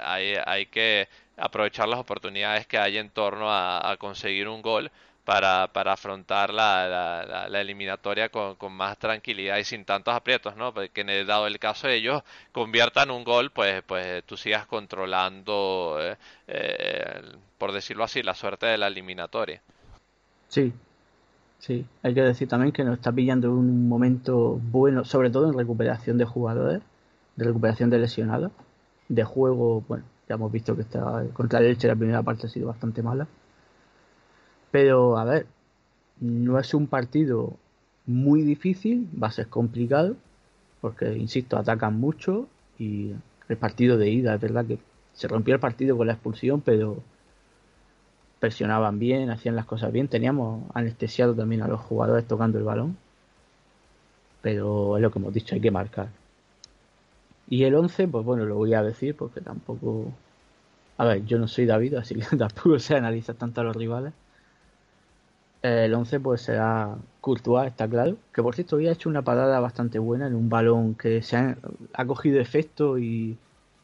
[0.00, 4.90] hay, hay que aprovechar las oportunidades que hay en torno a, conseguir un gol
[5.24, 10.74] para, para afrontar la, la, eliminatoria con, con, más tranquilidad y sin tantos aprietos, ¿no?
[10.74, 16.16] Porque dado el caso de ellos conviertan un gol, pues, pues tú sigas controlando, eh,
[16.48, 17.22] eh,
[17.58, 19.60] por decirlo así, la suerte de la eliminatoria.
[20.48, 20.72] Sí,
[21.58, 21.86] sí.
[22.02, 26.18] Hay que decir también que nos está pillando un momento bueno, sobre todo en recuperación
[26.18, 26.82] de jugadores,
[27.36, 28.52] de recuperación de lesionados
[29.08, 32.50] de juego, bueno, ya hemos visto que está contra el Elche la primera parte ha
[32.50, 33.26] sido bastante mala.
[34.72, 35.46] Pero a ver,
[36.20, 37.56] no es un partido
[38.06, 40.16] muy difícil, va a ser complicado,
[40.80, 43.12] porque insisto, atacan mucho y
[43.48, 44.78] el partido de ida, es verdad que
[45.14, 47.02] se rompió el partido con la expulsión, pero
[48.40, 52.96] presionaban bien, hacían las cosas bien, teníamos anestesiado también a los jugadores tocando el balón,
[54.40, 56.08] pero es lo que hemos dicho, hay que marcar.
[57.48, 60.12] Y el 11, pues bueno, lo voy a decir porque tampoco...
[60.98, 64.12] A ver, yo no soy David, así que tampoco se analiza tanto a los rivales.
[65.62, 68.16] El 11 pues será Courtois, está claro.
[68.32, 72.06] Que por cierto, había hecho una parada bastante buena en un balón que se ha,
[72.06, 73.36] cogido efecto y,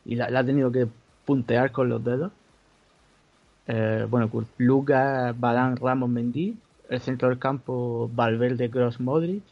[0.04, 0.88] y la, ha tenido que
[1.24, 2.32] puntear con los dedos.
[3.68, 6.56] Eh, bueno, Lucas, Balán, Ramos, Mendy.
[6.88, 9.42] El centro del campo, Valverde, Cross, Modric.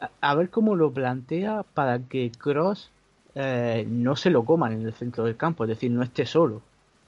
[0.00, 2.90] A, a, ver cómo lo plantea para que Cross
[3.34, 6.60] eh, no se lo coman en el centro del campo, es decir, no esté solo,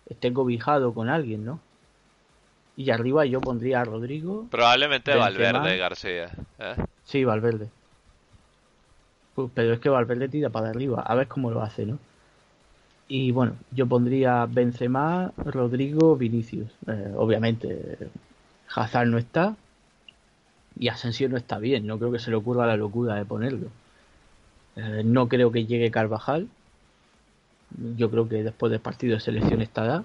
[0.09, 1.61] esté cobijado con alguien, ¿no?
[2.77, 4.47] Y arriba yo pondría a Rodrigo.
[4.51, 6.31] Probablemente Valverde, García.
[6.59, 6.75] ¿eh?
[7.05, 7.69] Sí, Valverde.
[9.35, 11.99] Pues, pero es que Valverde tira para arriba, a ver cómo lo hace, ¿no?
[13.07, 16.71] Y bueno, yo pondría Benzema, Rodrigo, Vinicius.
[16.87, 17.99] Eh, obviamente,
[18.75, 19.57] Hazard no está
[20.79, 21.87] y Asensio no está bien.
[21.87, 23.69] No creo que se le ocurra la locura de ponerlo.
[24.77, 26.49] Eh, no creo que llegue Carvajal.
[27.97, 30.05] Yo creo que después del partido de selección estará.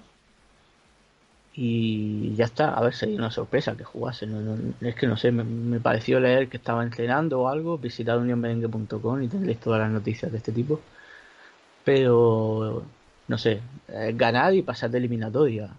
[1.52, 4.26] Y ya está, a ver si hay una sorpresa que jugase.
[4.26, 9.22] No, es que no sé, me, pareció leer que estaba entrenando o algo, visitar unionmerengue.com
[9.22, 10.80] y tendréis todas las noticias de este tipo.
[11.84, 12.84] Pero,
[13.28, 15.70] no sé, eh, ganar y pasar de eliminatoria,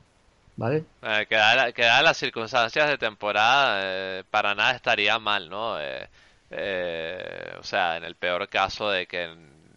[0.58, 0.84] ¿vale?
[1.04, 5.78] Eh, que, dadas las circunstancias de temporada, eh, para nada estaría mal, ¿no?
[5.80, 9.30] Eh, o sea, en el peor caso de que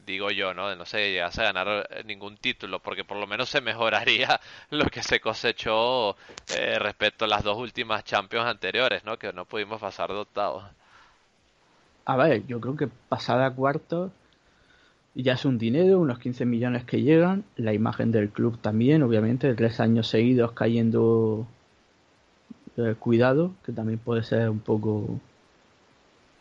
[0.05, 0.75] digo yo, ¿no?
[0.77, 4.41] No sé, llegase a ganar eh, ningún título, porque por lo menos se mejoraría
[4.71, 6.17] lo que se cosechó
[6.57, 9.19] eh, respecto a las dos últimas Champions anteriores, ¿no?
[9.19, 10.65] Que no pudimos pasar de octavos.
[12.07, 14.13] A ver, yo creo que pasar a cuartos
[15.15, 19.55] ya es un dinero, unos 15 millones que llegan, la imagen del club también, obviamente,
[19.55, 21.47] tres años seguidos cayendo
[22.77, 25.21] eh, cuidado, que también puede ser un poco...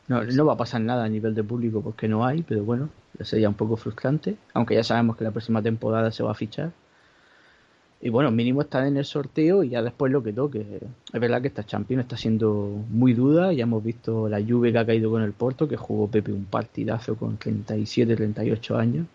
[0.08, 2.90] No, no va a pasar nada a nivel de público porque no hay, pero bueno,
[3.22, 6.72] sería un poco frustrante, aunque ya sabemos que la próxima temporada se va a fichar.
[8.02, 10.82] Y bueno, mínimo estar en el sorteo y ya después lo que toque.
[11.14, 13.54] Es verdad que esta Champions está siendo muy duda.
[13.54, 16.44] Ya hemos visto la lluvia que ha caído con el Porto, que jugó Pepe un
[16.44, 19.08] partidazo con 37, 38 años.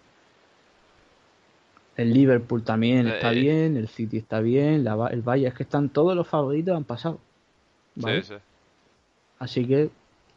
[1.98, 6.16] El Liverpool también está bien, el City está bien, el Valle, es que están todos
[6.16, 7.18] los favoritos, han pasado.
[9.38, 9.90] Así que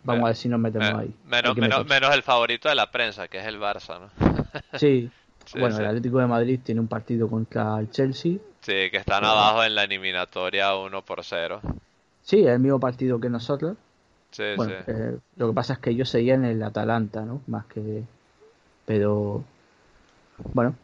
[0.03, 1.14] Vamos a ver si nos metemos ahí.
[1.26, 1.56] Menos,
[1.86, 4.10] menos, el favorito de la prensa, que es el Barça, ¿no?
[4.80, 5.10] sí.
[5.57, 8.34] Bueno, el Atlético de Madrid tiene un partido contra el Chelsea.
[8.61, 11.61] Sí, que están abajo en la eliminatoria 1 por 0.
[12.22, 13.76] Sí, es el mismo partido que nosotros.
[14.32, 14.72] Sí, sí.
[14.88, 17.41] Eh, lo que pasa es que ellos seguían en el Atalanta, ¿no?
[17.48, 18.03] Más que...
[18.86, 19.44] Pero...
[20.53, 20.76] Bueno,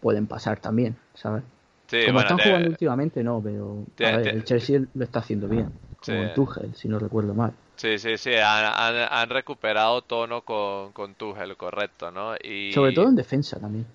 [0.00, 1.42] pueden pasar también, ¿sabes?
[1.88, 5.70] Sí, Como están jugando últimamente, no, pero el Chelsea lo está haciendo bien.
[6.04, 7.52] Como el Tuchel, si no recuerdo mal.
[7.76, 12.34] Sí, sí, sí, han, han, recuperado tono con, con Tuchel, correcto, ¿no?
[12.36, 12.72] Y...
[12.72, 13.86] Sobre todo en defensa también.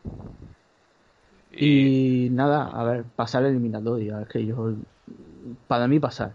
[1.51, 2.27] Y...
[2.31, 4.73] nada, a ver, pasar el eliminatoria, es que yo,
[5.67, 6.33] para mí pasar,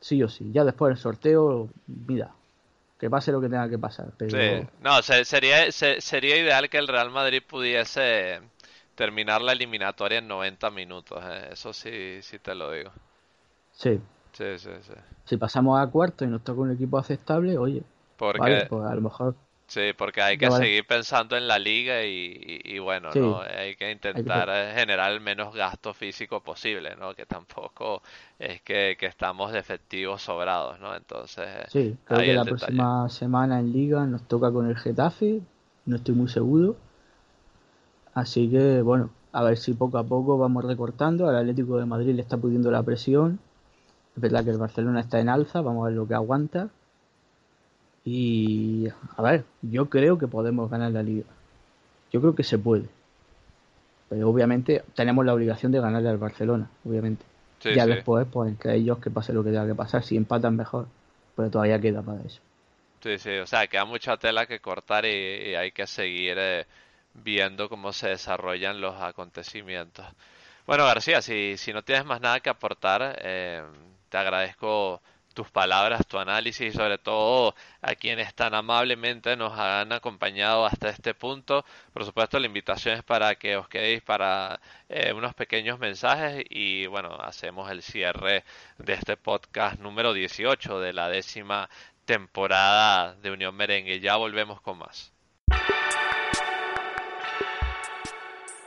[0.00, 0.50] sí o sí.
[0.52, 2.30] Ya después del sorteo, mira,
[2.98, 4.12] que pase lo que tenga que pasar.
[4.16, 4.30] Pero...
[4.30, 8.40] Sí, no, sería, sería ideal que el Real Madrid pudiese
[8.94, 11.50] terminar la eliminatoria en 90 minutos, ¿eh?
[11.52, 12.90] eso sí, sí te lo digo.
[13.72, 14.00] Sí,
[15.24, 17.82] si pasamos a cuarto y nos toca un equipo aceptable, oye,
[18.16, 19.34] porque, pues a lo mejor.
[19.68, 23.40] Sí, porque hay que seguir pensando en la liga y, bueno, ¿no?
[23.40, 27.14] hay que intentar generar el menos gasto físico posible, ¿no?
[27.14, 28.02] Que tampoco
[28.38, 30.96] es que, estamos de efectivos sobrados, ¿no?
[30.96, 31.46] Entonces.
[31.68, 35.42] Sí, creo que la próxima semana en liga nos toca con el Getafe,
[35.84, 36.76] no estoy muy seguro.
[38.14, 41.28] Así que, bueno, a ver si poco a poco vamos recortando.
[41.28, 43.38] Al Atlético de Madrid le está pudiendo la presión
[44.18, 46.70] es verdad que el Barcelona está en alza, vamos a ver lo que aguanta.
[48.04, 51.26] Y a ver, yo creo que podemos ganar la liga.
[52.12, 52.86] Yo creo que se puede.
[54.08, 57.24] Pero obviamente tenemos la obligación de ganarle al Barcelona, obviamente.
[57.62, 60.02] ya después, pues entre ellos que pase lo que tenga que pasar.
[60.02, 60.88] Si empatan mejor,
[61.36, 62.40] pero todavía queda para eso.
[63.00, 66.66] Sí, sí, o sea, queda mucha tela que cortar y, hay que seguir eh,
[67.14, 70.06] viendo cómo se desarrollan los acontecimientos.
[70.66, 73.62] Bueno, García, si, si no tienes más nada que aportar, eh,
[74.08, 75.00] te agradezco
[75.38, 80.88] tus palabras, tu análisis y sobre todo a quienes tan amablemente nos han acompañado hasta
[80.88, 81.64] este punto.
[81.92, 86.86] Por supuesto, la invitación es para que os quedéis para eh, unos pequeños mensajes y
[86.88, 88.44] bueno, hacemos el cierre
[88.78, 91.68] de este podcast número 18 de la décima
[92.04, 94.00] temporada de Unión Merengue.
[94.00, 95.12] Ya volvemos con más.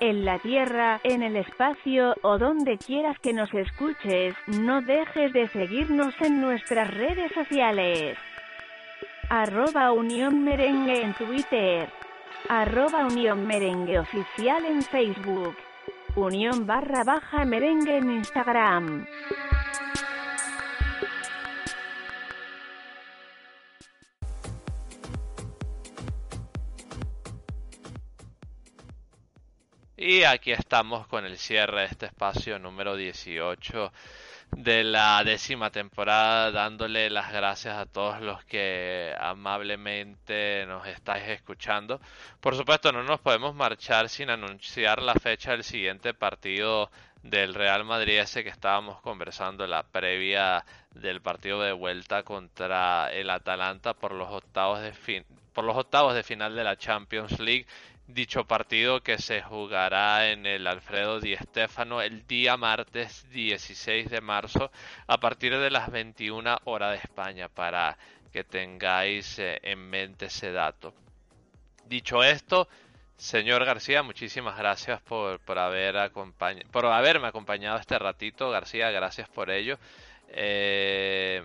[0.02, 5.48] En la tierra, en el espacio o donde quieras que nos escuches, no dejes de
[5.49, 8.18] seguirnos en nuestras redes sociales.
[9.30, 11.88] Arroba Unión Merengue en Twitter.
[12.49, 15.56] Arroba Unión Merengue Oficial en Facebook.
[16.15, 19.06] Unión barra baja merengue en Instagram.
[30.03, 33.94] Y aquí estamos con el cierre de este espacio número 18
[34.49, 42.02] de la décima temporada, dándole las gracias a todos los que amablemente nos estáis escuchando.
[42.40, 46.90] Por supuesto, no nos podemos marchar sin anunciar la fecha del siguiente partido
[47.22, 50.65] del Real Madrid, ese que estábamos conversando, la previa
[50.95, 55.23] del partido de vuelta contra el Atalanta por los octavos de fin
[55.53, 57.65] por los octavos de final de la Champions League
[58.14, 64.22] dicho partido que se jugará en el Alfredo Di Stéfano el día martes 16 de
[64.22, 64.72] marzo
[65.08, 67.98] a partir de las 21 horas de España para
[68.32, 70.94] que tengáis eh, en mente ese dato.
[71.86, 72.68] Dicho esto,
[73.18, 76.12] Señor García, muchísimas gracias por, por, haber
[76.72, 78.50] por haberme acompañado este ratito.
[78.50, 79.78] García, gracias por ello.
[80.30, 81.44] Eh,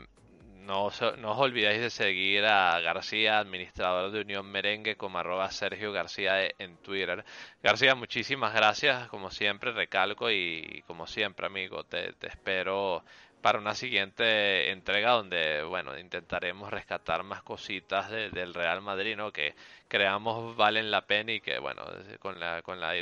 [0.66, 5.92] no, no, os olvidéis de seguir a García, administrador de Unión Merengue, como arroba Sergio
[5.92, 7.24] García en Twitter.
[7.62, 13.04] García, muchísimas gracias, como siempre, recalco y como siempre, amigo, te, te espero
[13.46, 19.30] para una siguiente entrega donde, bueno, intentaremos rescatar más cositas del Real Madrid, ¿no?
[19.30, 19.54] Que
[19.86, 21.84] creamos valen la pena y que, bueno,
[22.18, 22.92] con la, con la,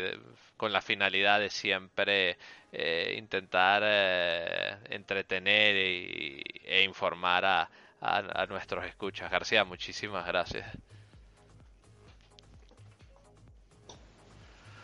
[0.58, 2.36] con la finalidad de siempre
[2.72, 7.70] eh, intentar eh, entretener e informar a,
[8.02, 9.30] a nuestros escuchas.
[9.30, 10.66] García, muchísimas gracias.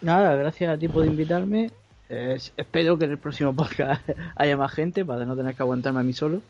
[0.01, 1.71] Nada, gracias a ti por invitarme
[2.11, 6.03] espero que en el próximo podcast haya más gente para no tener que aguantarme a
[6.03, 6.43] mí solo.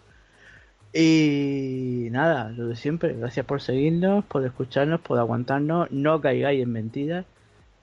[0.93, 3.15] Y nada, lo de siempre.
[3.15, 5.91] Gracias por seguirnos, por escucharnos, por aguantarnos.
[5.91, 7.27] No caigáis en mentiras.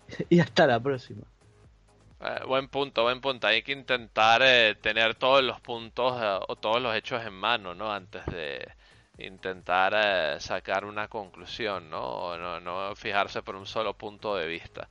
[0.30, 1.24] Y hasta la próxima.
[2.22, 3.48] Eh, buen punto, buen punto.
[3.48, 7.76] Hay que intentar eh, tener todos los puntos eh, o todos los hechos en mano,
[7.76, 7.92] ¿no?
[7.92, 8.68] Antes de
[9.20, 12.38] intentar sacar una conclusión, ¿no?
[12.38, 12.60] ¿no?
[12.60, 14.88] No fijarse por un solo punto de vista.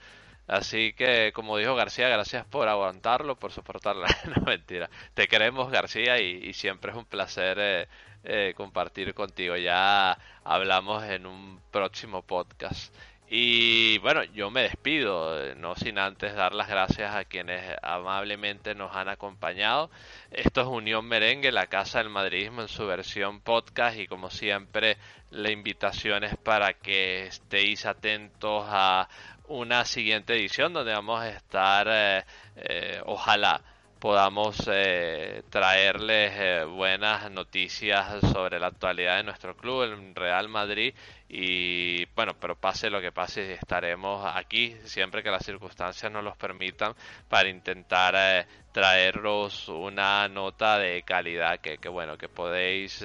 [0.47, 4.06] Así que, como dijo García, gracias por aguantarlo, por soportarlo.
[4.36, 4.89] no, mentira.
[5.14, 7.89] Te queremos, García, y, siempre es un placer eh,
[8.24, 9.56] eh, compartir contigo.
[9.56, 12.94] Ya hablamos en un próximo podcast.
[13.28, 18.77] Y bueno, yo me despido, eh, no sin antes dar las gracias a quienes amablemente
[18.77, 19.90] nos han acompañado.
[20.31, 24.97] Esto es Unión Merengue, la Casa del Madridismo en su versión podcast y como siempre
[25.31, 29.09] la invitación es para que estéis atentos a
[29.48, 32.24] una siguiente edición donde vamos a estar, eh,
[32.56, 33.60] eh, ojalá
[33.98, 40.94] podamos eh, traerles buenas noticias sobre la actualidad de nuestro club, el Real Madrid.
[41.28, 46.36] Y bueno, pero pase lo que pase, estaremos aquí siempre que las circunstancias nos los
[46.36, 46.94] permitan
[47.28, 53.05] para intentar traeros una nota de calidad que, que bueno, que podéis,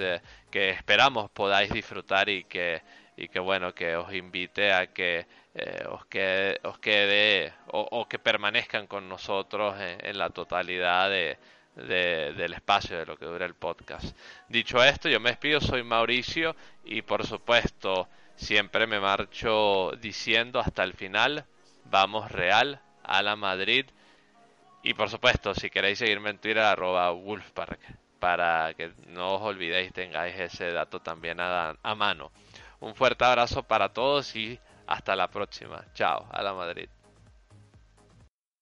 [0.51, 2.81] que esperamos podáis disfrutar y que,
[3.15, 8.19] y que bueno, que os invite a que eh, os, quede, os quede o, que
[8.19, 11.37] permanezcan con nosotros en, la totalidad de,
[11.75, 14.15] del espacio de lo que dura el podcast.
[14.47, 16.55] Dicho esto, yo me despido, soy Mauricio
[16.85, 21.45] y por supuesto siempre me marcho diciendo hasta el final,
[21.85, 23.85] vamos Real a la Madrid
[24.83, 27.79] y por supuesto si queréis seguirme en Twitter arroba Wolfpark
[28.19, 32.31] para que no os olvidéis tengáis ese dato también a, a mano.
[32.79, 34.59] Un fuerte abrazo para todos y
[34.93, 35.83] hasta la próxima.
[35.93, 36.89] Chao, a la Madrid.